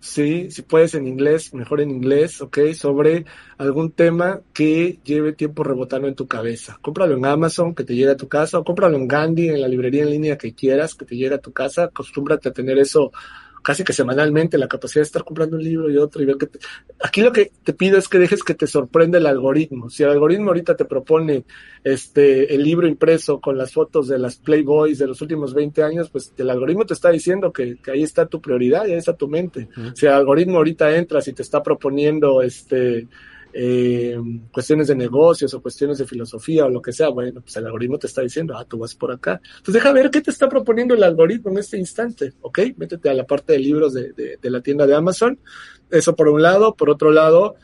sí, 0.00 0.50
si 0.50 0.62
puedes 0.62 0.94
en 0.94 1.06
inglés, 1.06 1.54
mejor 1.54 1.80
en 1.80 1.90
inglés, 1.90 2.40
ok, 2.40 2.58
sobre 2.74 3.26
algún 3.58 3.92
tema 3.92 4.40
que 4.52 4.98
lleve 5.04 5.32
tiempo 5.32 5.62
rebotando 5.62 6.08
en 6.08 6.14
tu 6.14 6.26
cabeza. 6.26 6.78
Cómpralo 6.80 7.16
en 7.16 7.26
Amazon, 7.26 7.74
que 7.74 7.84
te 7.84 7.94
llegue 7.94 8.10
a 8.10 8.16
tu 8.16 8.28
casa, 8.28 8.58
o 8.58 8.64
cómpralo 8.64 8.96
en 8.96 9.06
Gandhi, 9.06 9.48
en 9.48 9.60
la 9.60 9.68
librería 9.68 10.02
en 10.02 10.10
línea 10.10 10.38
que 10.38 10.54
quieras, 10.54 10.94
que 10.94 11.04
te 11.04 11.16
llegue 11.16 11.34
a 11.34 11.38
tu 11.38 11.52
casa. 11.52 11.84
Acostúmbrate 11.84 12.48
a 12.48 12.52
tener 12.52 12.78
eso 12.78 13.12
casi 13.62 13.84
que 13.84 13.92
semanalmente 13.92 14.58
la 14.58 14.68
capacidad 14.68 15.00
de 15.00 15.06
estar 15.06 15.24
comprando 15.24 15.56
un 15.56 15.62
libro 15.62 15.90
y 15.90 15.96
otro 15.96 16.22
y 16.22 16.26
ver 16.26 16.36
que 16.36 16.48
aquí 17.02 17.20
lo 17.20 17.32
que 17.32 17.52
te 17.62 17.72
pido 17.72 17.98
es 17.98 18.08
que 18.08 18.18
dejes 18.18 18.42
que 18.42 18.54
te 18.54 18.66
sorprenda 18.66 19.18
el 19.18 19.26
algoritmo. 19.26 19.90
Si 19.90 20.02
el 20.02 20.10
algoritmo 20.10 20.48
ahorita 20.48 20.76
te 20.76 20.84
propone 20.84 21.44
este 21.84 22.54
el 22.54 22.62
libro 22.62 22.86
impreso 22.86 23.40
con 23.40 23.56
las 23.56 23.72
fotos 23.72 24.08
de 24.08 24.18
las 24.18 24.36
Playboys 24.36 24.98
de 24.98 25.06
los 25.06 25.20
últimos 25.20 25.54
20 25.54 25.82
años, 25.82 26.10
pues 26.10 26.32
el 26.36 26.50
algoritmo 26.50 26.84
te 26.86 26.94
está 26.94 27.10
diciendo 27.10 27.52
que, 27.52 27.78
ahí 27.92 28.02
está 28.02 28.26
tu 28.26 28.40
prioridad 28.40 28.86
y 28.86 28.92
ahí 28.92 28.98
está 28.98 29.14
tu 29.14 29.28
mente. 29.28 29.68
Si 29.94 30.06
el 30.06 30.12
algoritmo 30.12 30.56
ahorita 30.56 30.96
entras 30.96 31.28
y 31.28 31.32
te 31.32 31.42
está 31.42 31.62
proponiendo 31.62 32.42
este 32.42 33.08
eh, 33.52 34.16
cuestiones 34.52 34.88
de 34.88 34.94
negocios 34.94 35.52
o 35.54 35.62
cuestiones 35.62 35.98
de 35.98 36.06
filosofía 36.06 36.66
o 36.66 36.70
lo 36.70 36.80
que 36.80 36.92
sea, 36.92 37.08
bueno, 37.08 37.40
pues 37.40 37.56
el 37.56 37.66
algoritmo 37.66 37.98
te 37.98 38.06
está 38.06 38.22
diciendo, 38.22 38.56
ah, 38.56 38.64
tú 38.64 38.78
vas 38.78 38.94
por 38.94 39.12
acá. 39.12 39.40
Entonces 39.42 39.74
deja 39.74 39.92
ver 39.92 40.10
qué 40.10 40.20
te 40.20 40.30
está 40.30 40.48
proponiendo 40.48 40.94
el 40.94 41.02
algoritmo 41.02 41.50
en 41.50 41.58
este 41.58 41.78
instante, 41.78 42.32
¿ok? 42.40 42.60
Métete 42.76 43.08
a 43.10 43.14
la 43.14 43.26
parte 43.26 43.52
de 43.54 43.58
libros 43.58 43.94
de, 43.94 44.12
de 44.12 44.50
la 44.50 44.60
tienda 44.60 44.86
de 44.86 44.94
Amazon. 44.94 45.38
Eso 45.90 46.14
por 46.14 46.28
un 46.28 46.42
lado. 46.42 46.74
Por 46.74 46.90
otro 46.90 47.10
lado, 47.10 47.56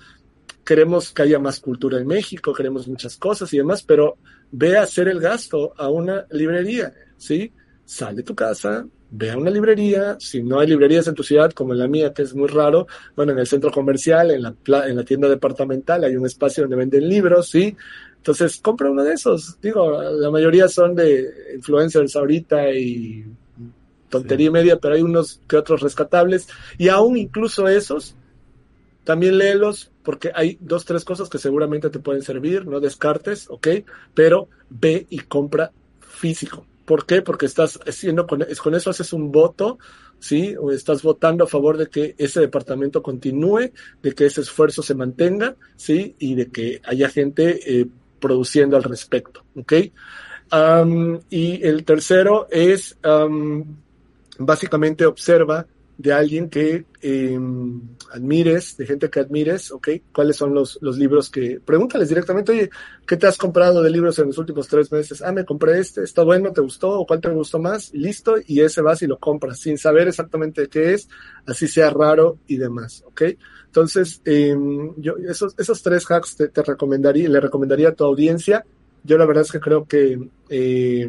queremos 0.67 1.13
que 1.13 1.23
haya 1.23 1.39
más 1.39 1.61
cultura 1.61 1.99
en 1.99 2.07
México, 2.07 2.53
queremos 2.53 2.89
muchas 2.89 3.17
cosas 3.17 3.53
y 3.55 3.59
demás, 3.59 3.83
pero 3.85 4.19
ve 4.51 4.77
a 4.77 4.83
hacer 4.83 5.09
el 5.09 5.21
gasto 5.21 5.73
a 5.77 5.89
una 5.89 6.27
librería, 6.31 6.93
¿sí? 7.17 7.53
Sal 7.85 8.17
de 8.17 8.25
tu 8.25 8.35
casa, 8.35 8.85
ve 9.11 9.31
a 9.31 9.39
una 9.39 9.51
librería, 9.51 10.17
si 10.19 10.43
no 10.43 10.59
hay 10.59 10.67
librerías 10.67 11.07
en 11.07 11.15
tu 11.15 11.23
ciudad 11.23 11.53
como 11.53 11.73
en 11.73 11.79
la 11.79 11.89
mía, 11.89 12.13
que 12.13 12.23
es 12.23 12.35
muy 12.35 12.49
raro, 12.49 12.87
bueno, 13.15 13.33
en 13.33 13.39
el 13.39 13.47
centro 13.47 13.71
comercial, 13.71 14.31
en 14.31 14.43
la, 14.43 14.55
en 14.89 14.97
la 14.97 15.05
tienda 15.05 15.29
departamental 15.29 16.05
hay 16.05 16.17
un 16.17 16.27
espacio 16.27 16.65
donde 16.65 16.77
venden 16.77 17.09
libros, 17.09 17.49
¿sí? 17.49 17.77
Entonces, 18.17 18.59
compra 18.61 18.91
uno 18.91 19.05
de 19.05 19.13
esos. 19.13 19.61
Digo, 19.61 20.03
la 20.03 20.31
mayoría 20.33 20.67
son 20.67 20.97
de 20.97 21.55
influencers 21.55 22.17
ahorita 22.17 22.73
y 22.73 23.25
tontería 24.09 24.49
y 24.49 24.51
media, 24.51 24.79
pero 24.79 24.97
hay 24.97 25.03
unos 25.03 25.41
que 25.47 25.57
otros 25.57 25.81
rescatables. 25.81 26.49
Y 26.77 26.89
aún 26.89 27.17
incluso 27.17 27.69
esos, 27.69 28.17
también 29.05 29.39
léelos, 29.39 29.93
porque 30.03 30.33
hay 30.35 30.59
dos, 30.61 30.85
tres 30.85 31.05
cosas 31.05 31.29
que 31.29 31.39
seguramente 31.39 31.89
te 31.89 32.01
pueden 32.01 32.23
servir, 32.23 32.67
no 32.67 32.81
descartes, 32.81 33.47
¿ok? 33.49 33.69
Pero 34.13 34.49
ve 34.71 35.07
y 35.09 35.21
compra 35.21 35.71
físico. 36.01 36.67
¿Por 36.87 37.05
qué? 37.05 37.21
Porque 37.21 37.47
estás 37.47 37.79
haciendo 37.87 38.27
con, 38.27 38.43
eso 38.43 38.91
haces 38.91 39.13
un 39.13 39.33
voto, 39.33 39.79
¿sí? 40.21 40.55
O 40.59 40.71
estás 40.71 41.03
votando 41.03 41.45
a 41.45 41.49
favor 41.49 41.77
de 41.77 41.89
que 41.89 42.15
ese 42.17 42.41
departamento 42.41 43.03
continúe, 43.03 43.73
de 44.03 44.13
que 44.13 44.27
ese 44.27 44.41
esfuerzo 44.41 44.83
se 44.83 44.95
mantenga, 44.95 45.57
¿sí? 45.77 46.15
Y 46.19 46.37
de 46.37 46.47
que 46.47 46.81
haya 46.85 47.09
gente 47.09 47.81
eh, 47.81 47.87
produciendo 48.21 48.77
al 48.77 48.85
respecto, 48.85 49.45
¿ok? 49.57 49.73
y 51.29 51.67
el 51.67 51.85
tercero 51.85 52.47
es, 52.53 52.97
básicamente 54.39 55.05
observa 55.05 55.67
de 55.99 56.13
alguien 56.13 56.51
que 56.51 56.85
em, 57.01 57.81
admires, 58.13 58.77
de 58.77 58.87
gente 58.87 59.09
que 59.09 59.21
admires, 59.21 59.71
¿ok? 59.71 59.89
¿Cuáles 60.13 60.37
son 60.37 60.53
los, 60.53 60.79
los 60.83 60.99
libros 60.99 61.31
que... 61.31 61.61
Pregúntales 61.65 62.09
directamente, 62.09 62.53
oye, 62.53 62.71
¿qué 63.07 63.17
te 63.17 63.27
has 63.27 63.39
comprado 63.39 63.83
de 63.83 63.91
libros 63.91 64.19
en 64.19 64.27
los 64.27 64.39
últimos 64.39 64.69
tres 64.69 64.93
meses? 64.93 65.23
Ah, 65.23 65.33
me 65.33 65.45
compré 65.45 65.79
este, 65.79 66.03
¿está 66.03 66.23
bueno? 66.23 66.53
¿Te 66.53 66.61
gustó? 66.61 67.01
¿O 67.01 67.07
cuál 67.07 67.21
te 67.21 67.31
gustó 67.31 67.59
más? 67.59 67.95
Y 67.95 67.99
listo, 67.99 68.35
y 68.47 68.61
ese 68.61 68.83
vas 68.83 69.01
y 69.03 69.07
lo 69.07 69.19
compras, 69.19 69.59
sin 69.59 69.79
saber 69.79 70.09
exactamente 70.09 70.69
qué 70.69 70.95
es, 70.95 71.09
así 71.47 71.67
sea 71.67 71.91
raro 71.91 72.39
y 72.47 72.59
demás, 72.59 73.03
¿ok? 73.07 73.23
Entonces, 73.67 74.21
em, 74.25 74.95
yo 74.99 75.17
esos, 75.29 75.55
esos 75.59 75.83
tres 75.83 76.11
hacks 76.11 76.37
te, 76.37 76.49
te 76.49 76.63
recomendaría, 76.63 77.29
le 77.29 77.41
recomendaría 77.41 77.89
a 77.89 77.95
tu 77.95 78.05
audiencia 78.05 78.65
yo 79.07 79.17
la 79.17 79.25
verdad 79.25 79.45
es 79.45 79.53
que 79.53 79.61
creo 79.61 79.87
que 79.87 80.19
eh, 80.49 81.09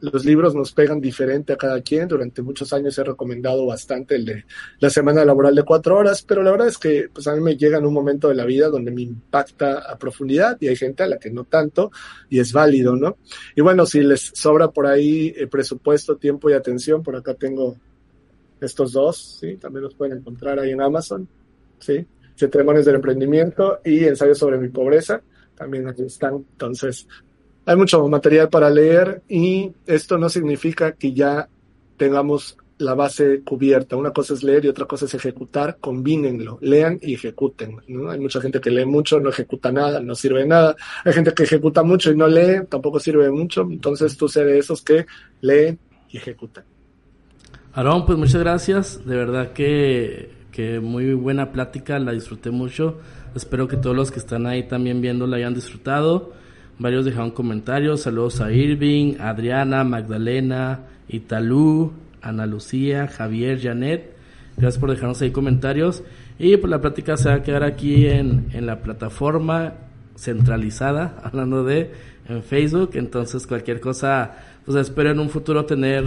los 0.00 0.24
libros 0.24 0.54
nos 0.54 0.72
pegan 0.72 1.00
diferente 1.00 1.52
a 1.52 1.56
cada 1.56 1.80
quien. 1.82 2.08
Durante 2.08 2.40
muchos 2.42 2.72
años 2.72 2.98
he 2.98 3.04
recomendado 3.04 3.66
bastante 3.66 4.16
el 4.16 4.24
de 4.24 4.44
la 4.80 4.88
semana 4.88 5.24
laboral 5.24 5.54
de 5.54 5.62
cuatro 5.62 5.98
horas, 5.98 6.22
pero 6.22 6.42
la 6.42 6.50
verdad 6.50 6.68
es 6.68 6.78
que 6.78 7.08
pues 7.12 7.26
a 7.26 7.34
mí 7.34 7.40
me 7.40 7.56
llega 7.56 7.78
en 7.78 7.84
un 7.84 7.92
momento 7.92 8.28
de 8.28 8.34
la 8.34 8.46
vida 8.46 8.68
donde 8.68 8.90
me 8.90 9.02
impacta 9.02 9.78
a 9.78 9.98
profundidad 9.98 10.56
y 10.60 10.68
hay 10.68 10.76
gente 10.76 11.02
a 11.02 11.06
la 11.06 11.18
que 11.18 11.30
no 11.30 11.44
tanto 11.44 11.90
y 12.30 12.40
es 12.40 12.52
válido, 12.52 12.96
¿no? 12.96 13.18
Y 13.54 13.60
bueno, 13.60 13.84
si 13.84 14.00
les 14.00 14.32
sobra 14.34 14.68
por 14.68 14.86
ahí 14.86 15.34
eh, 15.36 15.46
presupuesto, 15.46 16.16
tiempo 16.16 16.48
y 16.48 16.54
atención, 16.54 17.02
por 17.02 17.14
acá 17.16 17.34
tengo 17.34 17.76
estos 18.60 18.92
dos, 18.92 19.38
¿sí? 19.40 19.56
También 19.56 19.84
los 19.84 19.94
pueden 19.94 20.18
encontrar 20.18 20.58
ahí 20.58 20.70
en 20.70 20.80
Amazon, 20.80 21.28
¿sí? 21.78 22.06
Ceremonias 22.36 22.86
del 22.86 22.96
emprendimiento 22.96 23.80
y 23.84 24.04
ensayos 24.04 24.38
sobre 24.38 24.58
mi 24.58 24.68
pobreza 24.68 25.22
también 25.54 25.88
aquí 25.88 26.02
están. 26.02 26.34
Entonces, 26.34 27.06
hay 27.66 27.76
mucho 27.76 28.06
material 28.08 28.48
para 28.48 28.70
leer 28.70 29.22
y 29.28 29.72
esto 29.86 30.18
no 30.18 30.28
significa 30.28 30.92
que 30.92 31.12
ya 31.12 31.48
tengamos 31.96 32.56
la 32.78 32.94
base 32.94 33.42
cubierta. 33.42 33.96
Una 33.96 34.10
cosa 34.10 34.34
es 34.34 34.42
leer 34.42 34.64
y 34.64 34.68
otra 34.68 34.86
cosa 34.86 35.06
es 35.06 35.14
ejecutar. 35.14 35.78
Combínenlo, 35.80 36.58
lean 36.60 36.98
y 37.00 37.14
ejecuten. 37.14 37.78
Hay 38.10 38.18
mucha 38.18 38.40
gente 38.40 38.60
que 38.60 38.70
lee 38.70 38.84
mucho, 38.84 39.20
no 39.20 39.30
ejecuta 39.30 39.70
nada, 39.72 40.00
no 40.00 40.14
sirve 40.14 40.46
nada. 40.46 40.76
Hay 41.04 41.12
gente 41.12 41.32
que 41.32 41.44
ejecuta 41.44 41.82
mucho 41.82 42.10
y 42.10 42.16
no 42.16 42.26
lee, 42.26 42.66
tampoco 42.68 43.00
sirve 43.00 43.30
mucho. 43.30 43.62
Entonces 43.62 44.16
tú 44.16 44.28
sé 44.28 44.44
de 44.44 44.58
esos 44.58 44.82
que 44.82 45.06
leen 45.40 45.78
y 46.10 46.16
ejecutan. 46.16 46.64
Aarón, 47.72 48.06
pues 48.06 48.18
muchas 48.18 48.40
gracias. 48.40 49.04
De 49.06 49.16
verdad 49.16 49.52
que, 49.52 50.30
que 50.52 50.80
muy 50.80 51.14
buena 51.14 51.52
plática, 51.52 51.98
la 51.98 52.12
disfruté 52.12 52.50
mucho. 52.50 52.98
Espero 53.34 53.66
que 53.66 53.76
todos 53.76 53.96
los 53.96 54.10
que 54.10 54.18
están 54.18 54.46
ahí 54.46 54.68
también 54.68 55.00
viendo 55.00 55.26
la 55.26 55.36
hayan 55.36 55.54
disfrutado. 55.54 56.32
Varios 56.78 57.04
dejaron 57.04 57.30
comentarios. 57.30 58.02
Saludos 58.02 58.40
a 58.40 58.52
Irving, 58.52 59.14
Adriana, 59.20 59.84
Magdalena, 59.84 60.80
Italú, 61.08 61.92
Ana 62.20 62.46
Lucía, 62.46 63.06
Javier, 63.06 63.60
Janet. 63.60 64.16
Gracias 64.56 64.80
por 64.80 64.90
dejarnos 64.90 65.20
ahí 65.22 65.30
comentarios. 65.30 66.02
Y 66.38 66.56
pues 66.56 66.70
la 66.70 66.80
plática 66.80 67.16
se 67.16 67.28
va 67.28 67.36
a 67.36 67.42
quedar 67.42 67.62
aquí 67.62 68.06
en, 68.06 68.48
en 68.52 68.66
la 68.66 68.82
plataforma 68.82 69.74
centralizada, 70.16 71.20
hablando 71.24 71.64
de 71.64 71.92
en 72.28 72.42
Facebook. 72.42 72.90
Entonces 72.94 73.46
cualquier 73.46 73.80
cosa, 73.80 74.32
pues 74.64 74.76
espero 74.78 75.10
en 75.10 75.20
un 75.20 75.30
futuro 75.30 75.64
tener 75.64 76.04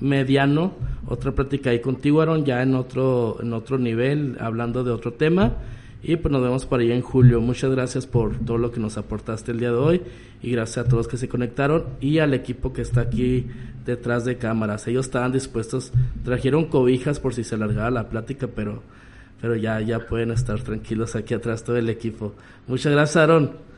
mediano 0.00 0.72
otra 1.06 1.32
plática 1.32 1.70
ahí 1.70 1.80
contigo, 1.80 2.20
Aaron, 2.20 2.44
ya 2.44 2.62
en 2.62 2.74
otro, 2.74 3.38
en 3.42 3.52
otro 3.52 3.78
nivel, 3.78 4.36
hablando 4.38 4.84
de 4.84 4.92
otro 4.92 5.14
tema. 5.14 5.54
Y 6.02 6.16
pues 6.16 6.32
nos 6.32 6.42
vemos 6.42 6.66
por 6.66 6.80
allá 6.80 6.94
en 6.94 7.02
julio. 7.02 7.40
Muchas 7.40 7.70
gracias 7.70 8.06
por 8.06 8.38
todo 8.38 8.58
lo 8.58 8.70
que 8.72 8.80
nos 8.80 8.96
aportaste 8.96 9.52
el 9.52 9.60
día 9.60 9.70
de 9.70 9.76
hoy. 9.76 10.02
Y 10.42 10.50
gracias 10.52 10.86
a 10.86 10.88
todos 10.88 11.08
que 11.08 11.18
se 11.18 11.28
conectaron 11.28 11.84
y 12.00 12.18
al 12.18 12.32
equipo 12.32 12.72
que 12.72 12.82
está 12.82 13.02
aquí 13.02 13.46
detrás 13.84 14.24
de 14.24 14.38
cámaras. 14.38 14.86
Ellos 14.88 15.06
estaban 15.06 15.32
dispuestos, 15.32 15.92
trajeron 16.24 16.66
cobijas 16.66 17.20
por 17.20 17.34
si 17.34 17.44
se 17.44 17.54
alargaba 17.54 17.90
la 17.90 18.08
plática, 18.08 18.48
pero, 18.48 18.82
pero 19.40 19.56
ya, 19.56 19.80
ya 19.80 20.06
pueden 20.06 20.30
estar 20.30 20.62
tranquilos 20.62 21.16
aquí 21.16 21.34
atrás 21.34 21.64
todo 21.64 21.76
el 21.76 21.90
equipo. 21.90 22.34
Muchas 22.66 22.92
gracias, 22.92 23.16
Aaron. 23.16 23.70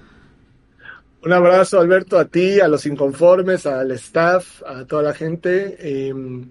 Un 1.24 1.32
abrazo, 1.32 1.80
Alberto, 1.80 2.18
a 2.18 2.24
ti, 2.24 2.58
a 2.58 2.66
los 2.66 2.84
inconformes, 2.84 3.64
al 3.66 3.92
staff, 3.92 4.60
a 4.66 4.84
toda 4.84 5.02
la 5.02 5.14
gente. 5.14 6.08
Em, 6.08 6.46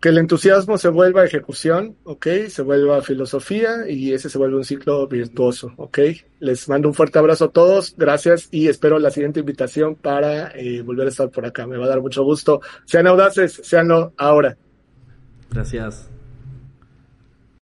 que 0.00 0.08
el 0.08 0.18
entusiasmo 0.18 0.78
se 0.78 0.88
vuelva 0.88 1.24
ejecución, 1.24 1.96
¿ok? 2.04 2.26
Se 2.48 2.62
vuelva 2.62 3.02
filosofía 3.02 3.88
y 3.88 4.14
ese 4.14 4.30
se 4.30 4.38
vuelve 4.38 4.56
un 4.56 4.64
ciclo 4.64 5.06
virtuoso, 5.06 5.72
¿ok? 5.76 5.98
Les 6.38 6.68
mando 6.68 6.88
un 6.88 6.94
fuerte 6.94 7.18
abrazo 7.18 7.46
a 7.46 7.50
todos, 7.50 7.94
gracias 7.98 8.48
y 8.50 8.68
espero 8.68 8.98
la 8.98 9.10
siguiente 9.10 9.40
invitación 9.40 9.96
para 9.96 10.52
eh, 10.52 10.80
volver 10.80 11.06
a 11.06 11.10
estar 11.10 11.28
por 11.30 11.44
acá. 11.44 11.66
Me 11.66 11.76
va 11.76 11.84
a 11.84 11.90
dar 11.90 12.00
mucho 12.00 12.24
gusto. 12.24 12.62
Sean 12.86 13.06
audaces, 13.06 13.60
seanlo 13.62 14.14
ahora. 14.16 14.56
Gracias. 15.50 16.10